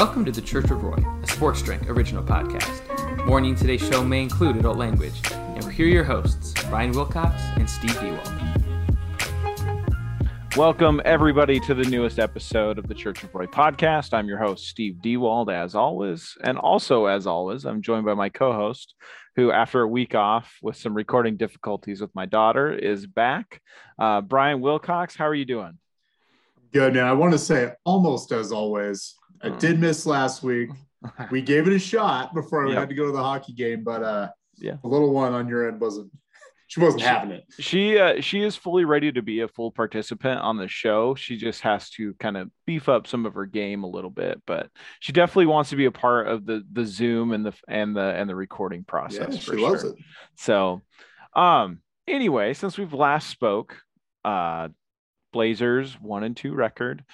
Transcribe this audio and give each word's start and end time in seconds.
Welcome 0.00 0.24
to 0.24 0.32
the 0.32 0.40
Church 0.40 0.70
of 0.70 0.82
Roy, 0.82 0.96
a 1.22 1.26
Sports 1.26 1.60
Drink 1.60 1.90
original 1.90 2.24
podcast. 2.24 3.26
Warning 3.26 3.54
today's 3.54 3.86
show 3.86 4.02
may 4.02 4.22
include 4.22 4.56
adult 4.56 4.78
language. 4.78 5.20
Now, 5.30 5.66
here 5.66 5.84
are 5.84 5.90
your 5.90 6.04
hosts, 6.04 6.54
Brian 6.70 6.92
Wilcox 6.92 7.34
and 7.56 7.68
Steve 7.68 8.00
Dewald. 8.00 8.32
Welcome, 10.56 11.02
everybody, 11.04 11.60
to 11.60 11.74
the 11.74 11.84
newest 11.84 12.18
episode 12.18 12.78
of 12.78 12.88
the 12.88 12.94
Church 12.94 13.22
of 13.24 13.34
Roy 13.34 13.44
podcast. 13.44 14.14
I'm 14.14 14.26
your 14.26 14.38
host, 14.38 14.68
Steve 14.68 15.02
Dewald, 15.02 15.50
as 15.50 15.74
always. 15.74 16.34
And 16.42 16.56
also, 16.56 17.04
as 17.04 17.26
always, 17.26 17.66
I'm 17.66 17.82
joined 17.82 18.06
by 18.06 18.14
my 18.14 18.30
co 18.30 18.54
host, 18.54 18.94
who, 19.36 19.52
after 19.52 19.82
a 19.82 19.86
week 19.86 20.14
off 20.14 20.56
with 20.62 20.78
some 20.78 20.94
recording 20.94 21.36
difficulties 21.36 22.00
with 22.00 22.14
my 22.14 22.24
daughter, 22.24 22.72
is 22.72 23.06
back. 23.06 23.60
Uh, 23.98 24.22
Brian 24.22 24.62
Wilcox, 24.62 25.14
how 25.14 25.26
are 25.26 25.34
you 25.34 25.44
doing? 25.44 25.76
Good, 26.72 26.94
man. 26.94 27.04
I 27.04 27.12
want 27.12 27.32
to 27.32 27.38
say, 27.38 27.74
almost 27.84 28.32
as 28.32 28.50
always, 28.50 29.16
I 29.42 29.48
Hmm. 29.50 29.58
did 29.58 29.80
miss 29.80 30.06
last 30.06 30.42
week. 30.42 30.70
We 31.30 31.40
gave 31.40 31.66
it 31.66 31.72
a 31.72 31.78
shot 31.78 32.34
before 32.34 32.66
we 32.66 32.74
had 32.74 32.90
to 32.90 32.94
go 32.94 33.06
to 33.06 33.12
the 33.12 33.22
hockey 33.22 33.54
game, 33.54 33.82
but 33.84 34.02
uh, 34.02 34.28
Yeah. 34.58 34.76
the 34.82 34.88
little 34.88 35.12
one 35.14 35.32
on 35.32 35.48
your 35.48 35.66
end 35.68 35.80
wasn't. 35.80 36.10
She 36.68 36.78
wasn't 36.78 37.02
having 37.02 37.32
it. 37.32 37.44
She 37.58 37.98
uh, 37.98 38.20
she 38.20 38.42
is 38.42 38.54
fully 38.54 38.84
ready 38.84 39.10
to 39.10 39.22
be 39.22 39.40
a 39.40 39.48
full 39.48 39.72
participant 39.72 40.40
on 40.40 40.56
the 40.56 40.68
show. 40.68 41.16
She 41.16 41.36
just 41.36 41.62
has 41.62 41.90
to 41.96 42.14
kind 42.20 42.36
of 42.36 42.48
beef 42.64 42.88
up 42.88 43.08
some 43.08 43.26
of 43.26 43.34
her 43.34 43.44
game 43.46 43.82
a 43.82 43.88
little 43.88 44.10
bit, 44.10 44.40
but 44.46 44.68
she 45.00 45.10
definitely 45.12 45.46
wants 45.46 45.70
to 45.70 45.76
be 45.76 45.86
a 45.86 45.90
part 45.90 46.28
of 46.28 46.46
the 46.46 46.62
the 46.70 46.84
Zoom 46.84 47.32
and 47.32 47.44
the 47.44 47.54
and 47.66 47.96
the 47.96 48.14
and 48.14 48.30
the 48.30 48.36
recording 48.36 48.84
process. 48.84 49.32
Yeah, 49.34 49.40
for 49.40 49.56
she 49.56 49.60
loves 49.60 49.80
sure. 49.80 49.90
it. 49.90 49.96
So, 50.36 50.82
um, 51.34 51.80
anyway, 52.06 52.54
since 52.54 52.78
we've 52.78 52.94
last 52.94 53.28
spoke, 53.30 53.76
uh, 54.24 54.68
Blazers 55.32 55.94
one 56.00 56.22
and 56.22 56.36
two 56.36 56.54
record. 56.54 57.04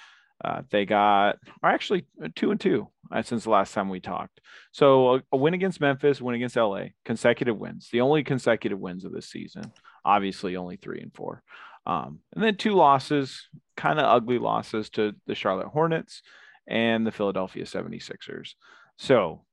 Uh, 0.43 0.61
they 0.69 0.85
got 0.85 1.37
are 1.63 1.71
actually 1.71 2.05
two 2.35 2.51
and 2.51 2.59
two 2.59 2.87
uh, 3.11 3.21
since 3.21 3.43
the 3.43 3.49
last 3.49 3.73
time 3.73 3.89
we 3.89 3.99
talked. 3.99 4.39
So 4.71 5.15
a, 5.15 5.23
a 5.31 5.37
win 5.37 5.53
against 5.53 5.81
Memphis, 5.81 6.21
win 6.21 6.35
against 6.35 6.55
LA, 6.55 6.85
consecutive 7.05 7.57
wins. 7.57 7.89
The 7.91 8.01
only 8.01 8.23
consecutive 8.23 8.79
wins 8.79 9.03
of 9.03 9.11
this 9.11 9.29
season. 9.29 9.71
Obviously, 10.05 10.55
only 10.55 10.77
three 10.77 11.01
and 11.01 11.13
four. 11.13 11.41
Um, 11.85 12.19
and 12.35 12.43
then 12.43 12.57
two 12.57 12.73
losses, 12.73 13.47
kind 13.75 13.97
of 13.97 14.05
ugly 14.05 14.39
losses 14.39 14.89
to 14.91 15.13
the 15.25 15.35
Charlotte 15.35 15.67
Hornets 15.67 16.21
and 16.67 17.07
the 17.07 17.11
Philadelphia 17.11 17.63
76ers. 17.63 18.51
So 18.97 19.45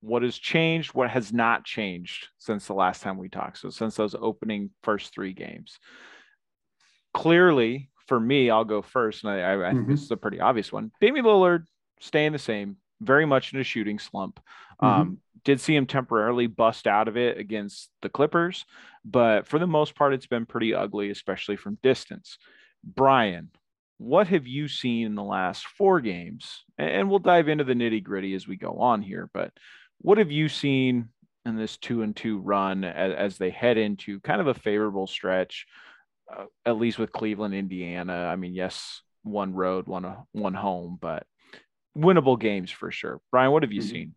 what 0.00 0.22
has 0.22 0.38
changed, 0.38 0.94
what 0.94 1.10
has 1.10 1.32
not 1.32 1.64
changed 1.64 2.28
since 2.38 2.66
the 2.66 2.74
last 2.74 3.02
time 3.02 3.18
we 3.18 3.28
talked. 3.28 3.58
So 3.58 3.70
since 3.70 3.96
those 3.96 4.14
opening 4.14 4.70
first 4.82 5.12
three 5.12 5.32
games, 5.32 5.78
clearly 7.12 7.90
for 8.08 8.18
me, 8.18 8.50
I'll 8.50 8.64
go 8.64 8.82
first, 8.82 9.22
and 9.22 9.32
I, 9.32 9.68
I, 9.68 9.72
think 9.72 9.86
Mhm. 9.86 9.90
this 9.90 10.02
is 10.02 10.10
a 10.10 10.16
pretty 10.16 10.40
obvious 10.40 10.72
one. 10.72 10.90
Damian 11.00 11.26
Lillard 11.26 11.66
staying 12.00 12.32
the 12.32 12.38
same, 12.38 12.78
very 13.00 13.26
much 13.26 13.52
in 13.52 13.60
a 13.60 13.64
shooting 13.64 13.98
slump. 13.98 14.40
Um, 14.80 15.18
did 15.44 15.60
see 15.60 15.76
him 15.76 15.86
temporarily 15.86 16.46
bust 16.46 16.86
out 16.86 17.08
of 17.08 17.16
it 17.16 17.38
against 17.38 17.90
the 18.02 18.08
Clippers, 18.08 18.64
but 19.04 19.46
for 19.46 19.58
the 19.58 19.66
most 19.66 19.94
part, 19.94 20.14
it's 20.14 20.26
been 20.26 20.46
pretty 20.46 20.74
ugly, 20.74 21.10
especially 21.10 21.56
from 21.56 21.78
distance. 21.82 22.38
Brian, 22.82 23.50
what 23.98 24.28
have 24.28 24.46
you 24.46 24.68
seen 24.68 25.06
in 25.06 25.14
the 25.14 25.22
last 25.22 25.66
four 25.66 26.00
games? 26.00 26.64
And 26.78 26.90
and 26.90 27.10
we'll 27.10 27.18
dive 27.18 27.48
into 27.48 27.64
the 27.64 27.74
nitty 27.74 28.02
gritty 28.02 28.34
as 28.34 28.48
we 28.48 28.56
go 28.56 28.78
on 28.78 29.02
here, 29.02 29.28
but 29.32 29.52
what 29.98 30.18
have 30.18 30.30
you 30.30 30.48
seen 30.48 31.08
in 31.44 31.56
this 31.56 31.76
two 31.76 32.02
and 32.02 32.14
two 32.14 32.38
run 32.38 32.84
as, 32.84 33.12
as 33.14 33.38
they 33.38 33.50
head 33.50 33.76
into 33.76 34.20
kind 34.20 34.40
of 34.40 34.46
a 34.46 34.54
favorable 34.54 35.06
stretch, 35.06 35.66
uh, 36.30 36.44
at 36.64 36.78
least 36.78 36.98
with 36.98 37.12
Cleveland, 37.12 37.54
Indiana? 37.54 38.26
I 38.26 38.36
mean, 38.36 38.54
yes, 38.54 39.02
one 39.22 39.54
road, 39.54 39.86
one 39.86 40.04
uh, 40.04 40.22
one 40.32 40.54
home, 40.54 40.98
but 41.00 41.26
winnable 41.96 42.38
games 42.38 42.70
for 42.70 42.90
sure. 42.90 43.20
Brian, 43.30 43.52
what 43.52 43.62
have 43.62 43.72
you 43.72 43.82
Mhm. 43.82 43.90
seen? 43.90 44.14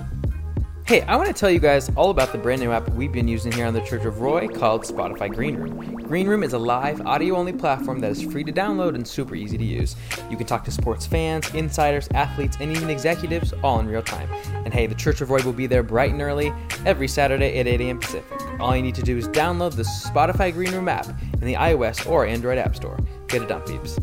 Hey, 0.86 1.00
I 1.00 1.16
want 1.16 1.26
to 1.26 1.34
tell 1.34 1.50
you 1.50 1.58
guys 1.58 1.90
all 1.96 2.10
about 2.10 2.30
the 2.30 2.38
brand 2.38 2.60
new 2.60 2.70
app 2.70 2.88
we've 2.90 3.10
been 3.10 3.26
using 3.26 3.50
here 3.50 3.66
on 3.66 3.74
the 3.74 3.80
Church 3.80 4.04
of 4.04 4.20
Roy 4.20 4.46
called 4.46 4.84
Spotify 4.84 5.34
Green 5.34 5.56
Room. 5.56 5.96
Green 5.96 6.28
Room 6.28 6.44
is 6.44 6.52
a 6.52 6.58
live, 6.60 7.00
audio 7.00 7.34
only 7.34 7.52
platform 7.52 7.98
that 7.98 8.12
is 8.12 8.22
free 8.22 8.44
to 8.44 8.52
download 8.52 8.94
and 8.94 9.04
super 9.04 9.34
easy 9.34 9.58
to 9.58 9.64
use. 9.64 9.96
You 10.30 10.36
can 10.36 10.46
talk 10.46 10.62
to 10.62 10.70
sports 10.70 11.04
fans, 11.04 11.52
insiders, 11.54 12.08
athletes, 12.14 12.58
and 12.60 12.70
even 12.70 12.88
executives 12.88 13.52
all 13.64 13.80
in 13.80 13.88
real 13.88 14.00
time. 14.00 14.30
And 14.64 14.72
hey, 14.72 14.86
the 14.86 14.94
Church 14.94 15.20
of 15.20 15.28
Roy 15.28 15.42
will 15.42 15.52
be 15.52 15.66
there 15.66 15.82
bright 15.82 16.12
and 16.12 16.22
early 16.22 16.52
every 16.84 17.08
Saturday 17.08 17.58
at 17.58 17.66
8 17.66 17.80
a.m. 17.80 17.98
Pacific. 17.98 18.40
All 18.60 18.76
you 18.76 18.82
need 18.82 18.94
to 18.94 19.02
do 19.02 19.16
is 19.16 19.26
download 19.30 19.74
the 19.74 19.82
Spotify 19.82 20.52
Green 20.52 20.70
Room 20.70 20.88
app 20.88 21.08
in 21.08 21.40
the 21.40 21.54
iOS 21.54 22.08
or 22.08 22.26
Android 22.26 22.58
App 22.58 22.76
Store. 22.76 22.96
Get 23.26 23.42
it 23.42 23.48
done, 23.48 23.62
peeps. 23.62 23.98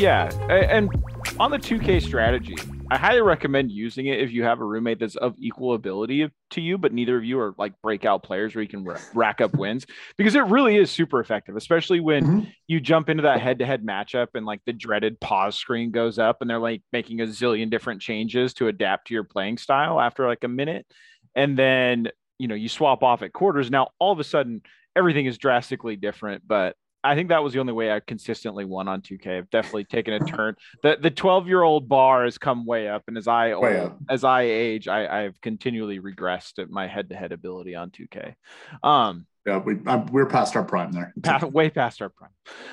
Yeah, 0.00 0.32
and 0.50 0.90
on 1.38 1.52
the 1.52 1.58
2K 1.58 2.02
strategy, 2.02 2.56
I 2.90 2.96
highly 2.96 3.20
recommend 3.20 3.70
using 3.70 4.06
it 4.06 4.18
if 4.18 4.32
you 4.32 4.44
have 4.44 4.60
a 4.60 4.64
roommate 4.64 4.98
that's 4.98 5.16
of 5.16 5.34
equal 5.38 5.74
ability 5.74 6.30
to 6.50 6.60
you, 6.60 6.78
but 6.78 6.94
neither 6.94 7.18
of 7.18 7.24
you 7.24 7.38
are 7.38 7.54
like 7.58 7.74
breakout 7.82 8.22
players 8.22 8.54
where 8.54 8.62
you 8.62 8.68
can 8.68 8.86
rack 9.14 9.42
up 9.42 9.54
wins 9.54 9.84
because 10.16 10.34
it 10.34 10.44
really 10.44 10.76
is 10.76 10.90
super 10.90 11.20
effective, 11.20 11.54
especially 11.54 12.00
when 12.00 12.24
mm-hmm. 12.24 12.50
you 12.66 12.80
jump 12.80 13.10
into 13.10 13.24
that 13.24 13.42
head 13.42 13.58
to 13.58 13.66
head 13.66 13.84
matchup 13.84 14.28
and 14.34 14.46
like 14.46 14.62
the 14.64 14.72
dreaded 14.72 15.20
pause 15.20 15.54
screen 15.54 15.90
goes 15.90 16.18
up 16.18 16.38
and 16.40 16.48
they're 16.48 16.58
like 16.58 16.82
making 16.90 17.20
a 17.20 17.24
zillion 17.24 17.68
different 17.68 18.00
changes 18.00 18.54
to 18.54 18.68
adapt 18.68 19.08
to 19.08 19.14
your 19.14 19.24
playing 19.24 19.58
style 19.58 20.00
after 20.00 20.26
like 20.26 20.44
a 20.44 20.48
minute. 20.48 20.86
And 21.34 21.58
then, 21.58 22.08
you 22.38 22.48
know, 22.48 22.54
you 22.54 22.70
swap 22.70 23.02
off 23.02 23.20
at 23.20 23.34
quarters. 23.34 23.70
Now, 23.70 23.88
all 23.98 24.12
of 24.12 24.18
a 24.18 24.24
sudden, 24.24 24.62
everything 24.96 25.26
is 25.26 25.36
drastically 25.36 25.96
different, 25.96 26.42
but 26.46 26.74
I 27.04 27.14
think 27.14 27.28
that 27.28 27.42
was 27.42 27.52
the 27.52 27.60
only 27.60 27.72
way 27.72 27.92
I 27.92 28.00
consistently 28.00 28.64
won 28.64 28.88
on 28.88 29.02
2K. 29.02 29.38
I've 29.38 29.50
definitely 29.50 29.84
taken 29.84 30.14
a 30.14 30.20
turn. 30.20 30.56
The 30.82 30.98
the 31.00 31.10
12 31.10 31.46
year 31.46 31.62
old 31.62 31.88
bar 31.88 32.24
has 32.24 32.38
come 32.38 32.66
way 32.66 32.88
up, 32.88 33.04
and 33.06 33.16
as 33.16 33.28
I 33.28 33.52
old, 33.52 33.64
as 34.10 34.24
I 34.24 34.42
age, 34.42 34.88
I 34.88 35.24
I've 35.24 35.40
continually 35.40 36.00
regressed 36.00 36.58
at 36.58 36.70
my 36.70 36.86
head 36.86 37.10
to 37.10 37.16
head 37.16 37.32
ability 37.32 37.74
on 37.74 37.90
2K. 37.90 38.34
Um, 38.82 39.26
yeah, 39.46 39.58
we 39.58 39.78
I'm, 39.86 40.06
we're 40.06 40.26
past 40.26 40.56
our 40.56 40.64
prime 40.64 40.92
there. 40.92 41.14
Past, 41.22 41.44
way 41.44 41.70
past 41.70 42.02
our 42.02 42.10
prime. 42.10 42.30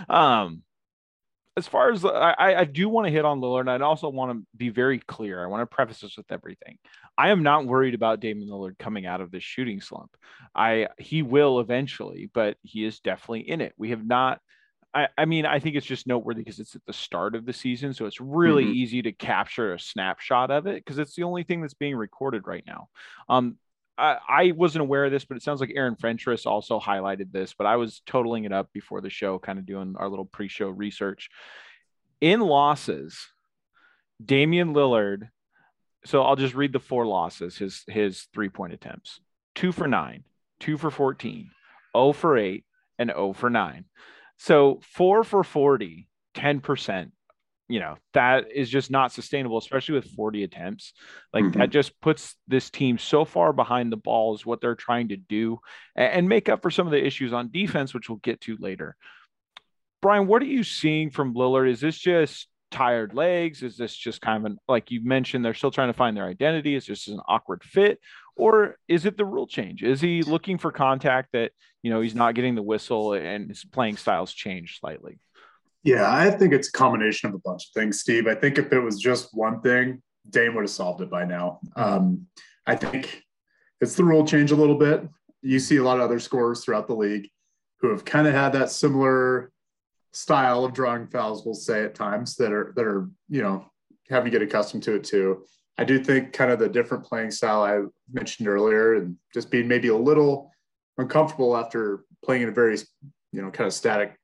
Um, 0.10 0.64
as 1.58 1.68
far 1.68 1.92
as 1.92 2.04
I, 2.04 2.36
I 2.38 2.64
do 2.66 2.90
want 2.90 3.08
to 3.08 3.12
hit 3.12 3.24
on 3.24 3.40
Lillard, 3.40 3.62
and 3.62 3.84
I 3.84 3.86
also 3.86 4.10
want 4.10 4.32
to 4.32 4.46
be 4.58 4.70
very 4.70 5.00
clear. 5.00 5.44
I 5.44 5.48
want 5.48 5.62
to 5.62 5.74
preface 5.74 6.02
this 6.02 6.18
with 6.18 6.32
everything. 6.32 6.78
I 7.18 7.30
am 7.30 7.44
not 7.44 7.66
worried 7.66 7.94
about 7.94 8.20
Damian 8.20 8.50
Lillard 8.50 8.78
coming 8.78 9.06
out 9.06 9.22
of 9.22 9.32
this 9.32 9.44
shooting 9.44 9.80
slump. 9.80 10.16
I 10.54 10.90
he 10.98 11.22
will 11.22 11.60
eventually, 11.60 12.30
but 12.34 12.58
he 12.62 12.84
is 12.84 13.00
definitely 13.00 13.50
in 13.50 13.62
it. 13.62 13.74
We 13.78 13.92
have 13.92 14.06
not. 14.06 14.42
I, 14.94 15.08
I 15.18 15.26
mean, 15.26 15.46
I 15.46 15.60
think 15.60 15.76
it's 15.76 15.86
just 15.86 16.08
noteworthy 16.08 16.42
because 16.42 16.60
it's 16.60 16.76
at 16.76 16.86
the 16.86 16.94
start 16.94 17.36
of 17.36 17.46
the 17.46 17.54
season, 17.54 17.94
so 17.94 18.06
it's 18.06 18.22
really 18.22 18.64
mm-hmm. 18.64 18.74
easy 18.74 19.02
to 19.04 19.12
capture 19.12 19.74
a 19.74 19.80
snapshot 19.80 20.52
of 20.52 20.68
it 20.68 20.84
because 20.84 21.00
it's 21.00 21.16
the 21.16 21.24
only 21.24 21.44
thing 21.44 21.62
that's 21.62 21.74
being 21.74 21.96
recorded 21.96 22.48
right 22.48 22.64
now. 22.66 22.88
Um, 23.30 23.58
I, 23.98 24.18
I 24.28 24.52
wasn't 24.52 24.82
aware 24.82 25.06
of 25.06 25.12
this, 25.12 25.26
but 25.26 25.38
it 25.38 25.44
sounds 25.44 25.62
like 25.62 25.72
Aaron 25.76 25.96
Fentress 25.96 26.46
also 26.46 26.80
highlighted 26.80 27.32
this, 27.32 27.54
but 27.54 27.68
I 27.68 27.78
was 27.78 28.02
totaling 28.06 28.44
it 28.44 28.52
up 28.52 28.72
before 28.74 29.02
the 29.02 29.10
show, 29.10 29.40
kind 29.40 29.60
of 29.60 29.66
doing 29.66 29.96
our 29.98 30.10
little 30.10 30.26
pre-show 30.26 30.70
research. 30.70 31.30
In 32.22 32.40
losses, 32.42 33.28
Damian 34.24 34.74
Lillard. 34.74 35.30
So 36.06 36.22
I'll 36.22 36.36
just 36.36 36.54
read 36.54 36.72
the 36.72 36.80
four 36.80 37.06
losses, 37.06 37.58
his 37.58 37.84
his 37.88 38.28
three-point 38.34 38.74
attempts. 38.74 39.20
Two 39.56 39.72
for 39.72 39.88
nine, 39.88 40.24
two 40.60 40.78
for 40.78 40.92
14, 40.92 41.50
0 41.96 42.14
for 42.14 42.38
eight, 42.38 42.64
and 43.00 43.10
0 43.10 43.34
for 43.34 43.50
nine. 43.50 43.86
So 44.38 44.82
four 44.84 45.24
for 45.24 45.44
40, 45.44 46.08
10% 46.36 47.12
you 47.68 47.80
know 47.80 47.96
that 48.14 48.52
is 48.54 48.70
just 48.70 48.92
not 48.92 49.12
sustainable 49.12 49.58
especially 49.58 49.96
with 49.96 50.12
40 50.12 50.44
attempts. 50.44 50.94
Like 51.34 51.46
mm-hmm. 51.46 51.60
that 51.60 51.70
just 51.70 52.00
puts 52.02 52.36
this 52.48 52.70
team 52.70 52.98
so 52.98 53.26
far 53.26 53.54
behind 53.54 53.92
the 53.92 53.98
balls 53.98 54.46
what 54.46 54.62
they're 54.62 54.76
trying 54.76 55.10
to 55.10 55.18
do 55.18 55.60
and 55.96 56.30
make 56.30 56.50
up 56.50 56.62
for 56.62 56.72
some 56.72 56.88
of 56.88 56.92
the 56.92 57.04
issues 57.04 57.34
on 57.34 57.52
defense 57.52 57.94
which 57.94 58.10
we'll 58.10 58.20
get 58.20 58.42
to 58.42 58.58
later. 58.60 58.96
Brian 60.02 60.28
what 60.28 60.42
are 60.42 60.46
you 60.46 60.64
seeing 60.64 61.10
from 61.10 61.34
lillard? 61.34 61.70
Is 61.70 61.80
this 61.80 61.98
just 61.98 62.48
tired 62.70 63.14
legs? 63.14 63.64
Is 63.64 63.78
this 63.78 63.96
just 63.96 64.22
kind 64.22 64.46
of 64.46 64.52
an 64.52 64.58
like 64.68 64.92
you 64.92 65.04
mentioned 65.04 65.44
they're 65.44 65.54
still 65.54 65.72
trying 65.72 65.90
to 65.90 65.94
find 65.94 66.16
their 66.16 66.28
identity. 66.28 66.76
Is 66.76 66.86
this 66.86 67.08
an 67.08 67.20
awkward 67.28 67.64
fit? 67.64 68.00
Or 68.36 68.78
is 68.88 69.06
it 69.06 69.18
the 69.18 69.26
rule 69.26 69.48
change? 69.48 69.82
Is 69.82 70.02
he 70.02 70.22
looking 70.22 70.58
for 70.58 70.72
contact 70.72 71.30
that 71.34 71.52
you 71.82 71.90
know 71.90 72.02
he's 72.02 72.16
not 72.16 72.36
getting 72.36 72.54
the 72.54 72.62
whistle 72.62 73.14
and 73.14 73.50
his 73.50 73.66
playing 73.66 73.98
styles 73.98 74.34
changed 74.34 74.80
slightly 74.80 75.20
yeah, 75.86 76.12
I 76.12 76.32
think 76.32 76.52
it's 76.52 76.68
a 76.68 76.72
combination 76.72 77.30
of 77.30 77.36
a 77.36 77.40
bunch 77.40 77.68
of 77.68 77.74
things, 77.74 78.02
Steve. 78.02 78.28
I 78.28 78.34
think 78.34 78.58
if 78.58 78.74
it 78.74 78.80
was 78.80 79.00
just 79.00 79.30
one 79.34 79.62
thing, 79.62 80.02
Dame 80.28 80.56
would 80.56 80.64
have 80.64 80.72
solved 80.72 81.02
it 81.02 81.12
by 81.12 81.26
now. 81.26 81.60
Um, 81.76 82.26
I 82.66 82.76
think 82.76 83.22
it's 83.80 83.94
the 83.94 84.04
rule 84.04 84.26
change 84.26 84.52
a 84.52 84.56
little 84.56 84.80
bit. 84.80 85.08
You 85.44 85.60
see 85.60 85.78
a 85.78 85.84
lot 85.84 85.98
of 85.98 86.04
other 86.04 86.20
scorers 86.20 86.66
throughout 86.66 86.88
the 86.88 86.96
league 86.96 87.30
who 87.82 87.92
have 87.92 88.04
kind 88.04 88.26
of 88.26 88.34
had 88.34 88.54
that 88.54 88.72
similar 88.72 89.52
style 90.12 90.66
of 90.66 90.74
drawing 90.74 91.06
fouls, 91.06 91.46
we'll 91.46 91.54
say 91.54 91.84
at 91.84 91.94
times 91.94 92.36
that 92.38 92.52
are 92.52 92.74
that 92.76 92.86
are 92.86 93.08
you 93.30 93.44
know 93.44 93.64
having 94.10 94.32
to 94.32 94.40
get 94.40 94.42
accustomed 94.42 94.82
to 94.84 94.96
it 94.96 95.04
too. 95.04 95.44
I 95.78 95.84
do 95.84 96.04
think 96.04 96.34
kind 96.34 96.50
of 96.50 96.58
the 96.58 96.68
different 96.68 97.04
playing 97.04 97.30
style 97.30 97.62
I 97.62 97.82
mentioned 98.12 98.48
earlier, 98.48 98.96
and 98.96 99.18
just 99.36 99.52
being 99.52 99.68
maybe 99.68 99.90
a 99.90 99.96
little 99.96 100.52
uncomfortable 100.98 101.56
after 101.56 102.06
playing 102.24 102.42
in 102.42 102.50
a 102.50 102.54
very 102.54 102.78
you 103.32 103.44
know 103.44 103.52
kind 103.52 103.68
of 103.68 103.74
static 103.74 104.18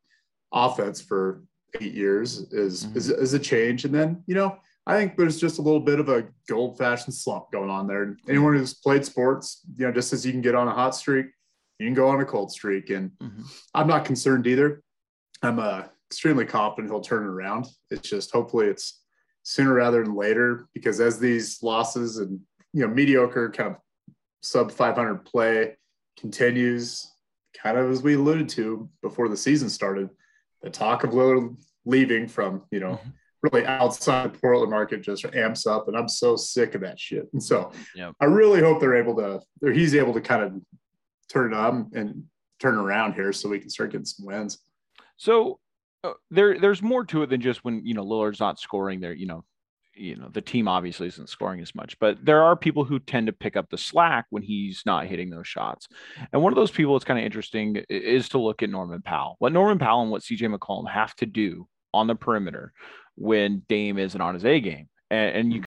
offense 0.51 1.01
for 1.01 1.43
eight 1.79 1.93
years 1.93 2.39
is, 2.51 2.85
mm-hmm. 2.85 2.97
is 2.97 3.09
is 3.09 3.33
a 3.33 3.39
change. 3.39 3.85
And 3.85 3.93
then 3.93 4.23
you 4.27 4.35
know 4.35 4.57
I 4.87 4.97
think 4.97 5.15
there's 5.15 5.39
just 5.39 5.59
a 5.59 5.61
little 5.61 5.79
bit 5.79 5.99
of 5.99 6.09
a 6.09 6.27
old 6.51 6.77
fashioned 6.77 7.13
slump 7.13 7.51
going 7.51 7.69
on 7.69 7.87
there. 7.87 8.17
Anyone 8.27 8.55
who's 8.55 8.73
played 8.73 9.05
sports, 9.05 9.61
you 9.77 9.85
know, 9.85 9.91
just 9.91 10.11
as 10.11 10.25
you 10.25 10.31
can 10.31 10.41
get 10.41 10.55
on 10.55 10.67
a 10.67 10.71
hot 10.71 10.95
streak, 10.95 11.27
you 11.79 11.87
can 11.87 11.93
go 11.93 12.09
on 12.09 12.19
a 12.19 12.25
cold 12.25 12.51
streak. 12.51 12.89
And 12.89 13.11
mm-hmm. 13.21 13.43
I'm 13.75 13.87
not 13.87 14.05
concerned 14.05 14.47
either. 14.47 14.81
I'm 15.43 15.59
uh, 15.59 15.83
extremely 16.09 16.45
confident 16.45 16.91
he'll 16.91 17.01
turn 17.01 17.23
it 17.23 17.27
around. 17.27 17.67
It's 17.91 18.09
just 18.09 18.31
hopefully 18.31 18.67
it's 18.67 19.01
sooner 19.43 19.73
rather 19.73 20.03
than 20.03 20.15
later 20.15 20.67
because 20.73 20.99
as 20.99 21.19
these 21.19 21.61
losses 21.63 22.17
and 22.17 22.39
you 22.73 22.81
know 22.81 22.93
mediocre 22.93 23.49
kind 23.49 23.71
of 23.71 23.77
sub 24.41 24.71
500 24.71 25.25
play 25.25 25.77
continues, 26.19 27.11
kind 27.55 27.77
of 27.77 27.89
as 27.91 28.01
we 28.01 28.15
alluded 28.15 28.49
to 28.49 28.89
before 29.01 29.29
the 29.29 29.37
season 29.37 29.69
started, 29.69 30.09
the 30.61 30.69
talk 30.69 31.03
of 31.03 31.11
Lillard 31.11 31.55
leaving 31.85 32.27
from, 32.27 32.63
you 32.71 32.79
know, 32.79 32.93
mm-hmm. 32.93 33.09
really 33.43 33.65
outside 33.65 34.33
the 34.33 34.39
Portland 34.39 34.71
market 34.71 35.01
just 35.01 35.25
amps 35.33 35.65
up. 35.65 35.87
And 35.87 35.97
I'm 35.97 36.07
so 36.07 36.35
sick 36.35 36.75
of 36.75 36.81
that 36.81 36.99
shit. 36.99 37.27
And 37.33 37.41
so 37.41 37.71
yep. 37.95 38.13
I 38.19 38.25
really 38.25 38.59
hope 38.59 38.79
they're 38.79 38.95
able 38.95 39.15
to, 39.17 39.41
or 39.63 39.71
he's 39.71 39.95
able 39.95 40.13
to 40.13 40.21
kind 40.21 40.43
of 40.43 40.53
turn 41.29 41.53
it 41.53 41.57
up 41.57 41.73
and 41.93 42.23
turn 42.59 42.75
around 42.75 43.13
here 43.13 43.33
so 43.33 43.49
we 43.49 43.59
can 43.59 43.69
start 43.69 43.91
getting 43.91 44.05
some 44.05 44.25
wins. 44.25 44.59
So 45.17 45.59
uh, 46.03 46.13
there, 46.29 46.59
there's 46.59 46.81
more 46.81 47.05
to 47.05 47.23
it 47.23 47.29
than 47.29 47.41
just 47.41 47.63
when, 47.63 47.85
you 47.85 47.93
know, 47.93 48.05
Lillard's 48.05 48.39
not 48.39 48.59
scoring 48.59 48.99
there, 48.99 49.13
you 49.13 49.27
know, 49.27 49.43
you 50.01 50.15
know 50.15 50.29
the 50.29 50.41
team 50.41 50.67
obviously 50.67 51.07
isn't 51.07 51.29
scoring 51.29 51.61
as 51.61 51.75
much 51.75 51.97
but 51.99 52.17
there 52.25 52.41
are 52.41 52.55
people 52.55 52.83
who 52.83 52.99
tend 52.99 53.27
to 53.27 53.33
pick 53.33 53.55
up 53.55 53.69
the 53.69 53.77
slack 53.77 54.25
when 54.31 54.41
he's 54.41 54.81
not 54.85 55.05
hitting 55.05 55.29
those 55.29 55.47
shots. 55.47 55.87
And 56.33 56.41
one 56.41 56.51
of 56.51 56.57
those 56.57 56.71
people 56.71 56.93
that's 56.93 57.05
kind 57.05 57.19
of 57.19 57.25
interesting 57.25 57.83
is 57.89 58.29
to 58.29 58.39
look 58.39 58.63
at 58.63 58.69
norman 58.69 59.01
powell. 59.01 59.35
What 59.39 59.53
norman 59.53 59.77
powell 59.77 60.01
and 60.01 60.11
what 60.11 60.23
cj 60.23 60.53
mccollum 60.53 60.89
have 60.89 61.15
to 61.17 61.25
do 61.25 61.67
on 61.93 62.07
the 62.07 62.15
perimeter 62.15 62.73
when 63.15 63.63
dame 63.69 63.97
isn't 63.97 64.21
on 64.21 64.33
his 64.33 64.45
a 64.45 64.59
game 64.59 64.89
and, 65.09 65.35
and 65.35 65.53
you 65.53 65.59
hmm. 65.59 65.65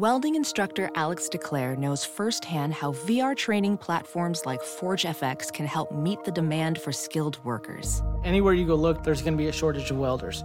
welding 0.00 0.36
instructor 0.36 0.88
alex 0.94 1.28
declare 1.28 1.74
knows 1.74 2.04
firsthand 2.04 2.72
how 2.72 2.92
vr 2.92 3.36
training 3.36 3.76
platforms 3.76 4.46
like 4.46 4.62
forgefx 4.62 5.52
can 5.52 5.66
help 5.66 5.92
meet 5.92 6.22
the 6.22 6.30
demand 6.30 6.80
for 6.80 6.92
skilled 6.92 7.44
workers. 7.44 8.02
Anywhere 8.24 8.54
you 8.54 8.66
go 8.66 8.76
look 8.76 9.02
there's 9.02 9.20
going 9.20 9.34
to 9.34 9.38
be 9.38 9.48
a 9.48 9.52
shortage 9.52 9.90
of 9.90 9.98
welders 9.98 10.44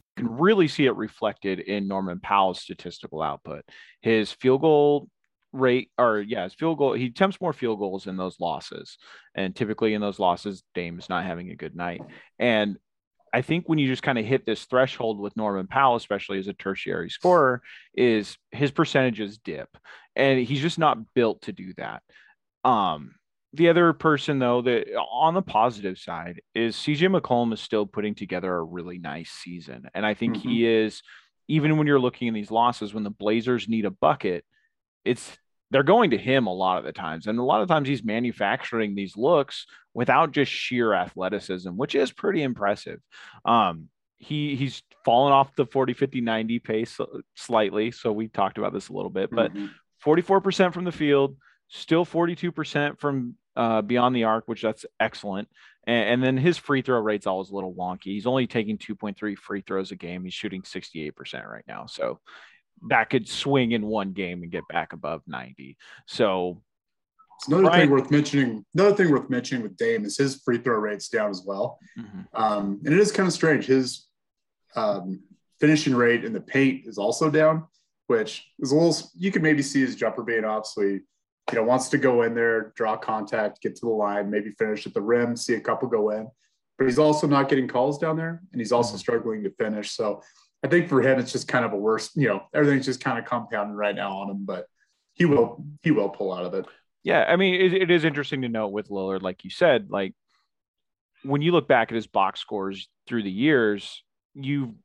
Can 0.21 0.37
really 0.37 0.67
see 0.67 0.85
it 0.85 0.95
reflected 0.95 1.59
in 1.59 1.87
Norman 1.87 2.19
Powell's 2.19 2.61
statistical 2.61 3.23
output. 3.23 3.65
His 4.01 4.31
field 4.31 4.61
goal 4.61 5.07
rate, 5.51 5.89
or 5.97 6.19
yeah, 6.19 6.43
his 6.43 6.53
field 6.53 6.77
goal, 6.77 6.93
he 6.93 7.07
attempts 7.07 7.41
more 7.41 7.53
field 7.53 7.79
goals 7.79 8.05
in 8.05 8.17
those 8.17 8.39
losses. 8.39 8.99
And 9.33 9.55
typically 9.55 9.95
in 9.95 10.01
those 10.01 10.19
losses, 10.19 10.61
Dame 10.75 10.99
is 10.99 11.09
not 11.09 11.25
having 11.25 11.49
a 11.49 11.55
good 11.55 11.75
night. 11.75 12.01
And 12.37 12.77
I 13.33 13.41
think 13.41 13.67
when 13.67 13.79
you 13.79 13.87
just 13.87 14.03
kind 14.03 14.19
of 14.19 14.25
hit 14.25 14.45
this 14.45 14.65
threshold 14.65 15.19
with 15.19 15.35
Norman 15.35 15.65
Powell, 15.65 15.95
especially 15.95 16.37
as 16.37 16.47
a 16.47 16.53
tertiary 16.53 17.09
scorer, 17.09 17.63
is 17.95 18.37
his 18.51 18.69
percentages 18.69 19.39
dip. 19.39 19.69
And 20.15 20.39
he's 20.39 20.61
just 20.61 20.77
not 20.77 20.99
built 21.15 21.41
to 21.43 21.51
do 21.51 21.73
that. 21.77 22.03
Um, 22.63 23.15
the 23.53 23.69
other 23.69 23.91
person 23.93 24.39
though 24.39 24.61
that 24.61 24.87
on 24.95 25.33
the 25.33 25.41
positive 25.41 25.97
side 25.97 26.41
is 26.55 26.75
CJ 26.75 27.19
McCollum 27.19 27.53
is 27.53 27.59
still 27.59 27.85
putting 27.85 28.15
together 28.15 28.53
a 28.53 28.63
really 28.63 28.97
nice 28.97 29.29
season. 29.29 29.89
And 29.93 30.05
I 30.05 30.13
think 30.13 30.37
mm-hmm. 30.37 30.49
he 30.49 30.65
is 30.65 31.01
even 31.47 31.77
when 31.77 31.87
you're 31.87 31.99
looking 31.99 32.29
in 32.29 32.33
these 32.33 32.51
losses 32.51 32.93
when 32.93 33.03
the 33.03 33.09
Blazers 33.09 33.67
need 33.67 33.85
a 33.85 33.91
bucket, 33.91 34.45
it's 35.03 35.37
they're 35.69 35.83
going 35.83 36.11
to 36.11 36.17
him 36.17 36.47
a 36.47 36.53
lot 36.53 36.77
of 36.77 36.83
the 36.83 36.93
times. 36.93 37.27
And 37.27 37.39
a 37.39 37.43
lot 37.43 37.61
of 37.61 37.67
times 37.67 37.87
he's 37.87 38.03
manufacturing 38.03 38.93
these 38.93 39.17
looks 39.17 39.65
without 39.93 40.31
just 40.31 40.51
sheer 40.51 40.93
athleticism, 40.93 41.69
which 41.71 41.95
is 41.95 42.11
pretty 42.11 42.43
impressive. 42.43 42.99
Um, 43.45 43.89
he 44.21 44.55
he's 44.55 44.83
fallen 45.03 45.33
off 45.33 45.55
the 45.55 45.65
40 45.65 45.93
50 45.93 46.21
90 46.21 46.59
pace 46.59 46.99
slightly 47.35 47.89
so 47.89 48.11
we 48.11 48.27
talked 48.27 48.59
about 48.59 48.71
this 48.71 48.89
a 48.89 48.93
little 48.93 49.09
bit 49.09 49.31
but 49.31 49.51
mm-hmm. 49.51 49.65
44% 50.05 50.73
from 50.73 50.83
the 50.83 50.91
field 50.91 51.35
still 51.69 52.05
42% 52.05 52.99
from 52.99 53.35
uh, 53.55 53.81
beyond 53.81 54.15
the 54.15 54.25
arc, 54.25 54.47
which 54.47 54.61
that's 54.61 54.85
excellent. 54.99 55.47
And, 55.85 56.09
and, 56.09 56.23
then 56.23 56.37
his 56.37 56.57
free 56.57 56.81
throw 56.81 56.99
rate's 56.99 57.27
always 57.27 57.49
a 57.49 57.55
little 57.55 57.73
wonky. 57.73 58.05
He's 58.05 58.27
only 58.27 58.47
taking 58.47 58.77
2.3 58.77 59.37
free 59.37 59.61
throws 59.61 59.91
a 59.91 59.95
game. 59.95 60.23
He's 60.23 60.33
shooting 60.33 60.61
68% 60.61 61.47
right 61.47 61.63
now. 61.67 61.87
So 61.87 62.19
that 62.89 63.09
could 63.09 63.27
swing 63.27 63.71
in 63.71 63.85
one 63.85 64.13
game 64.13 64.43
and 64.43 64.51
get 64.51 64.67
back 64.67 64.93
above 64.93 65.21
90. 65.27 65.77
So 66.07 66.61
it's 67.37 67.47
another 67.47 67.63
Brian, 67.63 67.81
thing 67.81 67.89
worth 67.89 68.11
mentioning. 68.11 68.65
Another 68.75 68.95
thing 68.95 69.11
worth 69.11 69.29
mentioning 69.29 69.63
with 69.63 69.75
Dame 69.75 70.05
is 70.05 70.17
his 70.17 70.41
free 70.45 70.59
throw 70.59 70.77
rate's 70.77 71.09
down 71.09 71.31
as 71.31 71.43
well. 71.45 71.79
Mm-hmm. 71.97 72.21
Um, 72.33 72.79
and 72.85 72.93
it 72.93 72.99
is 72.99 73.11
kind 73.11 73.27
of 73.27 73.33
strange. 73.33 73.65
His 73.65 74.07
um, 74.75 75.21
finishing 75.59 75.95
rate 75.95 76.23
in 76.23 76.33
the 76.33 76.41
paint 76.41 76.85
is 76.85 76.99
also 76.99 77.29
down, 77.31 77.65
which 78.07 78.45
is 78.59 78.71
a 78.71 78.75
little, 78.75 78.95
you 79.15 79.31
can 79.31 79.41
maybe 79.41 79.63
see 79.63 79.81
his 79.81 79.95
jumper 79.95 80.23
being 80.23 80.45
obviously 80.45 81.01
you 81.49 81.57
know, 81.57 81.63
wants 81.63 81.89
to 81.89 81.97
go 81.97 82.21
in 82.21 82.33
there, 82.33 82.71
draw 82.75 82.95
contact, 82.95 83.61
get 83.61 83.75
to 83.75 83.85
the 83.85 83.91
line, 83.91 84.29
maybe 84.29 84.51
finish 84.51 84.85
at 84.87 84.93
the 84.93 85.01
rim, 85.01 85.35
see 85.35 85.55
a 85.55 85.59
couple 85.59 85.87
go 85.87 86.11
in. 86.11 86.27
But 86.77 86.85
he's 86.85 86.99
also 86.99 87.27
not 87.27 87.49
getting 87.49 87.67
calls 87.67 87.97
down 87.97 88.15
there, 88.17 88.41
and 88.51 88.61
he's 88.61 88.71
also 88.71 88.91
mm-hmm. 88.91 88.99
struggling 88.99 89.43
to 89.43 89.51
finish. 89.51 89.91
So 89.91 90.21
I 90.63 90.67
think 90.67 90.87
for 90.87 91.01
him, 91.01 91.19
it's 91.19 91.31
just 91.31 91.47
kind 91.47 91.65
of 91.65 91.73
a 91.73 91.77
worse. 91.77 92.11
You 92.15 92.27
know, 92.27 92.43
everything's 92.53 92.85
just 92.85 93.03
kind 93.03 93.19
of 93.19 93.25
compounding 93.25 93.75
right 93.75 93.95
now 93.95 94.17
on 94.17 94.29
him, 94.29 94.45
but 94.45 94.67
he 95.13 95.25
will 95.25 95.63
he 95.83 95.91
will 95.91 96.09
pull 96.09 96.33
out 96.33 96.45
of 96.45 96.53
it. 96.53 96.65
Yeah, 97.03 97.25
I 97.27 97.35
mean, 97.35 97.55
it, 97.55 97.73
it 97.73 97.91
is 97.91 98.05
interesting 98.05 98.43
to 98.43 98.49
note 98.49 98.69
with 98.69 98.89
Lillard, 98.89 99.21
like 99.21 99.43
you 99.43 99.49
said, 99.49 99.89
like 99.89 100.13
when 101.23 101.41
you 101.41 101.51
look 101.51 101.67
back 101.67 101.91
at 101.91 101.95
his 101.95 102.07
box 102.07 102.39
scores 102.39 102.87
through 103.07 103.23
the 103.23 103.31
years, 103.31 104.03
you 104.33 104.75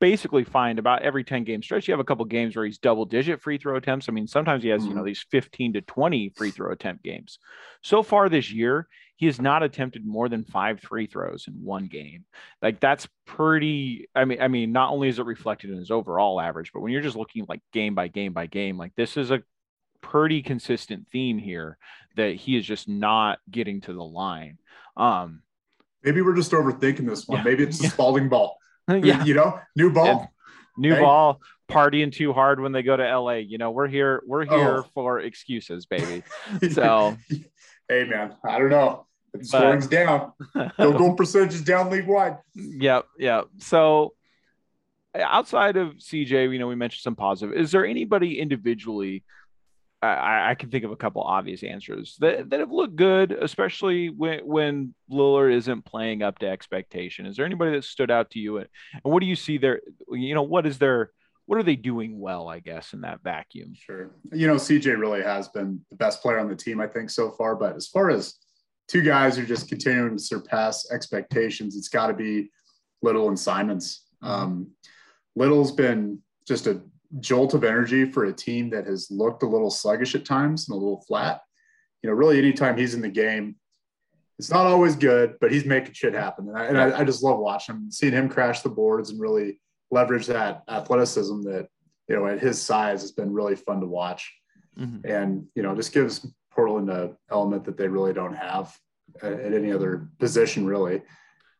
basically 0.00 0.44
find 0.44 0.78
about 0.78 1.02
every 1.02 1.22
10 1.22 1.44
game 1.44 1.62
stretch. 1.62 1.86
You 1.86 1.92
have 1.92 2.00
a 2.00 2.04
couple 2.04 2.24
games 2.24 2.56
where 2.56 2.64
he's 2.64 2.78
double 2.78 3.04
digit 3.04 3.40
free 3.40 3.58
throw 3.58 3.76
attempts. 3.76 4.08
I 4.08 4.12
mean 4.12 4.26
sometimes 4.26 4.62
he 4.62 4.70
has 4.70 4.82
you 4.84 4.90
know 4.90 4.96
mm-hmm. 4.96 5.06
these 5.06 5.24
15 5.30 5.74
to 5.74 5.80
20 5.82 6.32
free 6.36 6.50
throw 6.50 6.72
attempt 6.72 7.04
games. 7.04 7.38
So 7.82 8.02
far 8.02 8.28
this 8.28 8.50
year 8.50 8.88
he 9.16 9.26
has 9.26 9.40
not 9.40 9.62
attempted 9.62 10.06
more 10.06 10.30
than 10.30 10.44
five 10.44 10.80
free 10.80 11.06
throws 11.06 11.44
in 11.46 11.52
one 11.62 11.86
game. 11.86 12.24
Like 12.62 12.80
that's 12.80 13.06
pretty 13.26 14.08
i 14.14 14.24
mean 14.24 14.40
i 14.40 14.48
mean 14.48 14.72
not 14.72 14.90
only 14.90 15.08
is 15.08 15.18
it 15.18 15.26
reflected 15.26 15.70
in 15.70 15.76
his 15.76 15.90
overall 15.90 16.40
average 16.40 16.72
but 16.72 16.80
when 16.80 16.90
you're 16.90 17.00
just 17.00 17.16
looking 17.16 17.44
like 17.48 17.60
game 17.72 17.94
by 17.94 18.08
game 18.08 18.32
by 18.32 18.46
game 18.46 18.76
like 18.76 18.92
this 18.96 19.16
is 19.16 19.30
a 19.30 19.42
pretty 20.00 20.42
consistent 20.42 21.06
theme 21.12 21.38
here 21.38 21.78
that 22.16 22.34
he 22.34 22.56
is 22.56 22.66
just 22.66 22.88
not 22.88 23.38
getting 23.50 23.82
to 23.82 23.92
the 23.92 24.02
line. 24.02 24.58
Um 24.96 25.42
maybe 26.02 26.22
we're 26.22 26.34
just 26.34 26.52
overthinking 26.52 27.06
this 27.06 27.28
one. 27.28 27.38
Yeah, 27.38 27.44
maybe 27.44 27.64
it's 27.64 27.78
the 27.78 27.84
yeah. 27.84 27.90
spalding 27.90 28.30
ball 28.30 28.56
yeah. 29.02 29.24
You 29.24 29.34
know, 29.34 29.60
new 29.76 29.92
ball. 29.92 30.20
And 30.20 30.28
new 30.76 30.96
ball 30.96 31.40
partying 31.70 32.12
too 32.12 32.32
hard 32.32 32.60
when 32.60 32.72
they 32.72 32.82
go 32.82 32.96
to 32.96 33.18
LA. 33.18 33.34
You 33.34 33.58
know, 33.58 33.70
we're 33.70 33.88
here, 33.88 34.22
we're 34.26 34.46
oh. 34.48 34.56
here 34.56 34.78
oh. 34.78 34.86
for 34.94 35.20
excuses, 35.20 35.86
baby. 35.86 36.22
So 36.72 37.16
hey 37.88 38.04
man, 38.04 38.34
I 38.44 38.58
don't 38.58 38.70
know. 38.70 39.06
The 39.32 39.44
scoring's 39.44 39.86
down. 39.86 40.32
Field 40.76 40.98
goal 40.98 41.14
percentage 41.14 41.64
down 41.64 41.90
league 41.90 42.06
wide. 42.06 42.38
Yep, 42.54 43.06
yep. 43.18 43.46
So 43.58 44.14
outside 45.14 45.76
of 45.76 45.94
CJ, 45.94 46.52
you 46.52 46.58
know, 46.58 46.66
we 46.66 46.74
mentioned 46.74 47.02
some 47.02 47.14
positive. 47.14 47.56
Is 47.56 47.70
there 47.70 47.86
anybody 47.86 48.40
individually 48.40 49.22
I, 50.02 50.50
I, 50.50 50.54
can 50.54 50.70
think 50.70 50.84
of 50.84 50.92
a 50.92 50.96
couple 50.96 51.22
obvious 51.22 51.62
answers 51.62 52.16
that, 52.20 52.48
that 52.48 52.60
have 52.60 52.70
looked 52.70 52.96
good, 52.96 53.32
especially 53.32 54.08
when 54.08 54.40
when 54.46 54.94
Lillard 55.10 55.54
isn't 55.54 55.84
playing 55.84 56.22
up 56.22 56.38
to 56.38 56.48
expectation. 56.48 57.26
Is 57.26 57.36
there 57.36 57.44
anybody 57.44 57.72
that 57.72 57.84
stood 57.84 58.10
out 58.10 58.30
to 58.30 58.38
you, 58.38 58.58
and, 58.58 58.68
what 59.02 59.20
do 59.20 59.26
you 59.26 59.36
see 59.36 59.58
there? 59.58 59.80
You 60.10 60.34
know, 60.34 60.42
what 60.42 60.66
is 60.66 60.78
their 60.78 61.10
what 61.44 61.58
are 61.58 61.62
they 61.62 61.76
doing 61.76 62.18
well? 62.18 62.48
I 62.48 62.60
guess 62.60 62.94
in 62.94 63.02
that 63.02 63.22
vacuum. 63.22 63.74
Sure, 63.74 64.10
you 64.32 64.46
know, 64.46 64.54
CJ 64.54 64.98
really 64.98 65.22
has 65.22 65.48
been 65.48 65.84
the 65.90 65.96
best 65.96 66.22
player 66.22 66.38
on 66.38 66.48
the 66.48 66.56
team, 66.56 66.80
I 66.80 66.86
think, 66.86 67.10
so 67.10 67.30
far. 67.32 67.54
But 67.54 67.76
as 67.76 67.86
far 67.86 68.08
as 68.10 68.36
two 68.88 69.02
guys 69.02 69.36
who 69.36 69.42
are 69.42 69.46
just 69.46 69.68
continuing 69.68 70.16
to 70.16 70.22
surpass 70.22 70.90
expectations, 70.90 71.76
it's 71.76 71.88
got 71.88 72.06
to 72.06 72.14
be 72.14 72.50
Little 73.02 73.28
and 73.28 73.38
Simons. 73.38 74.04
Mm-hmm. 74.22 74.32
Um, 74.32 74.70
Little's 75.36 75.72
been 75.72 76.20
just 76.46 76.66
a 76.66 76.80
jolt 77.18 77.54
of 77.54 77.64
energy 77.64 78.04
for 78.04 78.26
a 78.26 78.32
team 78.32 78.70
that 78.70 78.86
has 78.86 79.10
looked 79.10 79.42
a 79.42 79.48
little 79.48 79.70
sluggish 79.70 80.14
at 80.14 80.24
times 80.24 80.68
and 80.68 80.76
a 80.76 80.78
little 80.78 81.02
flat. 81.08 81.40
You 82.02 82.10
know, 82.10 82.14
really, 82.14 82.38
anytime 82.38 82.76
he's 82.76 82.94
in 82.94 83.00
the 83.00 83.08
game, 83.08 83.56
it's 84.38 84.50
not 84.50 84.66
always 84.66 84.96
good, 84.96 85.34
but 85.40 85.52
he's 85.52 85.66
making 85.66 85.92
shit 85.92 86.14
happen. 86.14 86.48
And 86.48 86.56
I, 86.56 86.64
and 86.66 86.78
I, 86.78 87.00
I 87.00 87.04
just 87.04 87.22
love 87.22 87.38
watching 87.38 87.74
him, 87.74 87.90
seeing 87.90 88.12
him 88.12 88.28
crash 88.28 88.60
the 88.60 88.70
boards 88.70 89.10
and 89.10 89.20
really 89.20 89.60
leverage 89.90 90.26
that 90.28 90.62
athleticism 90.68 91.42
that, 91.42 91.66
you 92.08 92.16
know, 92.16 92.26
at 92.26 92.38
his 92.38 92.60
size 92.60 93.02
has 93.02 93.12
been 93.12 93.32
really 93.32 93.56
fun 93.56 93.80
to 93.80 93.86
watch. 93.86 94.32
Mm-hmm. 94.78 95.10
And, 95.10 95.46
you 95.54 95.62
know, 95.62 95.74
just 95.74 95.92
gives 95.92 96.26
Portland 96.52 96.88
a 96.88 97.16
element 97.30 97.64
that 97.64 97.76
they 97.76 97.88
really 97.88 98.12
don't 98.12 98.34
have 98.34 98.74
at, 99.22 99.32
at 99.32 99.52
any 99.52 99.72
other 99.72 100.08
position, 100.18 100.64
really. 100.64 101.02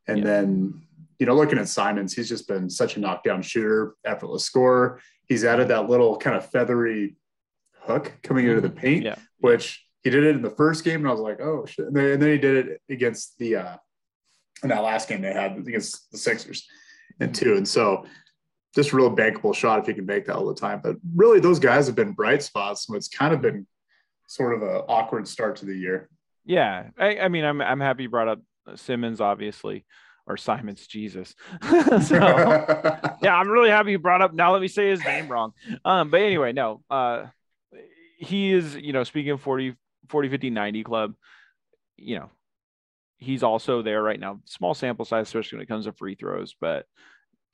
And 0.07 0.19
yeah. 0.19 0.25
then, 0.25 0.83
you 1.21 1.27
know, 1.27 1.37
looking 1.37 1.59
at 1.59 1.69
Simons, 1.69 2.15
he's 2.15 2.29
just 2.29 2.49
been 2.49 2.69
such 2.69 2.97
a 2.97 3.01
knockdown 3.01 3.43
shooter, 3.43 3.95
effortless 4.05 4.43
scorer 4.43 5.01
he's 5.31 5.45
added 5.45 5.69
that 5.69 5.89
little 5.89 6.19
kind 6.19 6.37
of 6.37 6.45
feathery 6.45 7.17
hook 7.83 8.13
coming 8.23 8.47
into 8.47 8.61
the 8.61 8.69
mm-hmm. 8.69 8.79
paint, 8.79 9.05
yeah. 9.05 9.15
which 9.39 9.87
he 10.03 10.11
did 10.11 10.25
it 10.25 10.37
in 10.37 10.43
the 10.43 10.51
first 10.51 10.85
game, 10.85 10.97
and 10.97 11.09
I 11.09 11.13
was 11.13 11.21
like, 11.21 11.41
oh 11.41 11.65
shit. 11.65 11.87
And 11.87 11.97
then, 11.97 12.11
and 12.11 12.23
then 12.23 12.31
he 12.33 12.39
did 12.39 12.67
it 12.67 12.83
against 12.91 13.39
the 13.39 13.57
uh 13.57 13.77
in 14.63 14.69
that 14.69 14.83
last 14.83 15.09
game 15.09 15.23
they 15.23 15.33
had 15.33 15.53
against 15.57 16.11
the 16.11 16.19
Sixers 16.19 16.67
and 17.19 17.35
two. 17.35 17.57
And 17.57 17.67
so 17.67 18.05
just 18.75 18.93
a 18.93 18.97
real 18.97 19.15
bankable 19.15 19.55
shot 19.55 19.79
if 19.79 19.89
you 19.89 19.95
can 19.95 20.05
make 20.05 20.27
that 20.27 20.37
all 20.37 20.47
the 20.47 20.55
time. 20.55 20.81
But 20.83 20.97
really 21.15 21.41
those 21.41 21.59
guys 21.59 21.87
have 21.87 21.97
been 21.97 22.13
bright 22.13 22.43
spots. 22.43 22.87
So 22.87 22.95
it's 22.95 23.09
kind 23.09 23.33
of 23.33 23.41
been 23.41 23.67
sort 24.27 24.55
of 24.55 24.63
an 24.63 24.83
awkward 24.89 25.27
start 25.27 25.57
to 25.57 25.67
the 25.67 25.75
year. 25.75 26.11
Yeah. 26.45 26.89
I, 26.99 27.21
I 27.21 27.29
mean, 27.29 27.45
I'm 27.45 27.63
I'm 27.63 27.81
happy 27.81 28.03
you 28.03 28.11
brought 28.11 28.29
up 28.29 28.41
Simmons, 28.75 29.21
obviously 29.21 29.87
or 30.27 30.37
Simon's 30.37 30.87
Jesus. 30.87 31.35
so 31.63 32.17
yeah, 33.23 33.35
I'm 33.35 33.49
really 33.49 33.71
happy 33.71 33.93
you 33.93 33.99
brought 33.99 34.23
up. 34.23 34.33
Now 34.33 34.53
let 34.53 34.61
me 34.61 34.69
say 34.69 34.91
his 34.91 35.05
name 35.05 35.29
wrong. 35.29 35.53
Um, 35.85 36.11
but 36.11 36.21
anyway, 36.21 36.53
no, 36.53 36.83
uh, 36.91 37.27
he 38.19 38.53
is, 38.53 38.77
you 38.77 38.93
know, 38.93 39.03
speaking 39.05 39.33
of 39.33 39.41
40, 39.41 39.75
40, 40.09 40.29
50, 40.29 40.51
90 40.51 40.85
club, 40.85 41.15
you 41.97 42.19
know, 42.19 42.31
he's 43.19 43.43
also 43.43 43.83
there 43.83 44.03
right 44.03 44.21
now. 44.21 44.41
Small 44.45 44.75
sample 44.75 45.05
size, 45.05 45.27
especially 45.27 45.57
when 45.57 45.63
it 45.63 45.69
comes 45.69 45.87
to 45.87 45.93
free 45.93 46.15
throws, 46.15 46.55
but 46.61 46.87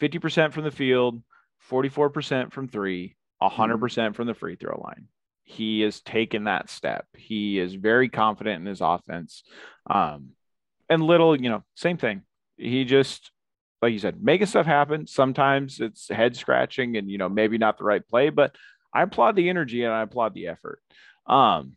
50% 0.00 0.52
from 0.52 0.64
the 0.64 0.70
field, 0.70 1.22
44% 1.70 2.52
from 2.52 2.68
three, 2.68 3.16
100% 3.42 4.14
from 4.14 4.26
the 4.26 4.34
free 4.34 4.56
throw 4.56 4.80
line. 4.80 5.08
He 5.44 5.82
has 5.82 6.00
taken 6.00 6.44
that 6.44 6.68
step. 6.68 7.06
He 7.16 7.58
is 7.58 7.74
very 7.74 8.08
confident 8.08 8.60
in 8.60 8.66
his 8.66 8.80
offense. 8.80 9.44
Um, 9.88 10.30
and 10.88 11.02
little, 11.02 11.40
you 11.40 11.48
know, 11.48 11.62
same 11.76 11.96
thing 11.96 12.22
he 12.56 12.84
just 12.84 13.30
like 13.82 13.92
you 13.92 13.98
said, 13.98 14.22
making 14.22 14.46
stuff 14.46 14.66
happen. 14.66 15.06
Sometimes 15.06 15.80
it's 15.80 16.08
head 16.08 16.36
scratching 16.36 16.96
and 16.96 17.10
you 17.10 17.18
know 17.18 17.28
maybe 17.28 17.58
not 17.58 17.78
the 17.78 17.84
right 17.84 18.06
play, 18.06 18.30
but 18.30 18.54
I 18.92 19.02
applaud 19.02 19.36
the 19.36 19.48
energy 19.48 19.84
and 19.84 19.92
I 19.92 20.02
applaud 20.02 20.34
the 20.34 20.48
effort. 20.48 20.80
Um, 21.26 21.72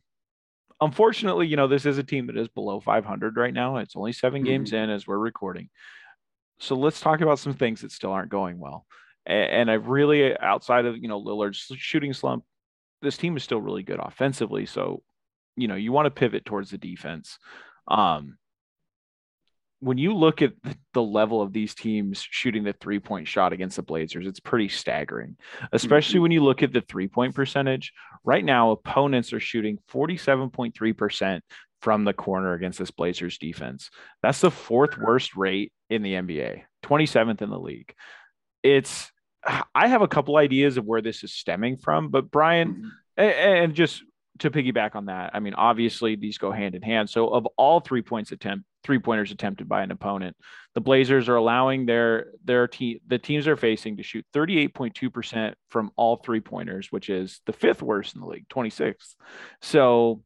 unfortunately, 0.79 1.47
you 1.47 1.57
know 1.57 1.67
this 1.67 1.85
is 1.85 1.97
a 1.97 2.03
team 2.03 2.27
that 2.27 2.37
is 2.37 2.47
below 2.47 2.79
500 2.79 3.37
right 3.37 3.53
now. 3.53 3.77
It's 3.77 3.95
only 3.95 4.13
7 4.13 4.39
mm-hmm. 4.39 4.47
games 4.47 4.73
in 4.73 4.89
as 4.89 5.05
we're 5.05 5.17
recording. 5.17 5.69
So 6.59 6.75
let's 6.75 6.99
talk 6.99 7.21
about 7.21 7.39
some 7.39 7.53
things 7.53 7.81
that 7.81 7.91
still 7.91 8.11
aren't 8.11 8.31
going 8.31 8.59
well. 8.59 8.85
And, 9.25 9.51
and 9.51 9.71
I've 9.71 9.87
really 9.87 10.37
outside 10.37 10.85
of 10.85 10.97
you 10.97 11.07
know 11.07 11.21
Lillard's 11.21 11.71
shooting 11.77 12.13
slump, 12.13 12.43
this 13.01 13.17
team 13.17 13.37
is 13.37 13.43
still 13.43 13.61
really 13.61 13.83
good 13.83 13.99
offensively. 14.01 14.65
So 14.65 15.03
you 15.59 15.67
know, 15.67 15.75
you 15.75 15.91
want 15.91 16.05
to 16.07 16.11
pivot 16.11 16.45
towards 16.45 16.71
the 16.71 16.77
defense. 16.77 17.37
Um, 17.87 18.38
when 19.81 19.97
you 19.97 20.13
look 20.13 20.41
at 20.41 20.53
the 20.93 21.01
level 21.01 21.41
of 21.41 21.53
these 21.53 21.73
teams 21.73 22.25
shooting 22.29 22.63
the 22.63 22.73
three 22.73 22.99
point 22.99 23.27
shot 23.27 23.53
against 23.53 23.77
the 23.77 23.81
Blazers, 23.81 24.27
it's 24.27 24.39
pretty 24.39 24.67
staggering, 24.67 25.37
especially 25.71 26.15
mm-hmm. 26.15 26.23
when 26.23 26.31
you 26.31 26.43
look 26.43 26.63
at 26.63 26.73
the 26.73 26.81
three 26.81 27.07
point 27.07 27.35
percentage. 27.35 27.93
Right 28.23 28.43
now, 28.43 28.71
opponents 28.71 29.31
are 29.31 29.39
shooting 29.39 29.79
47.3% 29.91 31.41
from 31.81 32.03
the 32.03 32.13
corner 32.13 32.53
against 32.53 32.79
this 32.79 32.91
Blazers 32.91 33.37
defense. 33.37 33.89
That's 34.21 34.41
the 34.41 34.51
fourth 34.51 34.97
worst 34.97 35.35
rate 35.35 35.71
in 35.89 36.03
the 36.03 36.13
NBA, 36.13 36.63
27th 36.83 37.41
in 37.41 37.49
the 37.49 37.59
league. 37.59 37.93
It's, 38.61 39.09
I 39.73 39.87
have 39.87 40.01
a 40.01 40.07
couple 40.07 40.35
ideas 40.35 40.75
of 40.75 40.85
where 40.85 41.01
this 41.01 41.23
is 41.23 41.33
stemming 41.33 41.77
from, 41.77 42.09
but 42.09 42.29
Brian, 42.29 42.91
mm-hmm. 43.17 43.21
and 43.23 43.73
just 43.73 44.03
to 44.39 44.51
piggyback 44.51 44.95
on 44.95 45.05
that, 45.05 45.31
I 45.33 45.39
mean, 45.39 45.53
obviously 45.53 46.15
these 46.15 46.37
go 46.37 46.51
hand 46.51 46.75
in 46.75 46.81
hand. 46.81 47.09
So 47.09 47.27
of 47.29 47.47
all 47.57 47.79
three 47.79 48.01
points 48.01 48.31
attempt, 48.31 48.65
three 48.83 48.99
pointers 48.99 49.31
attempted 49.31 49.67
by 49.67 49.83
an 49.83 49.91
opponent, 49.91 50.35
the 50.75 50.81
Blazers 50.81 51.29
are 51.29 51.35
allowing 51.35 51.85
their 51.85 52.27
their 52.43 52.67
team 52.67 52.99
the 53.07 53.17
teams 53.17 53.45
they're 53.45 53.57
facing 53.57 53.97
to 53.97 54.03
shoot 54.03 54.25
38.2% 54.33 55.53
from 55.69 55.91
all 55.95 56.17
three 56.17 56.41
pointers, 56.41 56.91
which 56.91 57.09
is 57.09 57.41
the 57.45 57.53
fifth 57.53 57.81
worst 57.81 58.15
in 58.15 58.21
the 58.21 58.27
league, 58.27 58.47
26th. 58.49 59.15
So 59.61 60.23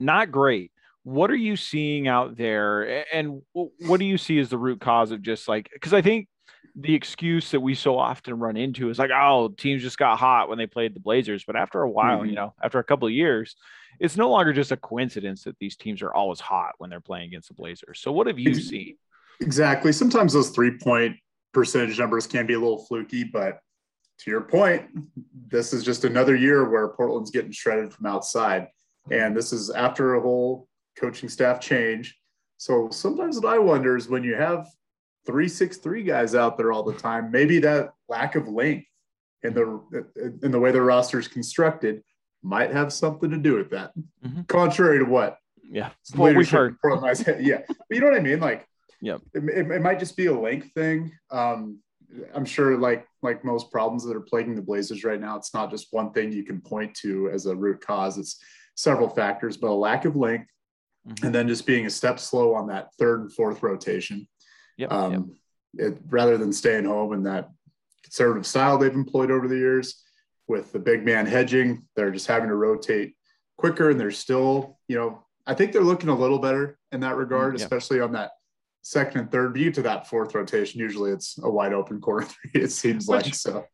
not 0.00 0.30
great. 0.30 0.72
What 1.04 1.30
are 1.30 1.36
you 1.36 1.56
seeing 1.56 2.06
out 2.06 2.36
there? 2.36 3.04
And 3.12 3.42
what 3.52 3.98
do 3.98 4.04
you 4.04 4.18
see 4.18 4.38
as 4.38 4.50
the 4.50 4.58
root 4.58 4.80
cause 4.80 5.10
of 5.10 5.22
just 5.22 5.48
like 5.48 5.68
because 5.72 5.92
I 5.92 6.02
think 6.02 6.28
the 6.74 6.94
excuse 6.94 7.50
that 7.50 7.60
we 7.60 7.74
so 7.74 7.98
often 7.98 8.38
run 8.38 8.56
into 8.56 8.88
is 8.88 8.98
like, 8.98 9.10
oh, 9.14 9.48
teams 9.48 9.82
just 9.82 9.98
got 9.98 10.18
hot 10.18 10.48
when 10.48 10.58
they 10.58 10.66
played 10.66 10.94
the 10.94 11.00
Blazers. 11.00 11.44
But 11.44 11.56
after 11.56 11.82
a 11.82 11.90
while, 11.90 12.18
mm-hmm. 12.18 12.30
you 12.30 12.34
know, 12.34 12.54
after 12.62 12.78
a 12.78 12.84
couple 12.84 13.06
of 13.06 13.14
years, 13.14 13.56
it's 14.00 14.16
no 14.16 14.30
longer 14.30 14.52
just 14.52 14.72
a 14.72 14.76
coincidence 14.76 15.44
that 15.44 15.58
these 15.58 15.76
teams 15.76 16.02
are 16.02 16.12
always 16.12 16.40
hot 16.40 16.72
when 16.78 16.88
they're 16.88 17.00
playing 17.00 17.26
against 17.28 17.48
the 17.48 17.54
Blazers. 17.54 18.00
So 18.00 18.10
what 18.10 18.26
have 18.26 18.38
you 18.38 18.54
seen? 18.54 18.96
Exactly. 19.40 19.92
Sometimes 19.92 20.32
those 20.32 20.50
three 20.50 20.78
point 20.78 21.16
percentage 21.52 21.98
numbers 21.98 22.26
can 22.26 22.46
be 22.46 22.54
a 22.54 22.58
little 22.58 22.84
fluky, 22.86 23.24
but 23.24 23.60
to 24.20 24.30
your 24.30 24.42
point, 24.42 24.84
this 25.48 25.72
is 25.72 25.84
just 25.84 26.04
another 26.04 26.36
year 26.36 26.68
where 26.70 26.88
Portland's 26.88 27.30
getting 27.30 27.52
shredded 27.52 27.92
from 27.92 28.06
outside. 28.06 28.68
And 29.10 29.36
this 29.36 29.52
is 29.52 29.70
after 29.70 30.14
a 30.14 30.20
whole 30.20 30.68
coaching 30.96 31.28
staff 31.28 31.60
change. 31.60 32.16
So 32.56 32.88
sometimes 32.90 33.40
what 33.40 33.52
I 33.52 33.58
wonder 33.58 33.96
is 33.96 34.08
when 34.08 34.22
you 34.22 34.36
have 34.36 34.68
three 35.26 35.48
six 35.48 35.78
three 35.78 36.02
guys 36.02 36.34
out 36.34 36.56
there 36.56 36.72
all 36.72 36.82
the 36.82 36.94
time. 36.94 37.30
Maybe 37.30 37.58
that 37.60 37.90
lack 38.08 38.34
of 38.34 38.48
length 38.48 38.86
in 39.42 39.54
the 39.54 40.40
in 40.42 40.50
the 40.50 40.60
way 40.60 40.70
the 40.72 40.82
roster 40.82 41.18
is 41.18 41.28
constructed 41.28 42.02
might 42.42 42.72
have 42.72 42.92
something 42.92 43.30
to 43.30 43.38
do 43.38 43.54
with 43.54 43.70
that. 43.70 43.92
Mm-hmm. 44.24 44.42
Contrary 44.42 44.98
to 44.98 45.04
what? 45.04 45.38
Yeah, 45.62 45.90
what 46.14 46.34
we've 46.36 46.50
heard. 46.50 46.76
yeah, 47.40 47.60
but 47.66 47.76
you 47.90 48.00
know 48.00 48.08
what 48.08 48.16
I 48.16 48.20
mean. 48.20 48.40
Like, 48.40 48.66
yeah, 49.00 49.16
it, 49.32 49.44
it, 49.44 49.70
it, 49.70 49.82
might 49.82 49.98
just 49.98 50.16
be 50.16 50.26
a 50.26 50.38
length 50.38 50.70
thing. 50.74 51.12
Um, 51.30 51.78
I'm 52.34 52.44
sure, 52.44 52.76
like 52.76 53.06
like 53.22 53.44
most 53.44 53.70
problems 53.70 54.04
that 54.04 54.16
are 54.16 54.20
plaguing 54.20 54.54
the 54.54 54.62
Blazers 54.62 55.04
right 55.04 55.20
now, 55.20 55.36
it's 55.36 55.54
not 55.54 55.70
just 55.70 55.88
one 55.90 56.12
thing 56.12 56.32
you 56.32 56.44
can 56.44 56.60
point 56.60 56.94
to 57.02 57.30
as 57.30 57.46
a 57.46 57.56
root 57.56 57.80
cause. 57.80 58.18
It's 58.18 58.38
several 58.74 59.08
factors, 59.08 59.56
but 59.56 59.70
a 59.70 59.72
lack 59.72 60.04
of 60.04 60.16
length, 60.16 60.50
mm-hmm. 61.08 61.24
and 61.24 61.34
then 61.34 61.48
just 61.48 61.66
being 61.66 61.86
a 61.86 61.90
step 61.90 62.18
slow 62.18 62.54
on 62.54 62.66
that 62.68 62.88
third 62.98 63.20
and 63.20 63.32
fourth 63.32 63.62
rotation. 63.62 64.28
Yep, 64.76 64.92
um, 64.92 65.12
yep. 65.74 65.92
It, 65.92 65.98
rather 66.08 66.36
than 66.36 66.52
staying 66.52 66.84
home 66.84 67.12
in 67.12 67.22
that 67.24 67.50
conservative 68.02 68.46
style 68.46 68.78
they've 68.78 68.92
employed 68.92 69.30
over 69.30 69.48
the 69.48 69.56
years 69.56 70.02
with 70.48 70.72
the 70.72 70.78
big 70.78 71.04
man 71.04 71.26
hedging, 71.26 71.86
they're 71.96 72.10
just 72.10 72.26
having 72.26 72.48
to 72.48 72.54
rotate 72.54 73.14
quicker 73.56 73.90
and 73.90 73.98
they're 73.98 74.10
still, 74.10 74.78
you 74.88 74.96
know, 74.96 75.24
I 75.46 75.54
think 75.54 75.72
they're 75.72 75.82
looking 75.82 76.08
a 76.08 76.14
little 76.14 76.38
better 76.38 76.78
in 76.92 77.00
that 77.00 77.16
regard, 77.16 77.54
mm, 77.54 77.58
yeah. 77.58 77.64
especially 77.64 78.00
on 78.00 78.12
that 78.12 78.32
second 78.82 79.20
and 79.20 79.30
third. 79.30 79.54
view 79.54 79.70
to 79.72 79.82
that 79.82 80.08
fourth 80.08 80.34
rotation, 80.34 80.80
usually 80.80 81.12
it's 81.12 81.38
a 81.42 81.50
wide 81.50 81.72
open 81.72 82.00
corner 82.00 82.26
three. 82.26 82.50
It 82.62 82.70
seems 82.70 83.06
Which, 83.06 83.24
like 83.24 83.34
so. 83.34 83.64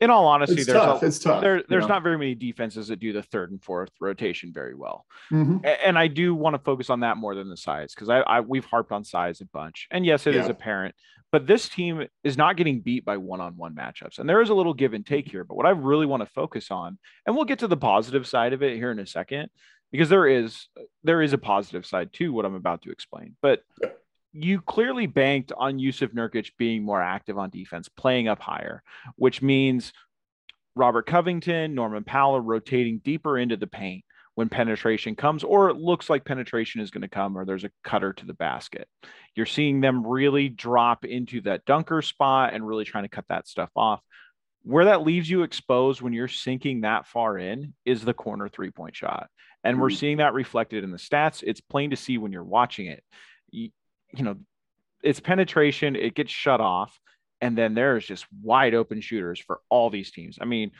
In 0.00 0.10
all 0.10 0.26
honesty, 0.26 0.56
it's 0.56 0.66
there's 0.66 0.78
tough. 0.78 1.02
A, 1.02 1.06
it's 1.06 1.18
tough. 1.18 1.40
There, 1.40 1.62
there's 1.68 1.86
not 1.86 2.02
very 2.02 2.18
many 2.18 2.34
defenses 2.34 2.88
that 2.88 2.98
do 2.98 3.12
the 3.12 3.22
third 3.22 3.50
and 3.50 3.62
fourth 3.62 3.90
rotation 4.00 4.52
very 4.52 4.74
well, 4.74 5.06
mm-hmm. 5.30 5.58
and 5.84 5.98
I 5.98 6.08
do 6.08 6.34
want 6.34 6.54
to 6.54 6.58
focus 6.58 6.90
on 6.90 7.00
that 7.00 7.16
more 7.16 7.34
than 7.34 7.48
the 7.48 7.56
size 7.56 7.94
because 7.94 8.08
I, 8.08 8.20
I, 8.20 8.40
we've 8.40 8.64
harped 8.64 8.92
on 8.92 9.04
size 9.04 9.40
a 9.40 9.46
bunch, 9.46 9.86
and 9.90 10.04
yes, 10.04 10.26
it 10.26 10.34
yeah. 10.34 10.42
is 10.42 10.48
apparent. 10.48 10.94
But 11.30 11.48
this 11.48 11.68
team 11.68 12.06
is 12.22 12.36
not 12.36 12.56
getting 12.56 12.80
beat 12.80 13.04
by 13.04 13.16
one-on-one 13.16 13.74
matchups, 13.74 14.18
and 14.18 14.28
there 14.28 14.40
is 14.40 14.50
a 14.50 14.54
little 14.54 14.72
give 14.72 14.94
and 14.94 15.04
take 15.04 15.28
here. 15.28 15.42
But 15.42 15.56
what 15.56 15.66
I 15.66 15.70
really 15.70 16.06
want 16.06 16.22
to 16.22 16.30
focus 16.30 16.70
on, 16.70 16.98
and 17.26 17.34
we'll 17.34 17.44
get 17.44 17.58
to 17.60 17.66
the 17.66 17.76
positive 17.76 18.26
side 18.26 18.52
of 18.52 18.62
it 18.62 18.76
here 18.76 18.92
in 18.92 19.00
a 19.00 19.06
second, 19.06 19.50
because 19.90 20.08
there 20.08 20.26
is 20.26 20.68
there 21.02 21.22
is 21.22 21.32
a 21.32 21.38
positive 21.38 21.86
side 21.86 22.12
to 22.14 22.32
what 22.32 22.44
I'm 22.44 22.54
about 22.54 22.82
to 22.82 22.90
explain. 22.90 23.36
But 23.42 23.62
yeah 23.82 23.90
you 24.34 24.60
clearly 24.60 25.06
banked 25.06 25.52
on 25.56 25.78
Jusuf 25.78 26.12
Nurkic 26.12 26.50
being 26.58 26.82
more 26.82 27.00
active 27.00 27.38
on 27.38 27.50
defense, 27.50 27.88
playing 27.88 28.26
up 28.28 28.40
higher, 28.40 28.82
which 29.16 29.40
means 29.40 29.92
Robert 30.74 31.06
Covington, 31.06 31.74
Norman 31.74 32.02
Powell 32.02 32.40
rotating 32.40 32.98
deeper 32.98 33.38
into 33.38 33.56
the 33.56 33.68
paint 33.68 34.04
when 34.34 34.48
penetration 34.48 35.14
comes, 35.14 35.44
or 35.44 35.70
it 35.70 35.76
looks 35.76 36.10
like 36.10 36.24
penetration 36.24 36.80
is 36.80 36.90
going 36.90 37.02
to 37.02 37.08
come, 37.08 37.38
or 37.38 37.44
there's 37.44 37.62
a 37.62 37.70
cutter 37.84 38.12
to 38.12 38.26
the 38.26 38.34
basket. 38.34 38.88
You're 39.36 39.46
seeing 39.46 39.80
them 39.80 40.04
really 40.04 40.48
drop 40.48 41.04
into 41.04 41.40
that 41.42 41.64
dunker 41.64 42.02
spot 42.02 42.52
and 42.52 42.66
really 42.66 42.84
trying 42.84 43.04
to 43.04 43.08
cut 43.08 43.26
that 43.28 43.46
stuff 43.46 43.70
off. 43.76 44.00
Where 44.64 44.86
that 44.86 45.02
leaves 45.02 45.30
you 45.30 45.42
exposed 45.42 46.02
when 46.02 46.12
you're 46.12 46.26
sinking 46.26 46.80
that 46.80 47.06
far 47.06 47.38
in 47.38 47.74
is 47.84 48.02
the 48.04 48.14
corner 48.14 48.48
three 48.48 48.70
point 48.70 48.96
shot. 48.96 49.28
And 49.62 49.80
we're 49.80 49.90
mm-hmm. 49.90 49.96
seeing 49.96 50.16
that 50.16 50.34
reflected 50.34 50.82
in 50.82 50.90
the 50.90 50.96
stats. 50.96 51.44
It's 51.46 51.60
plain 51.60 51.90
to 51.90 51.96
see 51.96 52.18
when 52.18 52.32
you're 52.32 52.42
watching 52.42 52.86
it 52.86 53.04
you 54.16 54.24
know, 54.24 54.36
it's 55.02 55.20
penetration, 55.20 55.96
it 55.96 56.14
gets 56.14 56.32
shut 56.32 56.60
off, 56.60 56.98
and 57.40 57.56
then 57.56 57.74
there's 57.74 58.06
just 58.06 58.26
wide 58.42 58.74
open 58.74 59.00
shooters 59.00 59.40
for 59.40 59.60
all 59.68 59.90
these 59.90 60.10
teams. 60.10 60.38
I 60.40 60.44
mean, 60.44 60.70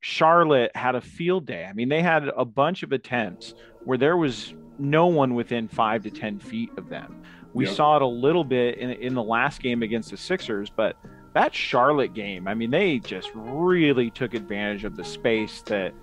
Charlotte 0.00 0.74
had 0.74 0.94
a 0.94 1.00
field 1.00 1.46
day. 1.46 1.64
I 1.64 1.72
mean, 1.72 1.88
they 1.88 2.02
had 2.02 2.28
a 2.36 2.44
bunch 2.44 2.82
of 2.82 2.92
attempts 2.92 3.54
where 3.84 3.98
there 3.98 4.16
was 4.16 4.54
no 4.78 5.06
one 5.06 5.34
within 5.34 5.68
five 5.68 6.02
to 6.02 6.10
10 6.10 6.38
feet 6.38 6.70
of 6.76 6.88
them. 6.88 7.22
We 7.52 7.66
yep. 7.66 7.74
saw 7.74 7.96
it 7.96 8.02
a 8.02 8.06
little 8.06 8.44
bit 8.44 8.78
in, 8.78 8.90
in 8.90 9.14
the 9.14 9.22
last 9.22 9.60
game 9.60 9.82
against 9.82 10.10
the 10.10 10.16
Sixers, 10.16 10.70
but 10.70 10.96
that 11.34 11.54
Charlotte 11.54 12.14
game, 12.14 12.48
I 12.48 12.54
mean, 12.54 12.70
they 12.70 12.98
just 12.98 13.30
really 13.34 14.10
took 14.10 14.34
advantage 14.34 14.84
of 14.84 14.96
the 14.96 15.04
space 15.04 15.62
that 15.62 15.94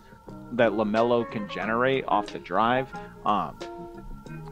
that 0.53 0.73
LaMelo 0.73 1.29
can 1.29 1.47
generate 1.49 2.03
off 2.07 2.27
the 2.27 2.39
drive. 2.39 2.89
Um, 3.25 3.57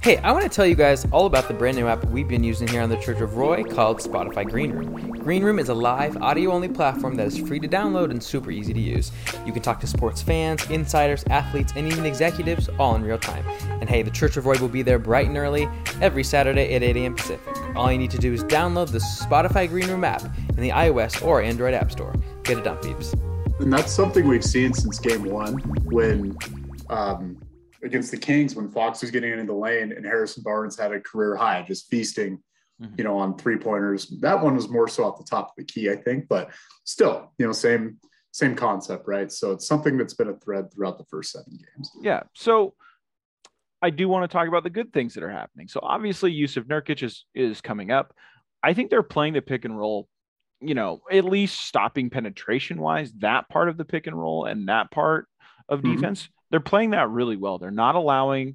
Hey, 0.05 0.19
I 0.19 0.33
want 0.33 0.43
to 0.43 0.51
tell 0.51 0.67
you 0.67 0.75
guys 0.75 1.07
all 1.13 1.25
about 1.25 1.49
the 1.49 1.55
brand 1.55 1.79
new 1.79 1.87
app 1.87 2.05
we've 2.09 2.29
been 2.29 2.45
using 2.45 2.69
here 2.69 2.83
on 2.83 2.91
the 2.91 2.97
Church 2.99 3.23
of 3.23 3.37
Roy 3.37 3.65
called 3.65 4.01
Spotify 4.01 4.47
Green 4.47 4.71
Room. 4.71 5.13
Green 5.13 5.43
Room 5.43 5.59
is 5.59 5.71
a 5.71 5.75
live, 5.75 6.19
audio 6.19 6.53
only 6.53 6.69
platform 6.69 7.15
that 7.15 7.27
is 7.27 7.39
free 7.39 7.59
to 7.59 7.67
download 7.67 8.11
and 8.11 8.23
super 8.23 8.51
easy 8.51 8.75
to 8.75 8.81
use. 8.81 9.13
You 9.47 9.53
can 9.55 9.63
talk 9.63 9.81
to 9.81 9.87
sports 9.87 10.21
fans, 10.21 10.69
insiders, 10.69 11.25
athletes, 11.31 11.73
and 11.75 11.91
even 11.91 12.05
executives 12.05 12.69
all 12.79 12.95
in 12.97 13.03
real 13.03 13.17
time. 13.17 13.47
And 13.81 13.89
hey, 13.89 14.03
the 14.03 14.11
Church 14.11 14.37
of 14.37 14.45
Roy 14.45 14.59
will 14.59 14.69
be 14.69 14.83
there 14.83 14.99
bright 14.99 15.29
and 15.29 15.39
early 15.39 15.67
every 16.03 16.23
Saturday 16.23 16.75
at 16.75 16.83
8 16.83 16.99
a.m. 16.99 17.15
Pacific. 17.15 17.57
All 17.75 17.91
you 17.91 17.97
need 17.97 18.11
to 18.11 18.19
do 18.19 18.31
is 18.31 18.45
download 18.45 18.91
the 18.91 18.99
Spotify 18.99 19.67
Green 19.67 19.89
Room 19.89 20.05
app 20.05 20.23
in 20.51 20.61
the 20.61 20.69
iOS 20.69 21.25
or 21.25 21.41
Android 21.41 21.73
App 21.73 21.91
Store. 21.91 22.15
Get 22.43 22.59
it 22.59 22.65
done, 22.65 22.77
peeps. 22.77 23.15
And 23.59 23.73
that's 23.73 23.91
something 23.91 24.29
we've 24.29 24.45
seen 24.45 24.75
since 24.75 24.99
game 24.99 25.25
one 25.25 25.61
when. 25.87 26.37
Um, 26.91 27.39
against 27.85 28.11
the 28.11 28.17
Kings 28.17 28.55
when 28.55 28.69
Fox 28.69 29.03
was 29.03 29.11
getting 29.11 29.33
into 29.33 29.45
the 29.45 29.53
lane 29.53 29.93
and 29.93 30.05
Harrison 30.05 30.43
Barnes 30.43 30.79
had 30.79 30.93
a 30.93 31.01
career 31.01 31.37
high, 31.37 31.63
just 31.67 31.89
feasting, 31.89 32.39
mm-hmm. 32.81 32.95
you 32.97 33.05
know, 33.05 33.17
on 33.19 33.37
three 33.37 33.57
pointers. 33.57 34.07
That 34.21 34.43
one 34.43 34.57
was 34.57 34.69
more 34.69 34.89
so 34.89 35.05
off 35.05 35.19
the 35.19 35.25
top 35.25 35.49
of 35.49 35.53
the 35.57 35.65
key, 35.65 35.91
I 35.91 35.97
think, 35.97 36.29
but 36.29 36.51
still, 36.85 37.33
you 37.39 37.47
know, 37.47 37.53
same 37.53 37.99
same 38.33 38.57
concept, 38.57 39.07
right? 39.07 39.31
So 39.31 39.53
it's 39.53 39.69
something 39.69 39.97
that's 39.97 40.15
been 40.15 40.29
a 40.29 40.37
thread 40.37 40.73
throughout 40.73 40.99
the 40.99 41.05
first 41.05 41.31
seven 41.31 41.53
games. 41.53 41.93
Yeah. 42.03 42.25
So 42.33 42.75
I 43.81 43.91
do 43.91 44.09
want 44.09 44.29
to 44.29 44.33
talk 44.33 44.49
about 44.49 44.65
the 44.65 44.71
good 44.71 44.93
things 44.93 45.15
that 45.15 45.23
are 45.23 45.31
happening. 45.31 45.69
So 45.69 45.79
obviously, 45.83 46.33
Jusuf 46.33 46.65
Nurkic 46.65 47.03
is 47.03 47.27
is 47.35 47.61
coming 47.61 47.91
up. 47.91 48.15
I 48.63 48.73
think 48.75 48.91
they're 48.91 49.03
playing 49.03 49.35
the 49.35 49.43
pick 49.43 49.65
and 49.65 49.79
roll, 49.79 50.09
you 50.61 50.75
know, 50.75 51.03
at 51.13 51.25
least 51.27 51.61
stopping 51.61 52.09
penetration 52.11 52.81
wise, 52.81 53.13
that 53.19 53.49
part 53.49 53.69
of 53.69 53.77
the 53.77 53.85
pick 53.85 54.07
and 54.07 54.19
roll 54.19 54.47
and 54.47 54.69
that 54.69 54.91
part 54.91 55.29
of 55.69 55.83
Mhm. 55.83 55.95
defense. 55.95 56.29
They're 56.55 56.61
playing 56.61 56.91
that 56.91 57.11
really 57.11 57.37
well. 57.37 57.59
They're 57.59 57.73
not 57.73 57.97
allowing 57.97 58.55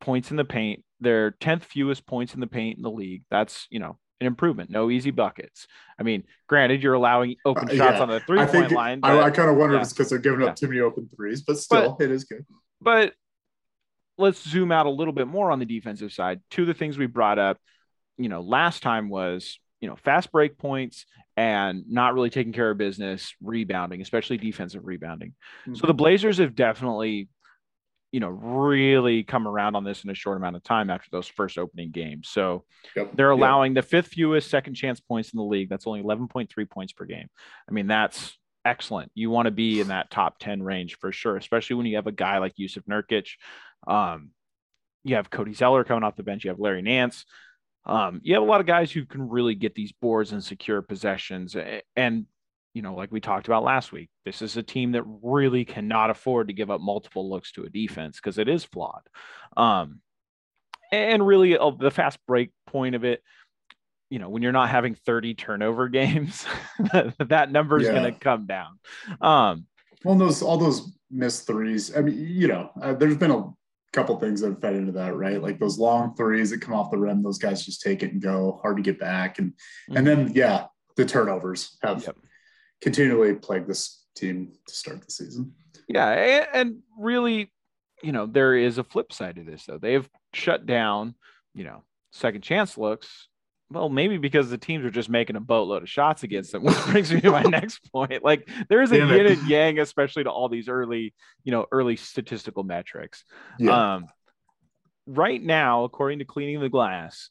points 0.00 0.30
in 0.30 0.36
the 0.36 0.44
paint. 0.44 0.84
They're 1.00 1.32
10th 1.32 1.64
fewest 1.64 2.06
points 2.06 2.34
in 2.34 2.40
the 2.40 2.46
paint 2.46 2.76
in 2.76 2.84
the 2.84 2.90
league. 2.90 3.24
That's, 3.32 3.66
you 3.68 3.80
know, 3.80 3.98
an 4.20 4.28
improvement. 4.28 4.70
No 4.70 4.90
easy 4.90 5.10
buckets. 5.10 5.66
I 5.98 6.04
mean, 6.04 6.22
granted, 6.48 6.84
you're 6.84 6.94
allowing 6.94 7.34
open 7.44 7.68
Uh, 7.68 7.74
shots 7.74 7.96
yeah. 7.96 8.00
on 8.02 8.08
the 8.10 8.20
three 8.20 8.38
I 8.38 8.44
point 8.46 8.68
think 8.68 8.70
line. 8.70 9.00
I, 9.02 9.22
I 9.22 9.30
kind 9.32 9.50
of 9.50 9.56
wonder 9.56 9.74
yeah. 9.74 9.80
if 9.80 9.86
it's 9.86 9.92
because 9.92 10.08
they're 10.10 10.20
giving 10.20 10.46
up 10.46 10.54
too 10.54 10.68
many 10.68 10.78
open 10.78 11.08
threes, 11.16 11.42
but 11.42 11.58
still, 11.58 11.96
it 11.98 12.12
is 12.12 12.22
good. 12.22 12.46
but 12.80 13.12
let's 14.18 14.40
zoom 14.48 14.70
out 14.70 14.86
a 14.86 14.90
little 14.90 15.12
bit 15.12 15.26
more 15.26 15.50
on 15.50 15.58
the 15.58 15.66
defensive 15.66 16.12
side. 16.12 16.42
Two 16.48 16.62
of 16.62 16.68
the 16.68 16.74
things 16.74 16.96
we 16.96 17.06
brought 17.06 17.40
up, 17.40 17.58
you 18.18 18.28
know, 18.28 18.40
last 18.40 18.84
time 18.84 19.08
was, 19.08 19.58
you 19.80 19.88
know, 19.88 19.96
fast 19.96 20.30
break 20.30 20.58
points 20.58 21.06
and 21.36 21.84
not 21.88 22.14
really 22.14 22.30
taking 22.30 22.52
care 22.52 22.70
of 22.70 22.76
business, 22.78 23.34
rebounding, 23.42 24.00
especially 24.02 24.36
defensive 24.36 24.82
rebounding. 24.84 25.32
So 25.72 25.86
the 25.86 25.94
Blazers 25.94 26.38
have 26.38 26.54
definitely, 26.54 27.28
you 28.12 28.20
know, 28.20 28.28
really 28.28 29.22
come 29.24 29.48
around 29.48 29.74
on 29.74 29.84
this 29.84 30.04
in 30.04 30.10
a 30.10 30.14
short 30.14 30.36
amount 30.36 30.54
of 30.54 30.62
time 30.62 30.90
after 30.90 31.08
those 31.10 31.26
first 31.26 31.56
opening 31.58 31.90
games. 31.90 32.28
So 32.28 32.64
Yep. 32.94 33.12
they're 33.14 33.30
Yep. 33.32 33.38
allowing 33.38 33.74
the 33.74 33.82
fifth 33.82 34.08
fewest 34.08 34.50
second 34.50 34.74
chance 34.74 35.00
points 35.00 35.32
in 35.32 35.38
the 35.38 35.44
league. 35.44 35.68
That's 35.70 35.86
only 35.86 36.02
11.3 36.02 36.66
points 36.66 36.92
per 36.92 37.06
game. 37.06 37.28
I 37.68 37.72
mean, 37.72 37.86
that's 37.86 38.36
excellent. 38.64 39.10
You 39.14 39.30
want 39.30 39.46
to 39.46 39.50
be 39.50 39.80
in 39.80 39.88
that 39.88 40.10
top 40.10 40.38
10 40.38 40.62
range 40.62 40.98
for 40.98 41.10
sure, 41.10 41.36
especially 41.36 41.76
when 41.76 41.86
you 41.86 41.96
have 41.96 42.06
a 42.06 42.12
guy 42.12 42.38
like 42.38 42.54
Jusuf 42.54 42.84
Nurkic. 42.84 43.28
Um, 43.86 44.30
you 45.04 45.16
have 45.16 45.30
Cody 45.30 45.54
Zeller 45.54 45.82
coming 45.82 46.04
off 46.04 46.14
the 46.14 46.22
bench. 46.22 46.44
You 46.44 46.50
have 46.50 46.60
Larry 46.60 46.82
Nance. 46.82 47.24
Um, 47.84 48.20
you 48.22 48.34
have 48.34 48.42
a 48.44 48.46
lot 48.46 48.60
of 48.60 48.66
guys 48.66 48.92
who 48.92 49.04
can 49.04 49.28
really 49.28 49.56
get 49.56 49.74
these 49.74 49.90
boards 49.90 50.30
and 50.32 50.44
secure 50.44 50.82
possessions. 50.82 51.56
And, 51.96 52.26
you 52.74 52.82
know, 52.82 52.94
like 52.94 53.12
we 53.12 53.20
talked 53.20 53.46
about 53.46 53.64
last 53.64 53.92
week, 53.92 54.08
this 54.24 54.40
is 54.40 54.56
a 54.56 54.62
team 54.62 54.92
that 54.92 55.04
really 55.22 55.64
cannot 55.64 56.10
afford 56.10 56.48
to 56.48 56.54
give 56.54 56.70
up 56.70 56.80
multiple 56.80 57.28
looks 57.28 57.52
to 57.52 57.64
a 57.64 57.68
defense 57.68 58.16
because 58.16 58.38
it 58.38 58.48
is 58.48 58.64
flawed. 58.64 59.02
Um, 59.56 60.00
and 60.90 61.26
really, 61.26 61.56
uh, 61.56 61.70
the 61.70 61.90
fast 61.90 62.18
break 62.26 62.50
point 62.66 62.94
of 62.94 63.04
it, 63.04 63.22
you 64.10 64.18
know, 64.18 64.28
when 64.28 64.42
you're 64.42 64.52
not 64.52 64.70
having 64.70 64.94
30 64.94 65.34
turnover 65.34 65.88
games, 65.90 66.46
that 67.18 67.52
number 67.52 67.78
is 67.78 67.86
Yeah. 67.86 67.92
going 67.92 68.12
to 68.14 68.18
come 68.18 68.46
down. 68.46 68.78
Um, 69.20 69.66
Well, 70.04 70.16
those 70.16 70.42
all 70.42 70.58
those 70.58 70.96
missed 71.10 71.46
threes. 71.46 71.94
I 71.96 72.00
mean, 72.00 72.18
you 72.18 72.48
know, 72.48 72.70
uh, 72.80 72.94
there's 72.94 73.16
been 73.16 73.30
a 73.30 73.50
couple 73.92 74.18
things 74.18 74.40
that 74.40 74.48
have 74.48 74.60
fed 74.60 74.74
into 74.74 74.92
that, 74.92 75.14
right? 75.14 75.40
Like 75.42 75.58
those 75.58 75.78
long 75.78 76.14
threes 76.16 76.50
that 76.50 76.62
come 76.62 76.74
off 76.74 76.90
the 76.90 76.96
rim, 76.96 77.22
those 77.22 77.38
guys 77.38 77.64
just 77.64 77.82
take 77.82 78.02
it 78.02 78.12
and 78.12 78.22
go, 78.22 78.58
hard 78.62 78.78
to 78.78 78.82
get 78.82 78.98
back, 78.98 79.38
and 79.38 79.52
and 79.94 80.06
then 80.06 80.32
yeah, 80.34 80.66
the 80.96 81.04
turnovers 81.04 81.76
have 81.82 81.98
Mm-hmm. 81.98 82.06
Yep. 82.06 82.16
Continually 82.82 83.34
plagued 83.34 83.68
this 83.68 84.04
team 84.14 84.52
to 84.66 84.74
start 84.74 85.02
the 85.04 85.10
season. 85.10 85.54
Yeah, 85.88 86.46
and 86.52 86.78
really, 86.98 87.52
you 88.02 88.12
know, 88.12 88.26
there 88.26 88.54
is 88.54 88.78
a 88.78 88.84
flip 88.84 89.12
side 89.12 89.36
to 89.36 89.44
this 89.44 89.64
though. 89.66 89.78
They 89.78 89.94
have 89.94 90.08
shut 90.34 90.66
down, 90.66 91.14
you 91.54 91.64
know, 91.64 91.84
second 92.12 92.42
chance 92.42 92.76
looks. 92.76 93.28
Well, 93.70 93.88
maybe 93.88 94.18
because 94.18 94.50
the 94.50 94.58
teams 94.58 94.84
are 94.84 94.90
just 94.90 95.08
making 95.08 95.36
a 95.36 95.40
boatload 95.40 95.82
of 95.82 95.88
shots 95.88 96.24
against 96.24 96.52
them, 96.52 96.62
which 96.64 96.76
brings 96.86 97.12
me 97.12 97.20
to 97.22 97.30
my 97.30 97.42
next 97.42 97.90
point. 97.90 98.22
Like 98.22 98.48
there 98.68 98.82
is 98.82 98.92
a 98.92 98.98
Damn 98.98 99.10
it. 99.12 99.16
yin 99.16 99.38
and 99.38 99.48
yang, 99.48 99.78
especially 99.78 100.24
to 100.24 100.30
all 100.30 100.48
these 100.48 100.68
early, 100.68 101.14
you 101.44 101.52
know, 101.52 101.66
early 101.72 101.96
statistical 101.96 102.64
metrics. 102.64 103.24
Yeah. 103.58 103.94
Um, 103.94 104.06
right 105.06 105.42
now, 105.42 105.84
according 105.84 106.18
to 106.18 106.24
Cleaning 106.24 106.60
the 106.60 106.68
Glass, 106.68 107.30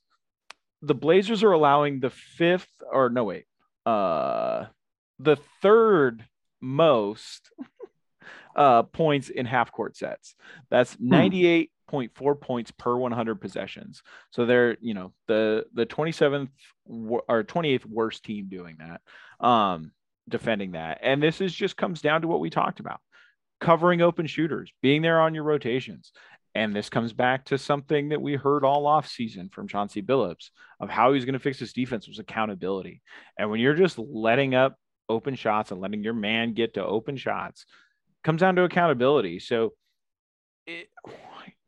the 0.82 0.96
Blazers 0.96 1.44
are 1.44 1.52
allowing 1.52 2.00
the 2.00 2.10
fifth, 2.10 2.72
or 2.92 3.10
no, 3.10 3.24
wait, 3.24 3.46
uh, 3.86 4.66
the 5.22 5.38
third 5.62 6.26
most 6.60 7.52
uh, 8.56 8.84
points 8.84 9.30
in 9.30 9.46
half 9.46 9.72
court 9.72 9.96
sets. 9.96 10.36
That's 10.70 10.96
98.4 10.98 12.42
points 12.42 12.72
per 12.72 12.96
100 12.96 13.36
possessions. 13.36 14.04
So 14.32 14.46
they're, 14.46 14.78
you 14.82 14.94
know, 14.94 15.14
the 15.28 15.66
the 15.74 15.86
27th 15.86 16.50
or 16.88 17.44
28th 17.44 17.86
worst 17.86 18.24
team 18.24 18.48
doing 18.50 18.78
that, 18.80 19.46
um, 19.46 19.92
defending 20.30 20.72
that. 20.72 21.00
And 21.02 21.22
this 21.22 21.42
is 21.42 21.54
just 21.54 21.78
comes 21.78 22.02
down 22.02 22.22
to 22.22 22.28
what 22.28 22.40
we 22.40 22.50
talked 22.50 22.80
about 22.80 23.00
covering 23.62 24.02
open 24.02 24.26
shooters, 24.26 24.74
being 24.82 25.04
there 25.04 25.22
on 25.22 25.36
your 25.36 25.44
rotations. 25.44 26.12
And 26.54 26.76
this 26.76 26.90
comes 26.90 27.14
back 27.14 27.46
to 27.46 27.58
something 27.58 28.10
that 28.10 28.22
we 28.22 28.36
heard 28.36 28.66
all 28.66 28.86
off 28.86 29.08
season 29.08 29.50
from 29.50 29.70
Chauncey 29.70 30.02
Billups 30.02 30.50
of 30.82 30.90
how 30.90 31.14
he's 31.14 31.24
going 31.24 31.34
to 31.34 31.40
fix 31.40 31.60
his 31.60 31.72
defense 31.72 32.10
was 32.10 32.20
accountability. 32.20 33.02
And 33.38 33.50
when 33.50 33.62
you're 33.62 33.76
just 33.76 33.98
letting 33.98 34.54
up 34.54 34.76
open 35.12 35.36
shots 35.36 35.72
and 35.72 35.82
letting 35.82 36.04
your 36.04 36.14
man 36.14 36.54
get 36.54 36.76
to 36.76 36.86
open 36.86 37.18
shots, 37.18 37.66
comes 38.24 38.42
down 38.42 38.56
to 38.56 38.64
accountability. 38.64 39.40
So, 39.40 39.74
it, 40.66 40.88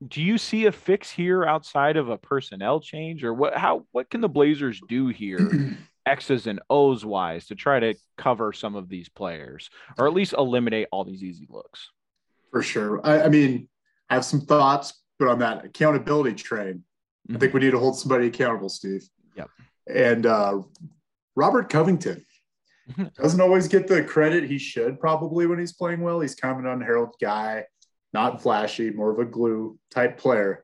do 0.07 0.21
you 0.21 0.37
see 0.37 0.65
a 0.65 0.71
fix 0.71 1.11
here 1.11 1.43
outside 1.43 1.97
of 1.97 2.09
a 2.09 2.17
personnel 2.17 2.79
change, 2.79 3.23
or 3.23 3.33
what? 3.33 3.55
How 3.55 3.85
what 3.91 4.09
can 4.09 4.21
the 4.21 4.29
Blazers 4.29 4.81
do 4.87 5.07
here, 5.07 5.77
X's 6.05 6.47
and 6.47 6.59
O's 6.69 7.05
wise, 7.05 7.47
to 7.47 7.55
try 7.55 7.79
to 7.79 7.95
cover 8.17 8.53
some 8.53 8.75
of 8.75 8.89
these 8.89 9.09
players, 9.09 9.69
or 9.97 10.07
at 10.07 10.13
least 10.13 10.33
eliminate 10.33 10.87
all 10.91 11.03
these 11.03 11.23
easy 11.23 11.47
looks? 11.49 11.89
For 12.51 12.61
sure. 12.61 13.01
I, 13.05 13.23
I 13.23 13.29
mean, 13.29 13.67
I 14.09 14.15
have 14.15 14.25
some 14.25 14.41
thoughts, 14.41 15.01
but 15.19 15.27
on 15.27 15.39
that 15.39 15.65
accountability 15.65 16.35
train, 16.35 16.83
I 17.33 17.37
think 17.37 17.53
we 17.53 17.61
need 17.61 17.71
to 17.71 17.79
hold 17.79 17.97
somebody 17.97 18.27
accountable, 18.27 18.69
Steve. 18.69 19.07
Yep. 19.35 19.49
And 19.87 20.25
uh, 20.25 20.61
Robert 21.35 21.69
Covington 21.69 22.25
doesn't 23.15 23.41
always 23.41 23.67
get 23.67 23.87
the 23.87 24.03
credit 24.03 24.43
he 24.43 24.57
should 24.57 24.99
probably 24.99 25.45
when 25.45 25.59
he's 25.59 25.73
playing 25.73 26.01
well. 26.01 26.19
He's 26.19 26.35
kind 26.35 26.53
of 26.53 26.65
an 26.65 26.71
unheralded 26.71 27.15
guy, 27.21 27.65
not 28.13 28.41
flashy, 28.41 28.91
more 28.91 29.11
of 29.11 29.19
a 29.19 29.25
glue 29.25 29.77
type 29.91 30.17
player. 30.17 30.63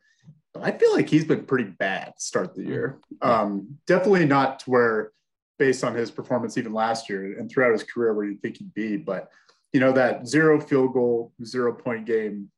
But 0.53 0.63
I 0.63 0.71
feel 0.71 0.93
like 0.93 1.09
he's 1.09 1.25
been 1.25 1.45
pretty 1.45 1.69
bad 1.69 2.13
start 2.17 2.55
the 2.55 2.63
year. 2.63 2.99
Um, 3.21 3.77
definitely 3.85 4.25
not 4.25 4.59
to 4.61 4.69
where, 4.69 5.11
based 5.57 5.83
on 5.83 5.93
his 5.93 6.09
performance 6.09 6.57
even 6.57 6.73
last 6.73 7.09
year 7.09 7.37
and 7.37 7.49
throughout 7.49 7.73
his 7.73 7.83
career, 7.83 8.13
where 8.13 8.25
you'd 8.25 8.41
think 8.41 8.57
he'd 8.57 8.73
be. 8.73 8.97
But 8.97 9.29
you 9.73 9.79
know 9.79 9.91
that 9.91 10.27
zero 10.27 10.59
field 10.59 10.93
goal, 10.93 11.31
zero 11.43 11.73
point 11.73 12.05
game 12.05 12.49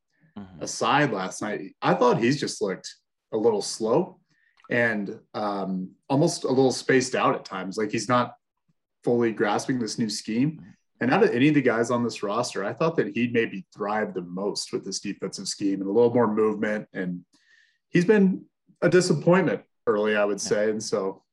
aside 0.61 1.11
last 1.11 1.41
night, 1.41 1.75
I 1.81 1.93
thought 1.93 2.19
he's 2.19 2.39
just 2.39 2.61
looked 2.61 2.95
a 3.33 3.37
little 3.37 3.61
slow 3.61 4.19
and 4.69 5.19
um, 5.33 5.91
almost 6.09 6.45
a 6.45 6.49
little 6.49 6.71
spaced 6.71 7.15
out 7.15 7.35
at 7.35 7.45
times. 7.45 7.77
Like 7.77 7.91
he's 7.91 8.07
not 8.07 8.35
fully 9.03 9.31
grasping 9.31 9.79
this 9.79 9.97
new 9.97 10.09
scheme. 10.09 10.61
And 10.99 11.11
out 11.11 11.23
of 11.23 11.31
any 11.31 11.47
of 11.47 11.55
the 11.55 11.61
guys 11.61 11.89
on 11.89 12.03
this 12.03 12.21
roster, 12.21 12.63
I 12.63 12.73
thought 12.73 12.95
that 12.97 13.15
he'd 13.15 13.33
maybe 13.33 13.65
thrive 13.73 14.13
the 14.13 14.21
most 14.21 14.71
with 14.71 14.85
this 14.85 14.99
defensive 14.99 15.47
scheme 15.47 15.81
and 15.81 15.89
a 15.89 15.91
little 15.91 16.13
more 16.13 16.31
movement. 16.31 16.87
And 16.93 17.25
he's 17.89 18.05
been 18.05 18.45
a 18.81 18.89
disappointment 18.89 19.63
early, 19.87 20.15
I 20.15 20.25
would 20.25 20.39
say. 20.39 20.69
And 20.69 20.81
so, 20.81 21.23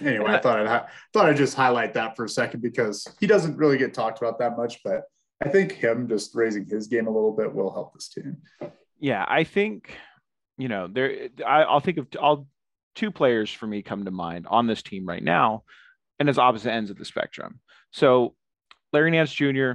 anyway, 0.00 0.32
I 0.32 0.38
thought 0.38 0.66
I'd 0.66 0.86
thought 1.12 1.26
I'd 1.26 1.36
just 1.36 1.54
highlight 1.54 1.92
that 1.94 2.16
for 2.16 2.24
a 2.24 2.28
second 2.28 2.60
because 2.60 3.06
he 3.20 3.26
doesn't 3.26 3.56
really 3.56 3.76
get 3.76 3.92
talked 3.92 4.22
about 4.22 4.38
that 4.38 4.56
much, 4.56 4.80
but 4.82 5.02
I 5.42 5.48
think 5.48 5.72
him 5.72 6.08
just 6.08 6.34
raising 6.34 6.66
his 6.66 6.86
game 6.86 7.06
a 7.06 7.10
little 7.10 7.32
bit 7.32 7.54
will 7.54 7.72
help 7.72 7.92
this 7.92 8.08
team. 8.08 8.38
Yeah, 8.98 9.24
I 9.28 9.44
think 9.44 9.92
you 10.56 10.68
know 10.68 10.88
there. 10.88 11.28
I, 11.46 11.62
I'll 11.62 11.80
think 11.80 11.98
of 11.98 12.06
I'll 12.20 12.46
two 12.94 13.10
players 13.10 13.50
for 13.50 13.66
me 13.66 13.82
come 13.82 14.04
to 14.04 14.10
mind 14.10 14.46
on 14.48 14.66
this 14.66 14.82
team 14.82 15.04
right 15.04 15.22
now, 15.22 15.64
and 16.18 16.28
as 16.28 16.38
opposite 16.38 16.72
ends 16.72 16.90
of 16.90 16.96
the 16.96 17.04
spectrum. 17.04 17.60
So 17.92 18.34
Larry 18.92 19.10
Nance 19.10 19.32
Jr. 19.32 19.72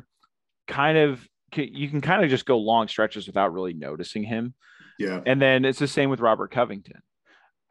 kind 0.68 0.98
of 0.98 1.28
you 1.56 1.90
can 1.90 2.02
kind 2.02 2.24
of 2.24 2.30
just 2.30 2.46
go 2.46 2.60
long 2.60 2.88
stretches 2.88 3.26
without 3.26 3.54
really 3.54 3.74
noticing 3.74 4.24
him. 4.24 4.54
Yeah. 5.00 5.22
And 5.26 5.42
then 5.42 5.66
it's 5.66 5.80
the 5.80 5.88
same 5.88 6.10
with 6.10 6.20
Robert 6.20 6.52
Covington. 6.52 7.02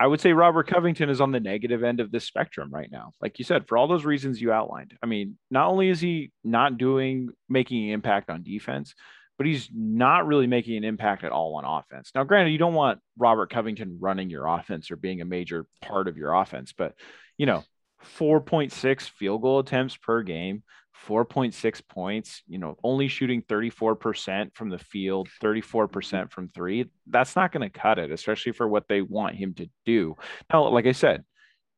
I 0.00 0.06
would 0.06 0.20
say 0.20 0.32
Robert 0.32 0.68
Covington 0.68 1.10
is 1.10 1.20
on 1.20 1.32
the 1.32 1.40
negative 1.40 1.82
end 1.82 2.00
of 2.00 2.10
this 2.10 2.24
spectrum 2.24 2.70
right 2.72 2.88
now. 2.90 3.12
Like 3.20 3.38
you 3.38 3.44
said, 3.44 3.66
for 3.66 3.76
all 3.76 3.88
those 3.88 4.04
reasons 4.04 4.40
you 4.40 4.52
outlined. 4.52 4.96
I 5.02 5.06
mean, 5.06 5.36
not 5.50 5.68
only 5.68 5.88
is 5.88 6.00
he 6.00 6.30
not 6.44 6.78
doing 6.78 7.30
making 7.48 7.84
an 7.84 7.94
impact 7.94 8.30
on 8.30 8.44
defense, 8.44 8.94
but 9.38 9.46
he's 9.46 9.68
not 9.74 10.26
really 10.26 10.46
making 10.46 10.76
an 10.76 10.84
impact 10.84 11.24
at 11.24 11.32
all 11.32 11.56
on 11.56 11.64
offense. 11.64 12.10
Now, 12.14 12.24
granted, 12.24 12.50
you 12.50 12.58
don't 12.58 12.74
want 12.74 13.00
Robert 13.16 13.50
Covington 13.50 13.98
running 14.00 14.30
your 14.30 14.46
offense 14.46 14.90
or 14.90 14.96
being 14.96 15.20
a 15.20 15.24
major 15.24 15.66
part 15.82 16.08
of 16.08 16.16
your 16.16 16.32
offense, 16.34 16.72
but 16.76 16.94
you 17.36 17.46
know, 17.46 17.64
4.6 18.04 19.02
field 19.02 19.42
goal 19.42 19.58
attempts 19.58 19.96
per 19.96 20.22
game, 20.22 20.62
4.6 21.06 21.80
points, 21.88 22.42
you 22.48 22.58
know, 22.58 22.76
only 22.82 23.08
shooting 23.08 23.42
34% 23.42 24.54
from 24.54 24.68
the 24.68 24.78
field, 24.78 25.28
34% 25.42 26.30
from 26.30 26.48
three. 26.48 26.86
That's 27.06 27.36
not 27.36 27.52
going 27.52 27.68
to 27.68 27.78
cut 27.78 27.98
it, 27.98 28.10
especially 28.10 28.52
for 28.52 28.66
what 28.66 28.88
they 28.88 29.00
want 29.02 29.36
him 29.36 29.54
to 29.54 29.68
do. 29.84 30.16
Now, 30.52 30.68
like 30.68 30.86
I 30.86 30.92
said, 30.92 31.24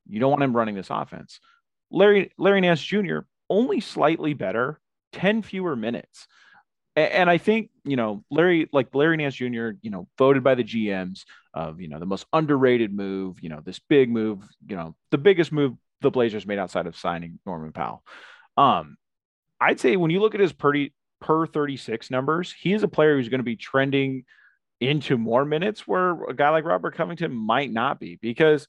you 0.09 0.21
don't 0.21 0.31
want 0.31 0.43
him 0.43 0.57
running 0.57 0.75
this 0.75 0.91
offense. 0.91 1.41
Larry 1.91 2.33
Larry 2.39 2.61
Nance 2.61 2.83
Jr. 2.83 3.21
only 3.49 3.81
slightly 3.81 4.35
better, 4.35 4.81
10 5.13 5.43
fewer 5.43 5.77
minutes. 5.77 6.27
and 6.97 7.29
I 7.31 7.39
think 7.39 7.71
you 7.85 7.97
know 7.97 8.25
Larry, 8.31 8.69
like 8.73 8.95
Larry 8.95 9.17
Nance 9.17 9.35
Jr., 9.35 9.71
you 9.83 9.91
know, 9.91 10.09
voted 10.19 10.43
by 10.43 10.55
the 10.55 10.65
GMs 10.65 11.25
of 11.55 11.81
you 11.81 11.89
know 11.89 11.99
the 11.99 12.07
most 12.07 12.27
underrated 12.33 12.93
move, 12.93 13.41
you 13.41 13.49
know, 13.49 13.61
this 13.65 13.79
big 13.79 14.11
move, 14.11 14.43
you 14.67 14.77
know, 14.77 14.95
the 15.11 15.19
biggest 15.19 15.53
move 15.53 15.75
the 16.01 16.11
Blazers 16.11 16.47
made 16.47 16.59
outside 16.59 16.87
of 16.87 16.97
signing 16.97 17.39
Norman 17.47 17.73
Powell. 17.73 18.03
Um, 18.57 18.97
I'd 19.61 19.81
say 19.81 19.97
when 19.97 20.11
you 20.11 20.21
look 20.21 20.35
at 20.35 20.41
his 20.41 20.53
per 20.53 20.73
per 21.21 21.47
36 21.47 22.11
numbers, 22.11 22.53
he 22.53 22.73
is 22.73 22.83
a 22.83 22.89
player 22.89 23.17
who's 23.17 23.29
going 23.29 23.41
to 23.41 23.45
be 23.45 23.57
trending 23.57 24.25
into 24.81 25.19
more 25.19 25.45
minutes 25.45 25.87
where 25.87 26.25
a 26.25 26.35
guy 26.35 26.49
like 26.49 26.65
Robert 26.65 26.95
Covington 26.95 27.35
might 27.35 27.71
not 27.71 28.01
be 28.01 28.19
because 28.23 28.67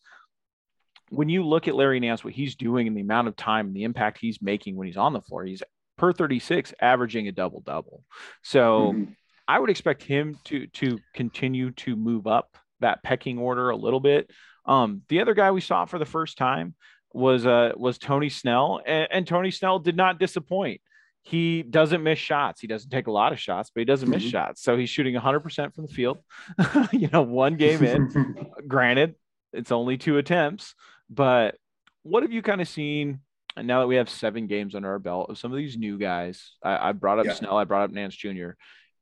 when 1.09 1.29
you 1.29 1.43
look 1.45 1.67
at 1.67 1.75
Larry 1.75 1.99
Nance, 1.99 2.23
what 2.23 2.33
he's 2.33 2.55
doing 2.55 2.87
and 2.87 2.95
the 2.95 3.01
amount 3.01 3.29
of 3.29 3.35
time 3.35 3.67
and 3.67 3.75
the 3.75 3.83
impact 3.83 4.17
he's 4.19 4.41
making 4.41 4.75
when 4.75 4.87
he's 4.87 4.97
on 4.97 5.13
the 5.13 5.21
floor, 5.21 5.45
he's 5.45 5.63
per 5.97 6.11
36 6.11 6.73
averaging 6.81 7.27
a 7.27 7.31
double 7.31 7.61
double. 7.61 8.03
So 8.43 8.93
mm-hmm. 8.93 9.11
I 9.47 9.59
would 9.59 9.69
expect 9.69 10.03
him 10.03 10.37
to 10.45 10.67
to 10.67 10.99
continue 11.13 11.71
to 11.71 11.95
move 11.95 12.27
up 12.27 12.57
that 12.79 13.03
pecking 13.03 13.37
order 13.37 13.69
a 13.69 13.75
little 13.75 13.99
bit. 13.99 14.29
Um, 14.65 15.01
the 15.09 15.21
other 15.21 15.33
guy 15.33 15.51
we 15.51 15.61
saw 15.61 15.85
for 15.85 15.99
the 15.99 16.05
first 16.05 16.37
time 16.37 16.75
was 17.13 17.45
uh 17.45 17.71
was 17.75 17.97
Tony 17.97 18.29
Snell, 18.29 18.81
and, 18.85 19.07
and 19.11 19.27
Tony 19.27 19.51
Snell 19.51 19.79
did 19.79 19.95
not 19.95 20.19
disappoint. 20.19 20.81
He 21.23 21.61
doesn't 21.61 22.01
miss 22.01 22.17
shots. 22.17 22.61
He 22.61 22.67
doesn't 22.67 22.89
take 22.89 23.07
a 23.07 23.11
lot 23.11 23.31
of 23.31 23.39
shots, 23.39 23.71
but 23.73 23.81
he 23.81 23.85
doesn't 23.85 24.09
miss 24.09 24.23
mm-hmm. 24.23 24.29
shots. 24.29 24.63
So 24.63 24.75
he's 24.75 24.89
shooting 24.89 25.13
100% 25.13 25.75
from 25.75 25.85
the 25.85 25.93
field. 25.93 26.17
you 26.91 27.09
know, 27.09 27.21
one 27.21 27.57
game 27.57 27.83
in. 27.83 28.47
Granted, 28.67 29.13
it's 29.53 29.71
only 29.71 29.97
two 29.97 30.17
attempts, 30.17 30.73
but 31.11 31.57
what 32.01 32.23
have 32.23 32.31
you 32.31 32.41
kind 32.41 32.59
of 32.59 32.67
seen 32.67 33.19
and 33.55 33.67
now 33.67 33.81
that 33.81 33.87
we 33.87 33.97
have 33.97 34.09
seven 34.09 34.47
games 34.47 34.75
under 34.75 34.89
our 34.89 34.99
belt 34.99 35.29
of 35.29 35.37
some 35.37 35.51
of 35.51 35.57
these 35.57 35.77
new 35.77 35.97
guys, 35.97 36.53
I, 36.63 36.89
I 36.89 36.91
brought 36.93 37.19
up 37.19 37.25
yeah. 37.25 37.33
Snell, 37.33 37.57
I 37.57 37.65
brought 37.65 37.83
up 37.83 37.91
Nance 37.91 38.15
Jr. 38.15 38.51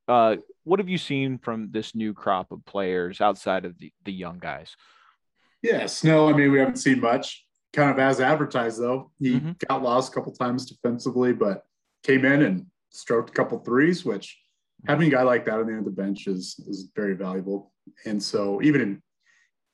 Uh, 0.08 0.38
what 0.64 0.80
have 0.80 0.90
you 0.90 0.98
seen 0.98 1.38
from 1.38 1.70
this 1.72 1.94
new 1.94 2.14
crop 2.14 2.52
of 2.52 2.66
players 2.66 3.22
outside 3.22 3.66
of 3.66 3.78
the, 3.78 3.94
the 4.06 4.12
young 4.12 4.40
guys? 4.40 4.76
Yeah, 5.62 5.86
Snell, 5.86 6.30
I 6.30 6.34
mean, 6.34 6.52
we 6.52 6.60
haven't 6.60 6.78
seen 6.78 7.00
much. 7.00 7.46
Kind 7.74 7.92
of 7.92 8.00
as 8.00 8.20
advertised, 8.20 8.82
though. 8.82 9.12
He 9.20 9.36
mm-hmm. 9.36 9.52
got 9.68 9.84
lost 9.84 10.12
a 10.12 10.16
couple 10.16 10.32
times 10.34 10.66
defensively, 10.66 11.34
but 11.34 11.64
came 12.04 12.26
in 12.26 12.42
and 12.42 12.66
stroked 12.90 13.30
a 13.30 13.34
couple 13.34 13.60
threes, 13.60 14.04
which 14.04 14.40
having 14.88 15.08
a 15.08 15.12
guy 15.12 15.24
like 15.24 15.46
that 15.46 15.60
on 15.60 15.68
the 15.68 15.74
end 15.74 15.80
of 15.80 15.86
the 15.86 16.02
bench 16.02 16.28
is 16.28 16.60
is 16.68 16.90
very 16.96 17.14
valuable. 17.14 17.72
And 18.06 18.22
so 18.22 18.62
even 18.62 18.82
in, 18.82 19.02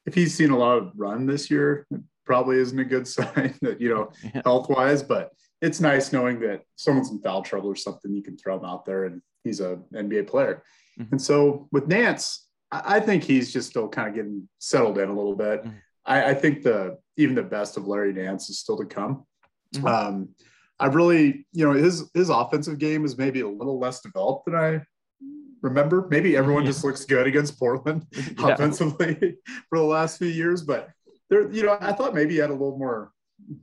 if 0.05 0.13
he's 0.13 0.33
seen 0.35 0.51
a 0.51 0.57
lot 0.57 0.77
of 0.77 0.91
run 0.95 1.25
this 1.25 1.49
year, 1.49 1.85
it 1.91 2.01
probably 2.25 2.57
isn't 2.57 2.79
a 2.79 2.85
good 2.85 3.07
sign 3.17 3.57
that 3.61 3.79
you 3.79 3.89
know 3.89 4.11
yeah. 4.23 4.41
health 4.43 4.69
wise, 4.69 5.03
but 5.03 5.31
it's 5.61 5.79
nice 5.79 6.11
knowing 6.11 6.39
that 6.41 6.61
someone's 6.75 7.11
in 7.11 7.21
foul 7.21 7.41
trouble 7.41 7.69
or 7.69 7.75
something. 7.75 8.13
You 8.13 8.23
can 8.23 8.37
throw 8.37 8.57
him 8.59 8.65
out 8.65 8.85
there, 8.85 9.05
and 9.05 9.21
he's 9.43 9.61
a 9.61 9.79
NBA 9.93 10.27
player. 10.27 10.63
Mm-hmm. 10.99 11.13
And 11.13 11.21
so 11.21 11.67
with 11.71 11.87
Nance, 11.87 12.47
I, 12.71 12.97
I 12.97 12.99
think 12.99 13.23
he's 13.23 13.53
just 13.53 13.69
still 13.69 13.87
kind 13.87 14.09
of 14.09 14.15
getting 14.15 14.47
settled 14.59 14.97
in 14.97 15.09
a 15.09 15.15
little 15.15 15.35
bit. 15.35 15.63
Mm-hmm. 15.63 15.77
I, 16.05 16.29
I, 16.31 16.33
think 16.35 16.61
the 16.61 16.99
even 17.17 17.35
the 17.35 17.43
best 17.43 17.77
of 17.77 17.87
Larry 17.87 18.13
Nance 18.13 18.49
is 18.49 18.59
still 18.59 18.77
to 18.77 18.85
come. 18.85 19.25
Mm-hmm. 19.75 19.87
Um, 19.87 20.29
I 20.79 20.87
really, 20.87 21.45
you 21.53 21.65
know, 21.65 21.73
his 21.73 22.09
his 22.13 22.29
offensive 22.29 22.79
game 22.79 23.05
is 23.05 23.17
maybe 23.17 23.41
a 23.41 23.47
little 23.47 23.79
less 23.79 24.01
developed 24.01 24.45
than 24.45 24.55
I 24.55 24.81
remember. 25.61 26.07
Maybe 26.09 26.35
everyone 26.35 26.63
yeah. 26.63 26.71
just 26.71 26.83
looks 26.83 27.05
good 27.05 27.27
against 27.27 27.57
Portland 27.57 28.05
yeah. 28.13 28.47
offensively 28.49 29.37
for 29.69 29.79
the 29.79 29.85
last 29.85 30.17
few 30.17 30.27
years, 30.27 30.63
but 30.63 30.89
there, 31.29 31.49
you 31.51 31.63
know, 31.63 31.77
I 31.79 31.91
thought 31.93 32.13
maybe 32.13 32.35
he 32.35 32.39
had 32.39 32.51
a 32.51 32.53
little 32.53 32.77
more 32.77 33.11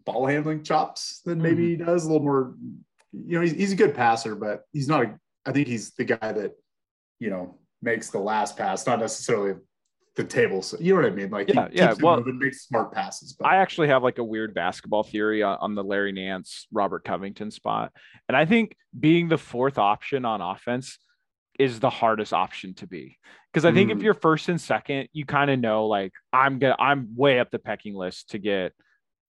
ball 0.04 0.26
handling 0.26 0.62
chops 0.62 1.20
than 1.24 1.40
maybe 1.40 1.62
mm-hmm. 1.62 1.82
he 1.82 1.86
does. 1.86 2.04
A 2.04 2.08
little 2.08 2.24
more, 2.24 2.54
you 3.12 3.38
know, 3.38 3.40
he's, 3.40 3.52
he's 3.52 3.72
a 3.72 3.76
good 3.76 3.94
passer, 3.94 4.34
but 4.34 4.62
he's 4.72 4.88
not. 4.88 5.04
A, 5.04 5.18
I 5.46 5.52
think 5.52 5.68
he's 5.68 5.92
the 5.92 6.04
guy 6.04 6.32
that, 6.32 6.52
you 7.18 7.30
know, 7.30 7.58
makes 7.82 8.10
the 8.10 8.18
last 8.18 8.56
pass, 8.56 8.86
not 8.86 9.00
necessarily 9.00 9.54
the 10.16 10.24
table. 10.24 10.62
So 10.62 10.76
you 10.80 10.94
know 10.94 11.02
what 11.02 11.10
I 11.10 11.14
mean? 11.14 11.30
Like 11.30 11.48
yeah, 11.48 11.68
yeah. 11.72 11.94
Well, 12.00 12.18
moving, 12.18 12.38
makes 12.38 12.66
smart 12.66 12.92
passes. 12.92 13.32
But. 13.32 13.46
I 13.46 13.56
actually 13.56 13.88
have 13.88 14.02
like 14.02 14.18
a 14.18 14.24
weird 14.24 14.54
basketball 14.54 15.02
theory 15.02 15.42
on, 15.42 15.58
on, 15.60 15.74
the 15.74 15.84
Larry 15.84 16.12
Nance, 16.12 16.66
Robert 16.72 17.04
Covington 17.04 17.50
spot, 17.50 17.92
and 18.28 18.36
I 18.36 18.44
think 18.44 18.76
being 18.98 19.28
the 19.28 19.38
fourth 19.38 19.78
option 19.78 20.24
on 20.24 20.40
offense 20.40 20.98
is 21.58 21.80
the 21.80 21.90
hardest 21.90 22.32
option 22.32 22.74
to 22.74 22.86
be 22.86 23.18
because 23.52 23.64
I 23.64 23.72
think 23.72 23.90
mm. 23.90 23.96
if 23.96 24.02
you're 24.02 24.14
first 24.14 24.48
and 24.48 24.60
second, 24.60 25.08
you 25.12 25.24
kind 25.24 25.50
of 25.50 25.58
know 25.58 25.86
like 25.86 26.12
I'm 26.32 26.58
gonna 26.58 26.76
I'm 26.78 27.14
way 27.14 27.38
up 27.40 27.50
the 27.50 27.58
pecking 27.58 27.94
list 27.94 28.30
to 28.30 28.38
get 28.38 28.72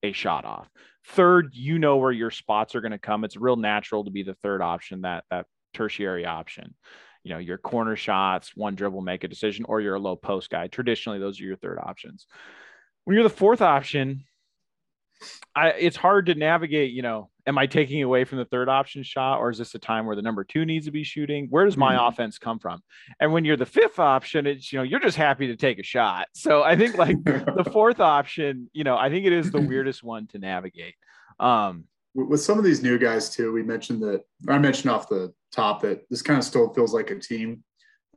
a 0.03 0.11
shot 0.11 0.45
off. 0.45 0.69
Third, 1.07 1.51
you 1.53 1.79
know 1.79 1.97
where 1.97 2.11
your 2.11 2.31
spots 2.31 2.75
are 2.75 2.81
going 2.81 2.91
to 2.91 2.99
come. 2.99 3.23
It's 3.23 3.35
real 3.35 3.55
natural 3.55 4.05
to 4.05 4.11
be 4.11 4.23
the 4.23 4.35
third 4.35 4.61
option, 4.61 5.01
that 5.01 5.23
that 5.29 5.45
tertiary 5.73 6.25
option. 6.25 6.75
You 7.23 7.33
know, 7.33 7.39
your 7.39 7.57
corner 7.57 7.95
shots, 7.95 8.55
one 8.55 8.75
dribble, 8.75 9.01
make 9.01 9.23
a 9.23 9.27
decision, 9.27 9.65
or 9.67 9.81
you're 9.81 9.95
a 9.95 9.99
low 9.99 10.15
post 10.15 10.49
guy. 10.49 10.67
Traditionally, 10.67 11.19
those 11.19 11.39
are 11.39 11.43
your 11.43 11.55
third 11.55 11.79
options. 11.81 12.27
When 13.05 13.15
you're 13.15 13.23
the 13.23 13.29
fourth 13.29 13.62
option, 13.62 14.23
I 15.55 15.69
it's 15.69 15.97
hard 15.97 16.27
to 16.27 16.36
navigate, 16.36 16.91
you 16.91 17.01
know, 17.01 17.29
am 17.45 17.57
I 17.57 17.67
taking 17.67 18.01
away 18.03 18.23
from 18.23 18.38
the 18.38 18.45
third 18.45 18.69
option 18.69 19.03
shot 19.03 19.39
or 19.39 19.49
is 19.49 19.57
this 19.57 19.75
a 19.75 19.79
time 19.79 20.05
where 20.05 20.15
the 20.15 20.21
number 20.21 20.43
two 20.43 20.65
needs 20.65 20.86
to 20.86 20.91
be 20.91 21.03
shooting? 21.03 21.47
Where 21.49 21.65
does 21.65 21.77
my 21.77 21.95
mm-hmm. 21.95 22.05
offense 22.05 22.38
come 22.38 22.59
from? 22.59 22.81
And 23.19 23.33
when 23.33 23.45
you're 23.45 23.57
the 23.57 23.65
fifth 23.65 23.99
option, 23.99 24.47
it's, 24.47 24.71
you 24.71 24.79
know, 24.79 24.83
you're 24.83 24.99
just 24.99 25.17
happy 25.17 25.47
to 25.47 25.55
take 25.55 25.79
a 25.79 25.83
shot. 25.83 26.27
So 26.33 26.63
I 26.63 26.75
think 26.75 26.97
like 26.97 27.23
the 27.23 27.69
fourth 27.71 27.99
option, 27.99 28.69
you 28.73 28.83
know, 28.83 28.97
I 28.97 29.09
think 29.09 29.25
it 29.25 29.33
is 29.33 29.51
the 29.51 29.62
weirdest 29.62 30.03
one 30.03 30.27
to 30.27 30.39
navigate. 30.39 30.95
Um, 31.39 31.86
with 32.15 32.41
some 32.41 32.59
of 32.59 32.63
these 32.63 32.83
new 32.83 32.97
guys 32.97 33.29
too, 33.29 33.51
we 33.51 33.63
mentioned 33.63 34.01
that 34.03 34.23
I 34.47 34.57
mentioned 34.57 34.91
off 34.91 35.09
the 35.09 35.33
top 35.53 35.81
that 35.81 36.09
this 36.09 36.21
kind 36.21 36.37
of 36.37 36.43
still 36.43 36.73
feels 36.73 36.93
like 36.93 37.11
a 37.11 37.19
team 37.19 37.63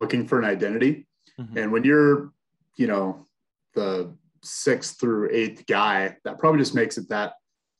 looking 0.01 0.27
for 0.27 0.39
an 0.39 0.45
identity. 0.45 1.07
Mm-hmm. 1.39 1.59
And 1.59 1.73
when 1.73 1.85
you're, 1.85 2.33
you 2.77 2.87
know, 2.87 3.27
the 3.75 4.15
sixth 4.43 4.99
through 4.99 5.31
eighth 5.33 5.67
guy, 5.67 6.17
that 6.25 6.39
probably 6.39 6.61
just 6.61 6.75
makes 6.75 6.99
it 6.99 7.09
that 7.11 7.35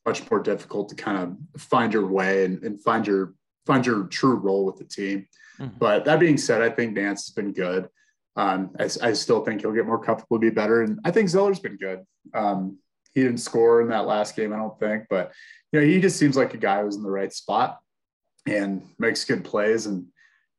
much 0.05 0.29
more 0.31 0.41
difficult 0.41 0.89
to 0.91 0.95
kind 0.95 1.19
of 1.19 1.61
find 1.61 1.93
your 1.93 2.07
way 2.07 2.45
and, 2.45 2.63
and 2.63 2.81
find 2.81 3.07
your 3.07 3.35
find 3.67 3.85
your 3.85 4.05
true 4.05 4.37
role 4.37 4.65
with 4.65 4.77
the 4.77 4.85
team. 4.85 5.27
Mm-hmm. 5.59 5.79
But 5.79 6.05
that 6.05 6.21
being 6.21 6.39
said, 6.39 6.63
I 6.63 6.71
think 6.71 6.93
Nance 6.93 7.27
has 7.27 7.35
been 7.35 7.53
good. 7.53 7.89
Um, 8.37 8.71
I, 8.79 8.85
I, 8.85 9.13
still 9.15 9.43
think 9.43 9.63
he'll 9.63 9.73
get 9.73 9.87
more 9.87 9.99
comfortable, 9.99 10.39
be 10.39 10.51
better, 10.51 10.83
and 10.83 11.01
I 11.07 11.11
think 11.11 11.31
Zeller's 11.31 11.59
been 11.59 11.79
good. 11.79 12.05
Um, 12.35 12.79
he 13.15 13.23
didn't 13.23 13.39
score 13.39 13.81
in 13.81 13.89
that 13.89 14.07
last 14.07 14.37
game, 14.37 14.53
I 14.53 14.57
don't 14.57 14.79
think, 14.79 15.07
but 15.09 15.33
you 15.73 15.81
know 15.81 15.87
he 15.87 16.01
just 16.01 16.19
seems 16.19 16.37
like 16.37 16.53
a 16.53 16.59
guy 16.59 16.83
who's 16.83 16.97
in 16.97 17.03
the 17.03 17.11
right 17.11 17.33
spot 17.33 17.81
and 18.47 18.83
makes 18.99 19.25
good 19.25 19.45
plays. 19.45 19.87
And 19.87 20.07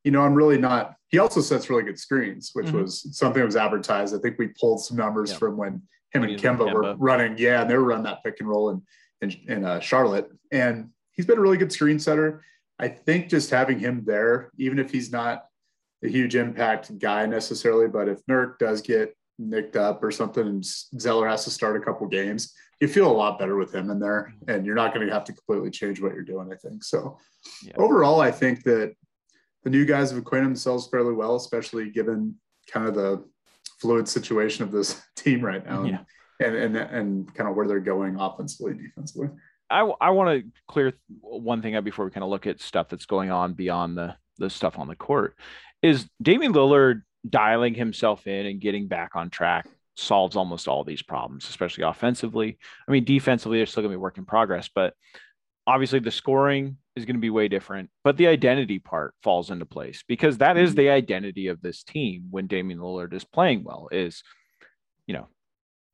you 0.04 0.12
know, 0.12 0.22
I'm 0.22 0.34
really 0.34 0.58
not. 0.58 0.96
He 1.10 1.20
also 1.20 1.42
sets 1.42 1.70
really 1.70 1.84
good 1.84 2.00
screens, 2.00 2.52
which 2.54 2.68
mm-hmm. 2.68 2.82
was 2.82 3.18
something 3.18 3.40
that 3.40 3.46
was 3.46 3.56
advertised. 3.56 4.16
I 4.16 4.20
think 4.20 4.38
we 4.38 4.50
pulled 4.60 4.82
some 4.82 4.98
numbers 4.98 5.32
yeah. 5.32 5.38
from 5.38 5.58
when 5.58 5.82
him 6.14 6.24
and 6.24 6.40
Kemba, 6.40 6.70
Kemba, 6.70 6.74
were 6.74 6.96
running. 6.96 7.38
Yeah, 7.38 7.62
and 7.62 7.70
they 7.70 7.76
were 7.76 7.84
running 7.84 8.06
that 8.06 8.24
pick 8.24 8.38
and 8.40 8.50
roll, 8.50 8.70
and 8.70 8.82
in, 9.22 9.32
in 9.48 9.66
uh, 9.66 9.80
Charlotte, 9.80 10.30
and 10.52 10.90
he's 11.12 11.26
been 11.26 11.38
a 11.38 11.42
really 11.42 11.58
good 11.58 11.72
screen 11.72 12.00
setter. 12.00 12.44
I 12.80 12.88
think 12.88 13.30
just 13.30 13.50
having 13.50 13.80
him 13.80 14.04
there, 14.06 14.52
even 14.58 14.80
if 14.80 14.92
he's 14.92 15.12
not 15.12 15.46
a 16.04 16.08
huge 16.08 16.36
impact 16.36 16.98
guy 17.00 17.26
necessarily, 17.26 17.88
but 17.88 18.08
if 18.08 18.24
Nurk 18.28 18.60
does 18.60 18.82
get 18.82 19.16
nicked 19.40 19.76
up 19.76 20.04
or 20.04 20.12
something 20.12 20.46
and 20.46 20.66
Zeller 20.66 21.28
has 21.28 21.44
to 21.44 21.52
start 21.52 21.78
a 21.78 21.86
couple 21.86 22.08
games, 22.08 22.54
you 22.80 22.88
feel 22.88 23.10
a 23.10 23.14
lot 23.14 23.40
better 23.40 23.58
with 23.58 23.74
him 23.74 23.90
in 23.90 24.00
there, 24.00 24.34
mm-hmm. 24.34 24.52
and 24.52 24.66
you're 24.66 24.76
not 24.76 24.94
going 24.94 25.06
to 25.06 25.14
have 25.14 25.24
to 25.26 25.34
completely 25.34 25.72
change 25.72 26.02
what 26.02 26.14
you're 26.14 26.24
doing. 26.24 26.50
I 26.52 26.56
think 26.56 26.84
so. 26.84 27.18
Yeah. 27.64 27.74
Overall, 27.78 28.22
I 28.22 28.32
think 28.32 28.64
that 28.64 28.94
the 29.64 29.70
new 29.70 29.86
guys 29.86 30.12
have 30.12 30.20
acquainted 30.20 30.48
themselves 30.48 30.88
fairly 30.88 31.14
well, 31.14 31.36
especially 31.36 31.90
given 31.90 32.36
kind 32.72 32.88
of 32.88 32.96
the 32.96 33.26
fluid 33.80 34.08
situation 34.08 34.64
of 34.64 34.72
this 34.72 35.02
team 35.16 35.42
right 35.42 35.66
now. 35.66 35.84
Yeah 35.84 36.00
and 36.40 36.56
and 36.56 36.78
and 36.78 37.34
kind 37.34 37.50
of 37.50 37.56
where 37.56 37.68
they're 37.68 37.80
going 37.80 38.20
offensively, 38.20 38.74
defensively. 38.74 39.30
I, 39.70 39.82
I 40.00 40.12
want 40.12 40.44
to 40.44 40.50
clear 40.68 40.94
one 41.20 41.62
thing 41.62 41.76
up 41.76 41.84
before 41.84 42.06
we 42.06 42.12
kind 42.12 42.24
of 42.24 42.30
look 42.30 42.48
at 42.48 42.62
stuff 42.62 42.88
that's 42.90 43.06
going 43.06 43.32
on 43.32 43.54
beyond 43.54 43.98
the 43.98 44.16
the 44.38 44.50
stuff 44.50 44.78
on 44.78 44.88
the 44.88 44.96
court. 44.96 45.36
Is 45.82 46.08
Damian 46.22 46.54
Lillard 46.54 47.04
dialing 47.30 47.74
himself 47.74 48.28
in 48.28 48.46
and 48.46 48.62
getting 48.62 48.88
back 48.88 49.16
on 49.16 49.30
track 49.30 49.68
solves 49.96 50.36
almost 50.36 50.68
all 50.68 50.84
these 50.84 51.02
problems, 51.02 51.50
especially 51.50 51.84
offensively. 51.84 52.58
I 52.88 52.92
mean, 52.92 53.04
defensively, 53.04 53.58
they're 53.58 53.66
still 53.66 53.84
going 53.84 53.92
to 53.92 53.98
be 53.98 54.02
work 54.02 54.18
in 54.18 54.26
progress, 54.26 54.70
but 54.74 54.94
obviously 55.66 56.00
the 56.00 56.12
scoring 56.12 56.78
is 56.96 57.06
going 57.06 57.16
to 57.16 57.22
be 57.22 57.30
way 57.30 57.48
different. 57.48 57.90
But 58.04 58.18
the 58.18 58.28
identity 58.28 58.80
part 58.80 59.14
falls 59.24 59.52
into 59.52 59.66
place 59.66 60.04
because 60.08 60.38
that 60.38 60.58
is 60.58 60.72
mm-hmm. 60.72 60.78
the 60.78 60.90
identity 60.90 61.48
of 61.48 61.62
this 61.62 61.84
team 61.84 62.28
when 62.30 62.48
Damian 62.48 62.80
Lillard 62.80 63.14
is 63.14 63.24
playing 63.24 63.64
well. 63.64 63.90
Is 63.92 64.24
you 65.06 65.14
know 65.14 65.28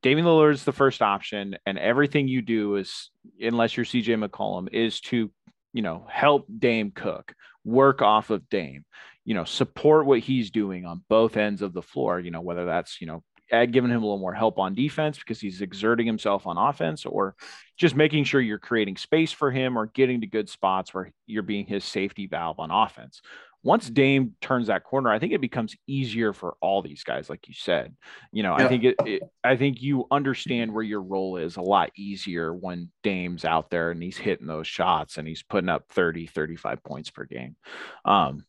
Damian 0.03 0.27
Lillard 0.27 0.53
is 0.53 0.65
the 0.65 0.73
first 0.73 1.01
option, 1.01 1.57
and 1.65 1.79
everything 1.79 2.27
you 2.27 2.41
do 2.41 2.75
is, 2.75 3.09
unless 3.41 3.75
you're 3.75 3.85
CJ 3.85 4.27
McCollum, 4.27 4.67
is 4.71 4.99
to, 5.01 5.31
you 5.71 5.81
know, 5.81 6.05
help 6.09 6.45
Dame 6.59 6.91
cook, 6.91 7.33
work 7.63 8.01
off 8.01 8.29
of 8.29 8.47
Dame, 8.49 8.83
you 9.25 9.33
know, 9.33 9.43
support 9.43 10.05
what 10.05 10.19
he's 10.19 10.51
doing 10.51 10.85
on 10.85 11.03
both 11.09 11.37
ends 11.37 11.61
of 11.61 11.73
the 11.73 11.81
floor. 11.81 12.19
You 12.19 12.31
know, 12.31 12.41
whether 12.41 12.65
that's 12.65 12.99
you 13.01 13.07
know, 13.07 13.23
giving 13.49 13.91
him 13.91 14.01
a 14.01 14.05
little 14.05 14.17
more 14.17 14.33
help 14.33 14.59
on 14.59 14.73
defense 14.73 15.19
because 15.19 15.39
he's 15.39 15.61
exerting 15.61 16.07
himself 16.07 16.47
on 16.47 16.57
offense, 16.57 17.05
or 17.05 17.35
just 17.77 17.95
making 17.95 18.23
sure 18.23 18.41
you're 18.41 18.59
creating 18.59 18.97
space 18.97 19.31
for 19.31 19.51
him 19.51 19.77
or 19.77 19.87
getting 19.87 20.21
to 20.21 20.27
good 20.27 20.49
spots 20.49 20.93
where 20.93 21.11
you're 21.27 21.43
being 21.43 21.65
his 21.65 21.83
safety 21.83 22.27
valve 22.27 22.59
on 22.59 22.71
offense. 22.71 23.21
once 23.65 23.89
Dame 23.89 24.35
turns 24.41 24.67
that 24.67 24.83
corner, 24.83 25.09
I 25.09 25.19
think 25.19 25.31
it 25.31 25.39
becomes 25.39 25.75
easier 25.87 26.33
for 26.33 26.55
all 26.61 26.81
these 26.81 27.03
guys, 27.03 27.29
like 27.29 27.47
you 27.47 27.53
said. 27.53 27.95
You 28.33 28.43
know, 28.43 28.57
yeah. 28.57 28.65
I 28.65 28.67
think 28.67 28.83
it, 28.83 28.95
it, 29.05 29.23
I 29.43 29.55
think 29.55 29.81
you 29.81 30.05
understand 30.11 30.73
where 30.73 30.83
your 30.83 31.01
role 31.01 31.37
is 31.37 31.55
a 31.55 31.61
lot 31.61 31.91
easier 31.95 32.53
when 32.53 32.91
Dame's 33.03 33.45
out 33.45 33.69
there 33.69 33.91
and 33.91 34.03
he's 34.03 34.17
hitting 34.17 34.47
those 34.47 34.67
shots 34.67 35.17
and 35.17 35.27
he's 35.27 35.43
putting 35.43 35.69
up 35.69 35.85
30, 35.91 36.27
35 36.27 36.83
points 36.83 37.09
per 37.09 37.23
game. 37.23 37.55
Um, 38.03 38.45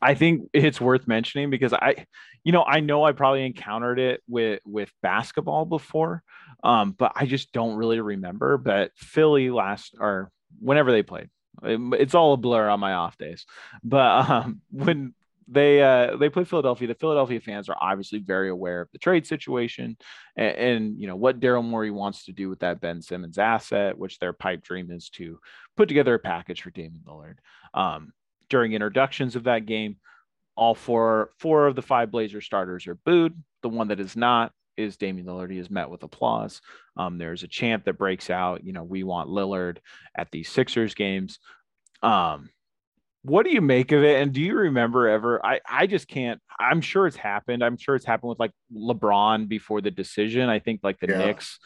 I 0.00 0.14
think 0.14 0.50
it's 0.52 0.80
worth 0.80 1.06
mentioning 1.06 1.50
because 1.50 1.72
I, 1.72 2.06
you 2.44 2.52
know, 2.52 2.64
I 2.64 2.80
know 2.80 3.04
I 3.04 3.12
probably 3.12 3.44
encountered 3.44 3.98
it 3.98 4.22
with 4.28 4.60
with 4.64 4.90
basketball 5.02 5.64
before, 5.64 6.22
um, 6.62 6.92
but 6.92 7.12
I 7.14 7.26
just 7.26 7.52
don't 7.52 7.76
really 7.76 8.00
remember. 8.00 8.58
But 8.58 8.92
Philly 8.96 9.50
last 9.50 9.94
or 9.98 10.30
whenever 10.60 10.92
they 10.92 11.02
played, 11.02 11.30
it's 11.62 12.14
all 12.14 12.32
a 12.32 12.36
blur 12.36 12.68
on 12.68 12.80
my 12.80 12.92
off 12.94 13.18
days. 13.18 13.46
But 13.82 14.30
um, 14.30 14.60
when 14.70 15.14
they 15.48 15.82
uh, 15.82 16.16
they 16.16 16.28
play 16.28 16.44
Philadelphia, 16.44 16.88
the 16.88 16.94
Philadelphia 16.94 17.40
fans 17.40 17.68
are 17.68 17.76
obviously 17.80 18.18
very 18.18 18.50
aware 18.50 18.82
of 18.82 18.88
the 18.92 18.98
trade 18.98 19.26
situation 19.26 19.96
and, 20.36 20.56
and 20.56 21.00
you 21.00 21.06
know 21.06 21.16
what 21.16 21.40
Daryl 21.40 21.64
Morey 21.64 21.90
wants 21.90 22.26
to 22.26 22.32
do 22.32 22.50
with 22.50 22.60
that 22.60 22.80
Ben 22.80 23.00
Simmons 23.00 23.38
asset, 23.38 23.96
which 23.96 24.18
their 24.18 24.32
pipe 24.32 24.62
dream 24.62 24.90
is 24.90 25.08
to 25.10 25.38
put 25.76 25.88
together 25.88 26.14
a 26.14 26.18
package 26.18 26.62
for 26.62 26.70
Damian 26.70 27.02
Lillard. 27.06 27.38
Um, 27.72 28.12
during 28.48 28.72
introductions 28.72 29.36
of 29.36 29.44
that 29.44 29.66
game, 29.66 29.96
all 30.56 30.74
four 30.74 31.30
four 31.38 31.66
of 31.66 31.76
the 31.76 31.82
five 31.82 32.10
Blazer 32.10 32.40
starters 32.40 32.86
are 32.86 32.96
booed. 32.96 33.40
The 33.62 33.68
one 33.68 33.88
that 33.88 34.00
is 34.00 34.16
not 34.16 34.52
is 34.76 34.96
Damian 34.96 35.26
Lillard. 35.26 35.50
He 35.50 35.58
is 35.58 35.70
met 35.70 35.90
with 35.90 36.02
applause. 36.02 36.60
Um, 36.96 37.18
there's 37.18 37.42
a 37.42 37.48
chant 37.48 37.84
that 37.84 37.98
breaks 37.98 38.30
out, 38.30 38.64
you 38.64 38.72
know, 38.72 38.84
we 38.84 39.02
want 39.02 39.28
Lillard 39.28 39.78
at 40.16 40.30
these 40.30 40.48
Sixers 40.48 40.94
games. 40.94 41.38
Um, 42.02 42.50
what 43.22 43.44
do 43.44 43.50
you 43.50 43.60
make 43.60 43.92
of 43.92 44.04
it? 44.04 44.22
And 44.22 44.32
do 44.32 44.40
you 44.40 44.54
remember 44.54 45.08
ever? 45.08 45.44
I, 45.44 45.60
I 45.68 45.86
just 45.86 46.06
can't. 46.06 46.40
I'm 46.58 46.80
sure 46.80 47.06
it's 47.06 47.16
happened. 47.16 47.64
I'm 47.64 47.76
sure 47.76 47.96
it's 47.96 48.04
happened 48.04 48.30
with 48.30 48.40
like 48.40 48.52
LeBron 48.74 49.48
before 49.48 49.80
the 49.80 49.90
decision. 49.90 50.48
I 50.48 50.60
think 50.60 50.80
like 50.82 51.00
the 51.00 51.08
yeah. 51.08 51.18
Knicks 51.18 51.58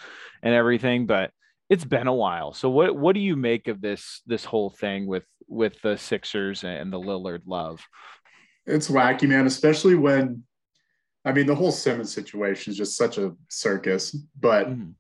and 0.42 0.55
everything, 0.55 1.07
but 1.07 1.31
it's 1.68 1.85
been 1.85 2.07
a 2.07 2.14
while. 2.14 2.53
So 2.55 2.71
what 2.71 2.97
what 2.97 3.14
do 3.14 3.21
you 3.21 3.37
make 3.37 3.68
of 3.68 3.81
this 3.81 4.23
this 4.27 4.45
whole 4.45 4.71
thing 4.71 5.07
with 5.07 5.25
with 5.53 5.81
the 5.83 5.97
Sixers 5.97 6.65
and 6.65 6.93
the 6.93 7.01
Lillard 7.01 7.43
love? 7.47 7.81
It's 8.67 8.88
wacky, 8.88 9.29
man, 9.29 9.47
especially 9.47 9.95
when 9.95 10.45
I 11.25 11.33
mean, 11.33 11.47
the 11.47 11.55
whole 11.55 11.73
Simmons 11.73 12.12
situation 12.12 12.73
is 12.73 12.77
just 12.77 12.97
such 12.97 13.19
a 13.19 13.33
circus, 13.49 14.11
but 14.41 14.69
mm-hmm. 14.69 14.91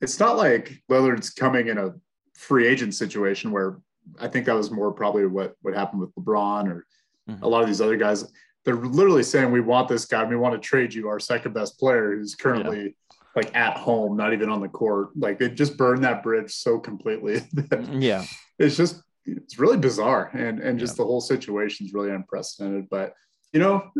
it's 0.00 0.20
not 0.20 0.36
like 0.36 0.80
Lillard's 0.88 1.30
coming 1.30 1.68
in 1.68 1.78
a 1.78 1.94
free 2.34 2.66
agent 2.66 2.94
situation 2.94 3.50
where 3.50 3.78
I 4.20 4.28
think 4.28 4.46
that 4.46 4.54
was 4.54 4.70
more 4.70 4.92
probably 4.92 5.26
what, 5.26 5.54
what 5.62 5.74
happened 5.74 6.00
with 6.00 6.14
LeBron 6.14 6.68
or 6.68 6.86
mm-hmm. 7.28 7.42
a 7.42 7.48
lot 7.48 7.62
of 7.62 7.66
these 7.66 7.80
other 7.80 7.96
guys. 7.96 8.24
They're 8.64 8.76
literally 8.76 9.24
saying, 9.24 9.50
we 9.50 9.60
want 9.60 9.88
this 9.88 10.04
guy. 10.04 10.22
We 10.24 10.36
want 10.36 10.54
to 10.54 10.60
trade 10.60 10.94
you 10.94 11.08
our 11.08 11.18
second 11.18 11.52
best 11.52 11.80
player 11.80 12.14
who's 12.14 12.36
currently 12.36 12.82
yeah. 12.82 13.14
like 13.34 13.54
at 13.56 13.76
home, 13.76 14.16
not 14.16 14.32
even 14.32 14.50
on 14.50 14.60
the 14.60 14.68
court. 14.68 15.10
Like 15.16 15.40
they 15.40 15.48
just 15.48 15.76
burned 15.76 16.04
that 16.04 16.22
bridge 16.22 16.52
so 16.52 16.78
completely. 16.78 17.40
Mm, 17.54 18.02
yeah. 18.02 18.24
It's 18.58 18.76
just, 18.76 19.02
it's 19.26 19.58
really 19.58 19.78
bizarre. 19.78 20.30
And, 20.32 20.60
and 20.60 20.78
just 20.78 20.94
yeah. 20.94 21.04
the 21.04 21.06
whole 21.06 21.20
situation 21.20 21.86
is 21.86 21.94
really 21.94 22.10
unprecedented, 22.10 22.88
but 22.90 23.14
you 23.52 23.60
know, 23.60 23.90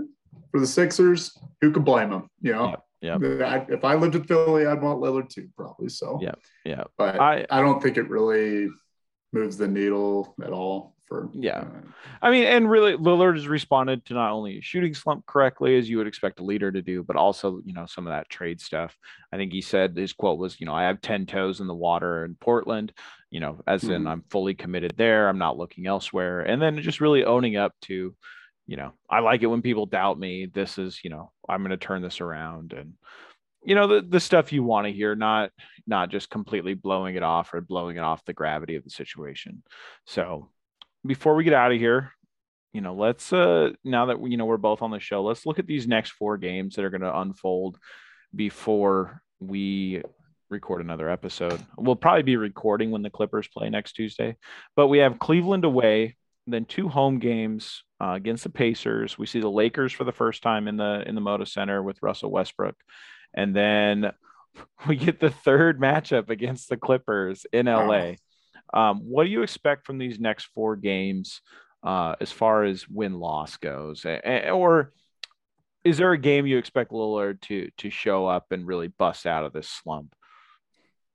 for 0.50 0.60
the 0.60 0.66
Sixers, 0.66 1.36
who 1.60 1.72
could 1.72 1.84
blame 1.84 2.10
them? 2.10 2.28
You 2.40 2.52
know, 2.52 2.76
yeah. 3.00 3.18
yeah. 3.20 3.64
if 3.68 3.84
I 3.84 3.94
lived 3.94 4.14
in 4.14 4.24
Philly, 4.24 4.66
I'd 4.66 4.82
want 4.82 5.00
Lillard 5.00 5.28
too, 5.28 5.48
probably. 5.56 5.88
So 5.88 6.18
yeah, 6.22 6.34
yeah. 6.64 6.84
But 6.96 7.20
I, 7.20 7.46
I 7.50 7.60
don't 7.60 7.82
think 7.82 7.96
it 7.96 8.08
really 8.08 8.68
moves 9.32 9.56
the 9.56 9.68
needle 9.68 10.34
at 10.42 10.50
all. 10.50 10.94
For 11.06 11.28
yeah, 11.34 11.58
uh, 11.58 11.80
I 12.22 12.30
mean, 12.30 12.44
and 12.44 12.70
really, 12.70 12.94
Lillard 12.94 13.34
has 13.34 13.46
responded 13.46 14.04
to 14.06 14.14
not 14.14 14.32
only 14.32 14.58
a 14.58 14.62
shooting 14.62 14.94
slump 14.94 15.26
correctly 15.26 15.76
as 15.76 15.88
you 15.88 15.98
would 15.98 16.06
expect 16.06 16.40
a 16.40 16.44
leader 16.44 16.72
to 16.72 16.80
do, 16.80 17.02
but 17.02 17.16
also 17.16 17.60
you 17.64 17.74
know 17.74 17.86
some 17.86 18.06
of 18.06 18.12
that 18.12 18.30
trade 18.30 18.60
stuff. 18.60 18.96
I 19.32 19.36
think 19.36 19.52
he 19.52 19.60
said 19.60 19.96
his 19.96 20.12
quote 20.12 20.38
was, 20.38 20.58
you 20.58 20.66
know, 20.66 20.74
I 20.74 20.84
have 20.84 21.02
ten 21.02 21.26
toes 21.26 21.60
in 21.60 21.66
the 21.66 21.74
water 21.74 22.24
in 22.24 22.36
Portland. 22.36 22.92
You 23.30 23.40
know, 23.40 23.60
as 23.66 23.82
mm-hmm. 23.82 23.92
in 23.92 24.06
I'm 24.06 24.24
fully 24.30 24.54
committed 24.54 24.94
there. 24.96 25.28
I'm 25.28 25.38
not 25.38 25.58
looking 25.58 25.86
elsewhere, 25.86 26.40
and 26.40 26.62
then 26.62 26.80
just 26.80 27.00
really 27.00 27.24
owning 27.24 27.56
up 27.56 27.74
to 27.82 28.14
you 28.66 28.76
know, 28.76 28.92
I 29.10 29.20
like 29.20 29.42
it 29.42 29.48
when 29.48 29.62
people 29.62 29.86
doubt 29.86 30.18
me. 30.18 30.46
This 30.46 30.78
is, 30.78 31.00
you 31.02 31.10
know, 31.10 31.32
I'm 31.48 31.62
going 31.62 31.70
to 31.70 31.76
turn 31.76 32.00
this 32.00 32.20
around 32.20 32.72
and 32.72 32.94
you 33.64 33.74
know, 33.74 33.86
the 33.86 34.06
the 34.06 34.20
stuff 34.20 34.52
you 34.52 34.62
want 34.62 34.86
to 34.86 34.92
hear, 34.92 35.14
not 35.14 35.50
not 35.86 36.10
just 36.10 36.30
completely 36.30 36.74
blowing 36.74 37.16
it 37.16 37.22
off 37.22 37.52
or 37.54 37.60
blowing 37.60 37.96
it 37.96 38.00
off 38.00 38.24
the 38.24 38.32
gravity 38.32 38.76
of 38.76 38.84
the 38.84 38.90
situation. 38.90 39.62
So, 40.06 40.50
before 41.06 41.34
we 41.34 41.44
get 41.44 41.54
out 41.54 41.72
of 41.72 41.78
here, 41.78 42.12
you 42.72 42.80
know, 42.80 42.94
let's 42.94 43.32
uh 43.32 43.70
now 43.84 44.06
that 44.06 44.20
you 44.26 44.36
know 44.36 44.46
we're 44.46 44.56
both 44.56 44.82
on 44.82 44.90
the 44.90 45.00
show, 45.00 45.22
let's 45.22 45.46
look 45.46 45.58
at 45.58 45.66
these 45.66 45.86
next 45.86 46.10
four 46.12 46.36
games 46.36 46.76
that 46.76 46.84
are 46.84 46.90
going 46.90 47.02
to 47.02 47.18
unfold 47.18 47.78
before 48.34 49.22
we 49.40 50.02
record 50.48 50.80
another 50.80 51.08
episode. 51.08 51.60
We'll 51.76 51.96
probably 51.96 52.22
be 52.22 52.36
recording 52.36 52.90
when 52.90 53.02
the 53.02 53.10
Clippers 53.10 53.48
play 53.48 53.70
next 53.70 53.92
Tuesday, 53.92 54.36
but 54.76 54.88
we 54.88 54.98
have 54.98 55.18
Cleveland 55.18 55.64
away, 55.64 56.16
then 56.46 56.64
two 56.64 56.88
home 56.88 57.18
games 57.18 57.82
uh, 58.00 58.12
against 58.12 58.44
the 58.44 58.50
Pacers. 58.50 59.18
We 59.18 59.26
see 59.26 59.40
the 59.40 59.50
Lakers 59.50 59.92
for 59.92 60.04
the 60.04 60.12
first 60.12 60.42
time 60.42 60.68
in 60.68 60.76
the 60.76 61.02
in 61.06 61.14
the 61.14 61.20
Moda 61.20 61.48
Center 61.48 61.82
with 61.82 62.02
Russell 62.02 62.30
Westbrook, 62.30 62.76
and 63.34 63.54
then 63.54 64.12
we 64.88 64.96
get 64.96 65.20
the 65.20 65.30
third 65.30 65.80
matchup 65.80 66.30
against 66.30 66.68
the 66.68 66.76
Clippers 66.76 67.46
in 67.52 67.66
LA. 67.66 68.12
Um, 68.74 69.00
what 69.00 69.24
do 69.24 69.30
you 69.30 69.42
expect 69.42 69.86
from 69.86 69.98
these 69.98 70.18
next 70.18 70.46
four 70.54 70.76
games 70.76 71.42
uh, 71.82 72.14
as 72.20 72.32
far 72.32 72.64
as 72.64 72.88
win 72.88 73.18
loss 73.18 73.56
goes, 73.56 74.06
or 74.06 74.92
is 75.84 75.98
there 75.98 76.12
a 76.12 76.18
game 76.18 76.46
you 76.46 76.58
expect 76.58 76.92
Lillard 76.92 77.40
to 77.42 77.70
to 77.78 77.90
show 77.90 78.26
up 78.26 78.52
and 78.52 78.66
really 78.66 78.88
bust 78.88 79.26
out 79.26 79.44
of 79.44 79.52
this 79.52 79.68
slump? 79.68 80.14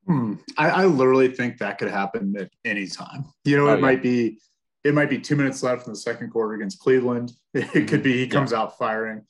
Hmm. 0.06 0.36
I, 0.58 0.70
I, 0.70 0.86
literally 0.86 1.28
think 1.28 1.58
that 1.58 1.78
could 1.78 1.90
happen 1.90 2.34
at 2.40 2.50
any 2.64 2.88
time. 2.88 3.26
You 3.44 3.58
know, 3.58 3.68
oh, 3.68 3.74
it 3.74 3.76
yeah. 3.76 3.82
might 3.82 4.02
be 4.02 4.40
it 4.84 4.94
might 4.94 5.10
be 5.10 5.20
two 5.20 5.36
minutes 5.36 5.64
left 5.64 5.86
in 5.86 5.94
the 5.94 6.00
second 6.00 6.32
quarter 6.32 6.54
against 6.54 6.80
Cleveland. 6.80 7.34
It 7.54 7.88
could 7.88 8.04
be 8.04 8.14
he 8.14 8.28
comes 8.28 8.52
yeah. 8.52 8.60
out 8.60 8.78
firing. 8.78 9.24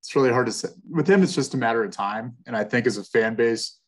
It's 0.00 0.16
really 0.16 0.32
hard 0.32 0.46
to 0.46 0.52
say. 0.52 0.68
With 0.90 1.08
him, 1.08 1.22
it's 1.22 1.34
just 1.34 1.54
a 1.54 1.58
matter 1.58 1.84
of 1.84 1.90
time. 1.90 2.36
And 2.46 2.56
I 2.56 2.64
think 2.64 2.86
as 2.86 2.96
a 2.96 3.04
fan 3.04 3.34
base, 3.34 3.78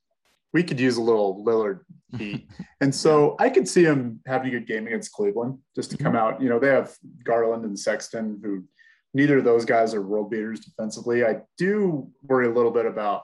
we 0.53 0.63
could 0.63 0.79
use 0.79 0.99
a 0.99 1.03
little 1.03 1.43
Lillard 1.45 1.81
heat. 2.19 2.49
and 2.81 2.95
so 2.95 3.37
I 3.39 3.49
could 3.49 3.67
see 3.67 3.83
him 3.83 4.21
having 4.27 4.49
a 4.49 4.51
good 4.51 4.67
game 4.67 4.87
against 4.87 5.13
Cleveland 5.13 5.59
just 5.75 5.91
to 5.93 5.97
come 5.97 6.15
out. 6.15 6.41
You 6.41 6.49
know, 6.49 6.59
they 6.59 6.69
have 6.69 6.95
Garland 7.25 7.65
and 7.65 7.79
Sexton, 7.79 8.41
who 8.43 8.65
neither 9.15 9.39
of 9.39 9.45
those 9.45 9.65
guys 9.65 9.95
are 9.95 10.03
world 10.03 10.31
beaters 10.31 10.61
defensively. 10.61 11.25
I 11.25 11.41
do 11.57 12.11
worry 12.23 12.47
a 12.47 12.53
little 12.53 12.71
bit 12.71 12.87
about, 12.87 13.23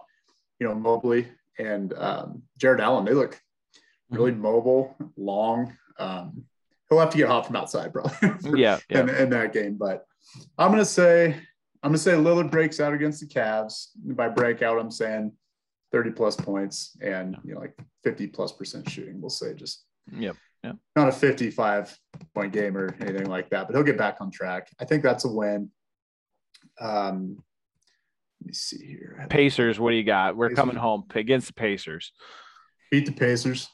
you 0.58 0.66
know, 0.66 0.74
Mobley 0.74 1.28
and 1.58 1.92
um, 1.94 2.42
Jarrett 2.56 2.80
Allen. 2.80 3.04
They 3.04 3.12
look 3.12 3.38
really 4.10 4.32
mm-hmm. 4.32 4.42
mobile, 4.42 4.96
long. 5.16 5.76
Um, 5.98 6.44
he'll 6.88 7.00
have 7.00 7.10
to 7.10 7.18
get 7.18 7.28
hot 7.28 7.46
from 7.46 7.56
outside 7.56 7.92
probably. 7.92 8.60
yeah, 8.60 8.78
yeah. 8.88 9.00
In, 9.00 9.08
in, 9.10 9.30
that 9.30 9.52
game, 9.52 9.74
but 9.74 10.06
I'm 10.56 10.70
gonna 10.70 10.84
say 10.84 11.36
I'm 11.82 11.90
gonna 11.90 11.98
say 11.98 12.12
Lillard 12.12 12.50
breaks 12.50 12.80
out 12.80 12.92
against 12.92 13.20
the 13.20 13.26
Cavs. 13.26 13.88
By 13.96 14.28
breakout, 14.28 14.78
I'm 14.78 14.90
saying 14.90 15.32
30 15.92 16.10
plus 16.10 16.36
points 16.36 16.96
and 17.00 17.36
you 17.44 17.54
know 17.54 17.60
like 17.60 17.74
50 18.04 18.26
plus 18.28 18.52
percent 18.52 18.88
shooting. 18.88 19.20
We'll 19.20 19.30
say 19.30 19.54
just 19.54 19.84
yep. 20.12 20.36
Yeah. 20.64 20.72
Not 20.96 21.08
a 21.08 21.12
55 21.12 21.96
point 22.34 22.52
game 22.52 22.76
or 22.76 22.94
anything 23.00 23.26
like 23.26 23.48
that, 23.50 23.68
but 23.68 23.76
he'll 23.76 23.84
get 23.84 23.96
back 23.96 24.16
on 24.20 24.30
track. 24.30 24.68
I 24.80 24.84
think 24.84 25.04
that's 25.04 25.24
a 25.24 25.28
win. 25.28 25.70
Um, 26.80 27.44
let 28.40 28.46
me 28.48 28.52
see 28.52 28.84
here. 28.84 29.24
Pacers, 29.30 29.78
what 29.78 29.90
do 29.90 29.96
you 29.96 30.02
got? 30.02 30.36
We're 30.36 30.48
Pacers. 30.48 30.58
coming 30.58 30.76
home 30.76 31.04
against 31.14 31.46
the 31.46 31.52
Pacers. 31.52 32.10
Beat 32.90 33.06
the 33.06 33.12
Pacers. 33.12 33.68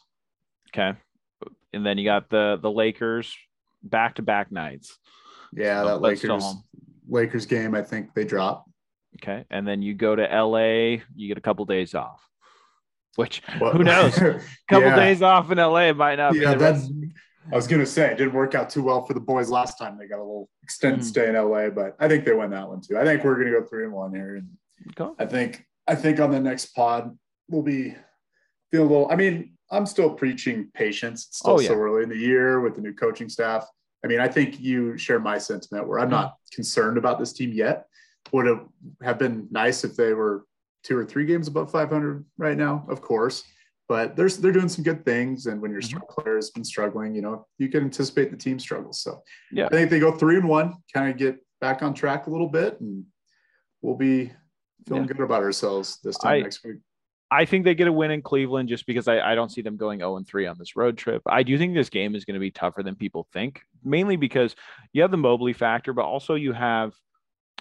Okay 0.76 0.98
and 1.74 1.84
then 1.84 1.98
you 1.98 2.04
got 2.04 2.30
the 2.30 2.58
the 2.62 2.70
Lakers 2.70 3.36
back 3.82 4.14
to 4.14 4.22
back 4.22 4.50
nights. 4.50 4.96
Yeah, 5.52 5.82
so 5.82 5.88
that 5.88 6.00
Lakers 6.00 6.54
Lakers 7.08 7.46
game, 7.46 7.74
I 7.74 7.82
think 7.82 8.14
they 8.14 8.24
drop. 8.24 8.64
Okay, 9.16 9.44
and 9.50 9.66
then 9.66 9.82
you 9.82 9.94
go 9.94 10.16
to 10.16 10.22
LA, 10.22 11.02
you 11.14 11.28
get 11.28 11.38
a 11.38 11.42
couple 11.42 11.64
days 11.64 11.94
off. 11.94 12.20
Which 13.16 13.42
well, 13.60 13.72
who 13.72 13.84
knows? 13.84 14.16
A 14.18 14.40
couple 14.68 14.88
yeah. 14.88 14.96
days 14.96 15.22
off 15.22 15.50
in 15.52 15.58
LA 15.58 15.92
might 15.92 16.16
not 16.16 16.34
yeah, 16.34 16.54
that's. 16.54 16.90
I 17.52 17.54
was 17.54 17.68
gonna 17.68 17.86
say 17.86 18.10
it 18.10 18.16
didn't 18.16 18.32
work 18.32 18.54
out 18.54 18.70
too 18.70 18.82
well 18.82 19.04
for 19.04 19.14
the 19.14 19.20
boys 19.20 19.50
last 19.50 19.78
time. 19.78 19.98
They 19.98 20.08
got 20.08 20.18
a 20.18 20.24
little 20.24 20.48
extended 20.62 21.00
mm. 21.00 21.04
stay 21.04 21.28
in 21.28 21.34
LA, 21.34 21.70
but 21.70 21.94
I 22.00 22.08
think 22.08 22.24
they 22.24 22.32
win 22.32 22.50
that 22.50 22.68
one 22.68 22.80
too. 22.80 22.98
I 22.98 23.04
think 23.04 23.22
we're 23.22 23.36
gonna 23.36 23.52
go 23.52 23.62
three 23.62 23.84
and 23.84 23.92
one 23.92 24.12
here, 24.12 24.36
and 24.36 24.48
okay. 24.98 25.14
I 25.22 25.26
think 25.26 25.64
I 25.86 25.94
think 25.94 26.18
on 26.18 26.32
the 26.32 26.40
next 26.40 26.74
pod 26.74 27.16
we'll 27.48 27.62
be 27.62 27.94
feel 28.72 28.82
a 28.82 28.88
little. 28.88 29.10
I 29.10 29.16
mean, 29.16 29.56
I'm 29.70 29.86
still 29.86 30.10
preaching 30.10 30.70
patience. 30.74 31.26
It's 31.28 31.38
still 31.38 31.54
oh, 31.54 31.60
yeah. 31.60 31.68
so 31.68 31.74
early 31.74 32.02
in 32.02 32.08
the 32.08 32.16
year 32.16 32.60
with 32.60 32.74
the 32.74 32.80
new 32.80 32.94
coaching 32.94 33.28
staff. 33.28 33.66
I 34.04 34.06
mean, 34.06 34.20
I 34.20 34.28
think 34.28 34.60
you 34.60 34.98
share 34.98 35.18
my 35.18 35.38
sentiment 35.38 35.88
where 35.88 35.98
I'm 35.98 36.10
not 36.10 36.34
concerned 36.52 36.98
about 36.98 37.18
this 37.18 37.32
team 37.32 37.52
yet. 37.52 37.86
Would 38.32 38.46
have 38.46 38.66
have 39.02 39.18
been 39.18 39.48
nice 39.50 39.82
if 39.82 39.96
they 39.96 40.12
were 40.12 40.44
two 40.82 40.96
or 40.98 41.04
three 41.06 41.24
games 41.24 41.48
above 41.48 41.70
500 41.70 42.24
right 42.36 42.56
now, 42.56 42.84
of 42.88 43.00
course. 43.00 43.42
but 43.86 44.16
they're 44.16 44.28
they're 44.30 44.52
doing 44.52 44.68
some 44.68 44.82
good 44.84 45.04
things. 45.04 45.46
And 45.46 45.60
when 45.60 45.70
your 45.70 45.80
Mm-hmm. 45.82 45.98
star 45.98 46.06
player 46.08 46.36
has 46.36 46.50
been 46.50 46.64
struggling, 46.64 47.14
you 47.14 47.22
know 47.22 47.46
you 47.58 47.68
can 47.68 47.84
anticipate 47.84 48.30
the 48.30 48.36
team 48.36 48.58
struggles. 48.58 49.00
So 49.00 49.22
Yeah. 49.52 49.66
I 49.66 49.70
think 49.70 49.90
they 49.90 50.00
go 50.00 50.12
three 50.12 50.36
and 50.36 50.48
one, 50.48 50.74
kind 50.92 51.10
of 51.10 51.16
get 51.18 51.36
back 51.60 51.82
on 51.82 51.92
track 51.94 52.26
a 52.26 52.30
little 52.30 52.48
bit, 52.48 52.80
and 52.80 53.04
we'll 53.82 53.96
be 53.96 54.32
feeling 54.86 55.04
Yeah. 55.04 55.08
good 55.14 55.20
about 55.20 55.42
ourselves 55.42 55.98
this 56.02 56.16
time 56.18 56.32
I- 56.34 56.40
next 56.40 56.62
week. 56.64 56.76
I 57.30 57.44
think 57.44 57.64
they 57.64 57.74
get 57.74 57.88
a 57.88 57.92
win 57.92 58.10
in 58.10 58.22
Cleveland 58.22 58.68
just 58.68 58.86
because 58.86 59.08
I, 59.08 59.20
I 59.20 59.34
don't 59.34 59.50
see 59.50 59.62
them 59.62 59.76
going 59.76 60.00
0 60.00 60.16
and 60.16 60.26
3 60.26 60.46
on 60.46 60.56
this 60.58 60.76
road 60.76 60.96
trip. 60.96 61.22
I 61.26 61.42
do 61.42 61.58
think 61.58 61.74
this 61.74 61.88
game 61.88 62.14
is 62.14 62.24
going 62.24 62.34
to 62.34 62.40
be 62.40 62.50
tougher 62.50 62.82
than 62.82 62.94
people 62.94 63.26
think, 63.32 63.62
mainly 63.82 64.16
because 64.16 64.54
you 64.92 65.02
have 65.02 65.10
the 65.10 65.16
Mobley 65.16 65.52
factor, 65.52 65.92
but 65.92 66.04
also 66.04 66.34
you 66.34 66.52
have 66.52 66.92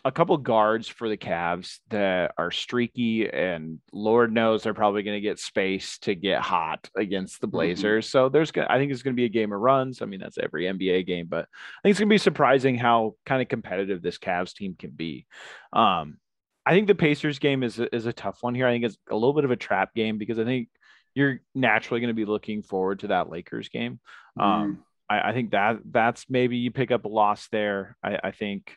a 0.06 0.12
couple 0.12 0.36
guards 0.38 0.88
for 0.88 1.08
the 1.08 1.16
Cavs 1.16 1.80
that 1.90 2.34
are 2.38 2.52
streaky, 2.52 3.30
and 3.30 3.80
Lord 3.94 4.34
knows 4.34 4.62
they're 4.62 4.74
probably 4.74 5.02
going 5.02 5.16
to 5.16 5.22
get 5.22 5.40
space 5.40 5.98
to 6.00 6.14
get 6.14 6.42
hot 6.42 6.90
against 6.98 7.40
the 7.40 7.48
Blazers. 7.48 8.10
So 8.10 8.28
there's, 8.28 8.52
gonna, 8.52 8.68
I 8.70 8.78
think 8.78 8.92
it's 8.92 9.02
going 9.02 9.16
to 9.16 9.20
be 9.20 9.26
a 9.26 9.30
game 9.30 9.54
of 9.54 9.62
runs. 9.62 10.02
I 10.02 10.06
mean, 10.06 10.20
that's 10.20 10.38
every 10.38 10.66
NBA 10.66 11.08
game, 11.08 11.28
but 11.30 11.46
I 11.46 11.80
think 11.82 11.92
it's 11.92 12.00
going 12.00 12.10
to 12.10 12.14
be 12.14 12.18
surprising 12.18 12.78
how 12.78 13.16
kind 13.26 13.42
of 13.42 13.48
competitive 13.48 14.02
this 14.02 14.18
Cavs 14.18 14.54
team 14.54 14.76
can 14.78 14.92
be. 14.92 15.26
Um, 15.72 16.18
I 16.66 16.74
think 16.74 16.88
the 16.88 16.96
Pacers 16.96 17.40
game 17.40 17.64
is 17.64 17.80
a, 17.80 17.94
is 17.94 18.06
a 18.06 18.14
tough 18.14 18.38
one 18.42 18.56
here. 18.56 18.68
I 18.68 18.72
think 18.72 18.86
it's 18.86 18.98
a 19.10 19.16
little 19.16 19.34
bit 19.34 19.46
of 19.46 19.52
a 19.52 19.56
trap 19.56 19.94
game 19.94 20.18
because 20.18 20.40
I 20.40 20.46
think 20.46 20.70
you're 21.14 21.42
naturally 21.54 22.00
going 22.00 22.10
to 22.10 22.14
be 22.14 22.26
looking 22.26 22.64
forward 22.64 23.00
to 23.00 23.08
that 23.08 23.30
Lakers 23.30 23.70
game. 23.70 24.00
Um, 24.40 24.84
I, 25.10 25.30
I 25.30 25.34
think 25.34 25.52
that 25.52 25.80
that's 25.86 26.26
maybe 26.30 26.58
you 26.58 26.72
pick 26.72 26.92
up 26.92 27.06
a 27.06 27.10
loss 27.10 27.48
there. 27.50 27.98
I, 28.04 28.20
I 28.24 28.32
think 28.32 28.76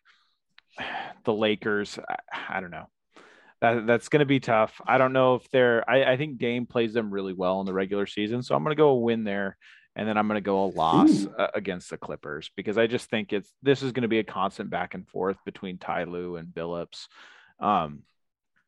the 1.24 1.32
Lakers, 1.32 1.98
I, 2.08 2.56
I 2.56 2.60
don't 2.60 2.70
know. 2.70 2.88
That, 3.62 3.86
that's 3.86 4.10
going 4.10 4.20
to 4.20 4.26
be 4.26 4.40
tough. 4.40 4.80
I 4.86 4.98
don't 4.98 5.14
know 5.14 5.36
if 5.36 5.48
they're. 5.50 5.88
I, 5.88 6.12
I 6.12 6.16
think 6.18 6.38
Dame 6.38 6.66
plays 6.66 6.92
them 6.92 7.10
really 7.10 7.32
well 7.32 7.60
in 7.60 7.66
the 7.66 7.72
regular 7.72 8.06
season, 8.06 8.42
so 8.42 8.54
I'm 8.54 8.62
going 8.62 8.76
to 8.76 8.80
go 8.80 8.90
a 8.90 8.98
win 8.98 9.24
there, 9.24 9.56
and 9.94 10.06
then 10.06 10.18
I'm 10.18 10.28
going 10.28 10.36
to 10.36 10.44
go 10.44 10.64
a 10.64 10.66
loss 10.66 11.26
uh, 11.38 11.46
against 11.54 11.88
the 11.88 11.96
Clippers 11.96 12.50
because 12.54 12.76
I 12.76 12.86
just 12.86 13.08
think 13.08 13.32
it's 13.32 13.50
this 13.62 13.82
is 13.82 13.92
going 13.92 14.02
to 14.02 14.08
be 14.08 14.18
a 14.18 14.24
constant 14.24 14.68
back 14.68 14.92
and 14.92 15.08
forth 15.08 15.38
between 15.46 15.78
Ty 15.78 16.04
Lue 16.04 16.36
and 16.36 16.48
Billups. 16.48 17.06
Um, 17.60 18.02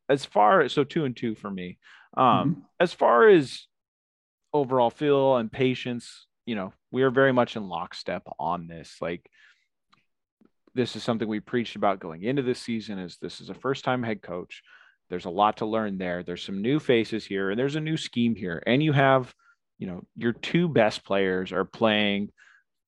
as 0.09 0.25
far 0.25 0.63
as 0.63 0.73
so 0.73 0.85
two 0.85 1.05
and 1.05 1.17
two 1.17 1.35
for 1.35 1.51
me. 1.51 1.79
Um, 2.17 2.65
as 2.81 2.93
far 2.93 3.29
as 3.29 3.67
overall 4.53 4.91
feel 4.91 5.37
and 5.37 5.53
patience, 5.53 6.27
you 6.47 6.55
know, 6.55 6.73
we 6.91 7.03
are 7.03 7.11
very 7.11 7.33
much 7.33 7.57
in 7.57 7.69
lockstep 7.69 8.23
on 8.39 8.67
this. 8.67 8.97
Like 9.01 9.29
this 10.75 10.97
is 10.97 11.03
something 11.03 11.29
we 11.29 11.41
preached 11.41 11.77
about 11.77 12.01
going 12.01 12.23
into 12.23 12.43
this 12.43 12.61
season 12.61 12.99
is 12.99 13.19
this 13.21 13.41
is 13.41 13.51
a 13.51 13.55
first 13.55 13.85
time 13.85 14.03
head 14.03 14.23
coach. 14.23 14.63
There's 15.11 15.27
a 15.27 15.31
lot 15.31 15.59
to 15.59 15.67
learn 15.67 15.99
there. 15.99 16.23
There's 16.23 16.43
some 16.43 16.63
new 16.63 16.79
faces 16.79 17.25
here 17.25 17.51
and 17.51 17.59
there's 17.59 17.77
a 17.77 17.81
new 17.81 17.97
scheme 17.97 18.35
here. 18.35 18.63
And 18.67 18.83
you 18.83 18.93
have, 18.93 19.33
you 19.79 19.87
know, 19.87 20.03
your 20.17 20.33
two 20.33 20.69
best 20.69 21.05
players 21.05 21.53
are 21.53 21.65
playing 21.65 22.31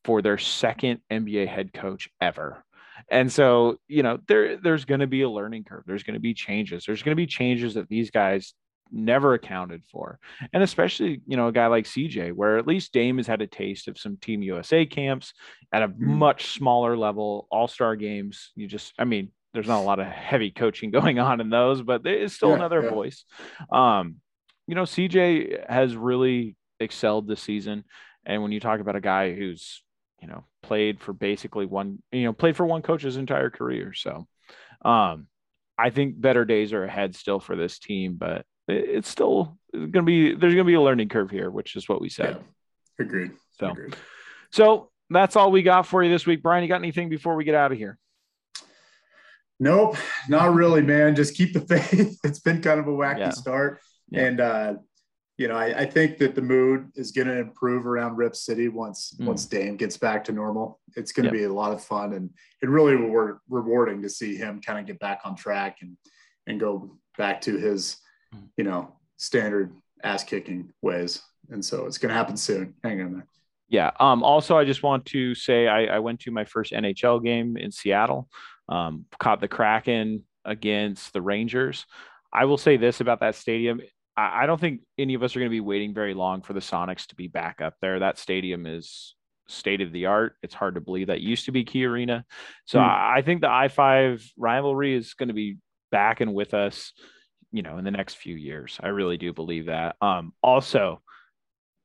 for 0.05 0.23
their 0.23 0.39
second 0.39 1.01
NBA 1.11 1.47
head 1.47 1.73
coach 1.73 2.09
ever. 2.21 2.65
And 3.11 3.33
so, 3.33 3.77
you 3.89 4.03
know, 4.03 4.19
there 4.29 4.57
there's 4.57 4.85
going 4.85 5.01
to 5.01 5.07
be 5.07 5.23
a 5.23 5.29
learning 5.31 5.65
curve. 5.65 5.85
There's 5.87 6.03
going 6.03 6.15
to 6.15 6.21
be 6.21 6.35
changes. 6.35 6.85
There's 6.87 7.03
going 7.03 7.13
to 7.13 7.21
be 7.21 7.27
changes 7.27 7.75
that 7.75 7.89
these 7.89 8.11
guys 8.11 8.55
never 8.93 9.35
accounted 9.35 9.83
for. 9.91 10.19
And 10.53 10.63
especially, 10.63 11.21
you 11.27 11.37
know, 11.37 11.49
a 11.49 11.53
guy 11.53 11.69
like 11.69 11.85
CJ, 11.85 12.33
where 12.33 12.59
at 12.59 12.67
least 12.67 12.93
Dame 12.93 13.19
has 13.19 13.27
had 13.27 13.41
a 13.41 13.47
taste 13.47 13.87
of 13.89 13.99
some 13.99 14.17
Team 14.17 14.43
USA 14.43 14.85
camps 14.85 15.33
at 15.73 15.83
a 15.83 15.89
much 15.97 16.47
smaller 16.55 16.97
level, 16.97 17.47
all 17.51 17.69
star 17.69 17.95
games. 17.95 18.51
You 18.57 18.67
just, 18.67 18.93
I 18.99 19.05
mean, 19.05 19.31
there's 19.55 19.69
not 19.69 19.81
a 19.81 19.87
lot 19.87 20.01
of 20.01 20.07
heavy 20.07 20.51
coaching 20.51 20.91
going 20.99 21.19
on 21.19 21.41
in 21.41 21.51
those, 21.51 21.83
but 21.83 22.03
there 22.03 22.17
is 22.17 22.35
still 22.35 22.51
Yeah, 22.51 22.57
another 22.57 22.83
yeah. 22.83 22.91
voice. 22.91 23.25
Um, 23.71 24.17
you 24.67 24.75
know, 24.75 24.83
CJ 24.85 25.69
has 25.71 25.97
really 25.97 26.57
excelled 26.81 27.27
this 27.29 27.41
season. 27.41 27.85
And 28.27 28.43
when 28.43 28.53
you 28.53 28.61
talk 28.61 28.81
about 28.81 28.97
a 28.97 29.01
guy 29.01 29.35
who's, 29.35 29.83
you 30.21 30.29
know, 30.29 30.45
played 30.63 31.01
for 31.01 31.13
basically 31.13 31.67
one, 31.67 32.03
you 32.13 32.25
know, 32.25 32.33
played 32.33 32.57
for 32.57 32.67
one 32.67 32.83
coach 32.83 33.03
his 33.03 33.17
entire 33.17 33.51
career. 33.51 33.93
So, 33.95 34.27
um, 34.85 35.27
I 35.79 35.91
think 35.91 36.21
better 36.21 36.45
days 36.45 36.73
are 36.73 36.85
ahead 36.85 37.15
still 37.17 37.41
for 37.41 37.57
this 37.57 37.79
team, 37.79 38.17
but 38.19 38.45
it's 38.69 39.09
still 39.09 39.57
going 39.73 39.93
to 39.93 40.03
be, 40.03 40.29
there's 40.35 40.55
going 40.55 40.65
to 40.67 40.71
be 40.71 40.75
a 40.75 40.81
learning 40.81 41.09
curve 41.09 41.31
here, 41.31 41.51
which 41.51 41.75
is 41.77 41.89
what 41.89 42.01
we 42.01 42.09
said. 42.11 42.37
Yeah. 42.39 43.05
Agreed. 43.07 43.31
So, 43.59 43.71
Agreed. 43.71 43.97
so 44.51 44.91
that's 45.09 45.37
all 45.37 45.51
we 45.51 45.63
got 45.63 45.87
for 45.87 46.03
you 46.05 46.11
this 46.11 46.27
week. 46.27 46.43
Brian, 46.43 46.63
you 46.63 46.69
got 46.69 46.77
anything 46.83 47.09
before 47.09 47.35
we 47.35 47.45
get 47.45 47.55
out 47.55 47.73
of 47.73 47.79
here? 47.79 47.99
Nope, 49.59 49.97
not 50.29 50.55
really, 50.55 50.83
man. 50.83 51.15
Just 51.15 51.35
keep 51.35 51.53
the 51.53 51.61
faith. 51.79 52.19
It's 52.25 52.41
been 52.41 52.63
kind 52.63 52.81
of 52.81 52.87
a 52.87 52.91
wacky 52.93 53.19
Yeah. 53.21 53.31
start. 53.31 53.81
Yeah. 54.11 54.25
And 54.25 54.41
uh, 54.41 54.75
you 55.41 55.49
know, 55.49 55.57
I, 55.57 55.81
I 55.81 55.87
think 55.87 56.19
that 56.19 56.35
the 56.35 56.43
mood 56.43 56.91
is 56.97 57.13
gonna 57.13 57.33
improve 57.33 57.87
around 57.87 58.17
Rip 58.17 58.37
City 58.37 58.69
once 58.69 59.15
Mm. 59.19 59.25
once 59.25 59.47
Dame 59.47 59.77
gets 59.77 59.97
back 59.97 60.23
to 60.25 60.33
normal. 60.33 60.79
It's 60.97 61.13
gonna 61.13 61.29
Yep. 61.29 61.33
be 61.33 61.45
a 61.45 61.53
lot 61.53 61.73
of 61.73 61.83
fun 61.83 62.13
and 62.13 62.29
it 62.63 62.69
really 62.69 62.95
will 62.95 63.41
rewarding 63.49 64.03
to 64.03 64.11
see 64.11 64.37
him 64.37 64.61
kind 64.61 64.79
of 64.79 64.85
get 64.85 64.99
back 64.99 65.21
on 65.25 65.35
track 65.35 65.79
and 65.81 65.97
and 66.47 66.61
go 66.61 66.99
back 67.17 67.41
to 67.43 67.57
his, 67.57 67.97
Mm. 68.35 68.49
you 68.59 68.65
know, 68.65 68.97
standard 69.17 69.73
ass 70.05 70.25
kicking 70.25 70.75
ways. 70.83 71.23
And 71.49 71.65
so 71.65 71.87
it's 71.87 71.97
gonna 71.97 72.13
happen 72.13 72.37
soon. 72.37 72.75
Hang 72.85 73.01
on 73.01 73.13
there. 73.15 73.27
Yeah. 73.71 73.93
Um, 73.99 74.23
also, 74.23 74.59
I 74.59 74.67
just 74.67 74.83
want 74.83 75.07
to 75.07 75.35
say 75.35 75.69
I, 75.69 75.87
I 75.87 75.99
went 76.01 76.21
to 76.21 76.31
my 76.31 76.45
first 76.45 76.73
NHL 76.73 77.19
game 77.25 77.57
in 77.57 77.71
Seattle, 77.73 78.29
um, 78.69 79.07
caught 79.19 79.41
the 79.41 79.49
Kraken 79.49 80.25
against 80.45 81.15
the 81.15 81.23
Rangers. 81.23 81.87
I 82.31 82.45
will 82.45 82.59
say 82.59 82.77
this 82.77 83.01
about 83.01 83.21
that 83.21 83.37
stadium. 83.37 83.81
I, 84.17 84.43
I 84.43 84.47
don't 84.47 84.61
think 84.61 84.81
any 84.99 85.15
of 85.15 85.23
us 85.23 85.35
are 85.35 85.41
going 85.41 85.51
to 85.51 85.55
be 85.55 85.61
waiting 85.61 85.95
very 85.95 86.15
long 86.15 86.43
for 86.43 86.53
the 86.53 86.61
Sonics 86.61 87.07
to 87.09 87.15
be 87.15 87.29
back 87.29 87.61
up 87.61 87.75
there. 87.81 87.99
That 87.99 88.19
stadium 88.19 88.67
is 88.67 89.15
state 89.49 89.81
of 89.81 89.93
the 89.93 90.07
art. 90.07 90.37
It's 90.43 90.55
hard 90.55 90.75
to 90.77 90.81
believe 90.81 91.09
that 91.09 91.21
used 91.21 91.47
to 91.47 91.53
be 91.53 91.65
Key 91.65 91.85
Arena. 91.85 92.25
So 92.65 92.79
Hmm. 92.79 92.85
I, 92.85 93.17
I 93.17 93.23
think 93.23 93.41
the 93.41 93.51
I 93.51 93.69
5 93.69 94.25
rivalry 94.37 94.95
is 94.95 95.15
going 95.15 95.29
to 95.29 95.35
be 95.35 95.57
back 95.91 96.21
and 96.21 96.35
with 96.35 96.55
us, 96.55 96.93
you 97.53 97.63
know, 97.63 97.79
in 97.79 97.85
the 97.85 97.91
next 97.91 98.15
few 98.15 98.37
years. 98.37 98.79
I 98.81 98.89
really 98.89 99.17
do 99.17 99.33
believe 99.33 99.67
that. 99.67 99.97
Um, 100.01 100.33
also, 100.43 101.03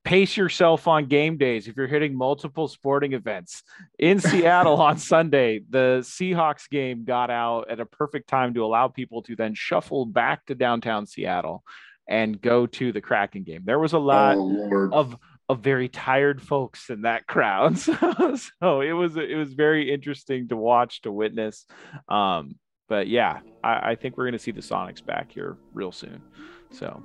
pace 0.03 0.37
yourself 0.37 0.87
on 0.87 1.07
game 1.07 1.35
days 1.37 1.67
if 1.67 1.75
you're 1.75 1.87
hitting 1.87 2.15
multiple 2.15 2.67
sporting 2.67 3.13
events 3.13 3.63
in 3.97 4.19
Seattle 4.21 4.79
on 4.79 4.99
Sunday. 4.99 5.61
The 5.67 6.01
Seahawks 6.03 6.69
game 6.69 7.05
got 7.05 7.31
out 7.31 7.71
at 7.71 7.79
a 7.79 7.85
perfect 7.87 8.29
time 8.29 8.53
to 8.53 8.63
allow 8.63 8.87
people 8.87 9.23
to 9.23 9.35
then 9.35 9.55
shuffle 9.55 10.05
back 10.05 10.45
to 10.45 10.55
downtown 10.55 11.07
Seattle 11.07 11.63
and 12.07 12.39
go 12.41 12.65
to 12.67 12.91
the 12.91 13.01
Kraken 13.01 13.43
game. 13.43 13.63
There 13.65 13.79
was 13.79 13.93
a 13.93 13.99
lot 13.99 14.37
oh 14.37 14.89
of 14.91 15.15
of 15.47 15.59
very 15.59 15.87
tired 15.89 16.41
folks 16.41 16.89
in 16.89 17.03
that 17.03 17.27
crowd. 17.27 17.77
So, 17.77 18.35
so 18.59 18.81
it 18.81 18.93
was 18.93 19.15
it 19.15 19.37
was 19.37 19.53
very 19.53 19.93
interesting 19.93 20.47
to 20.49 20.55
watch 20.55 21.01
to 21.01 21.11
witness. 21.11 21.65
Um, 22.09 22.55
but 22.87 23.07
yeah, 23.07 23.39
I, 23.63 23.91
I 23.91 23.95
think 23.95 24.17
we're 24.17 24.25
gonna 24.25 24.39
see 24.39 24.51
the 24.51 24.61
Sonics 24.61 25.05
back 25.05 25.31
here 25.31 25.57
real 25.73 25.91
soon. 25.91 26.21
So 26.71 27.01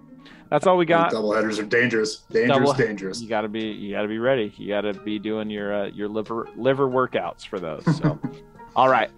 that's 0.51 0.66
all 0.66 0.76
we 0.76 0.84
got. 0.84 1.12
double 1.12 1.32
headers 1.32 1.59
are 1.59 1.64
dangerous. 1.64 2.24
Dangerous, 2.30 2.59
Double- 2.59 2.72
dangerous. 2.74 3.20
You 3.20 3.28
gotta 3.28 3.48
be 3.48 3.68
you 3.68 3.92
gotta 3.92 4.09
be 4.09 4.18
ready. 4.18 4.53
You 4.57 4.68
gotta 4.68 4.94
be 4.94 5.18
doing 5.18 5.48
your 5.48 5.84
uh, 5.84 5.86
your 5.88 6.09
liver 6.09 6.48
liver 6.57 6.88
workouts 6.88 7.46
for 7.46 7.61
those. 7.61 7.84
So, 7.96 8.18
all 8.76 8.88
right, 8.88 9.11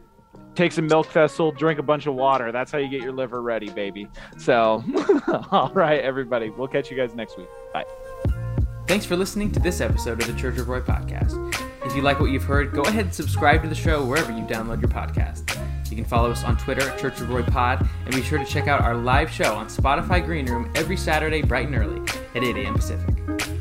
take 0.54 0.72
some 0.72 0.86
milk 0.86 1.06
thistle, 1.08 1.52
drink 1.52 1.78
a 1.78 1.82
bunch 1.82 2.06
of 2.06 2.14
water. 2.14 2.52
That's 2.52 2.70
how 2.70 2.78
you 2.78 2.88
get 2.88 3.02
your 3.02 3.12
liver 3.12 3.42
ready, 3.42 3.70
baby. 3.70 4.08
So, 4.38 4.84
all 5.50 5.70
right, 5.74 6.00
everybody, 6.00 6.50
we'll 6.50 6.68
catch 6.68 6.90
you 6.90 6.96
guys 6.96 7.14
next 7.14 7.38
week. 7.38 7.48
Bye. 7.72 7.84
Thanks 8.86 9.06
for 9.06 9.16
listening 9.16 9.50
to 9.52 9.60
this 9.60 9.80
episode 9.80 10.20
of 10.20 10.26
the 10.26 10.38
Church 10.38 10.58
of 10.58 10.68
Roy 10.68 10.80
podcast. 10.80 11.54
If 11.84 11.96
you 11.96 12.02
like 12.02 12.20
what 12.20 12.30
you've 12.30 12.42
heard, 12.44 12.72
go 12.72 12.82
ahead 12.82 13.06
and 13.06 13.14
subscribe 13.14 13.62
to 13.62 13.68
the 13.68 13.74
show 13.74 14.04
wherever 14.04 14.32
you 14.32 14.44
download 14.44 14.80
your 14.80 14.90
podcast. 14.90 15.58
You 15.90 15.96
can 15.96 16.04
follow 16.06 16.30
us 16.30 16.42
on 16.42 16.56
Twitter 16.56 16.88
at 16.88 16.98
Church 16.98 17.20
of 17.20 17.28
Roy 17.28 17.42
Pod, 17.42 17.86
and 18.06 18.14
be 18.14 18.22
sure 18.22 18.38
to 18.38 18.46
check 18.46 18.66
out 18.66 18.80
our 18.80 18.96
live 18.96 19.30
show 19.30 19.54
on 19.54 19.66
Spotify 19.66 20.24
Green 20.24 20.46
Room 20.46 20.72
every 20.74 20.96
Saturday 20.96 21.42
bright 21.42 21.66
and 21.66 21.76
early 21.76 22.00
at 22.34 22.42
8 22.42 22.56
a.m. 22.56 22.74
Pacific. 22.74 23.51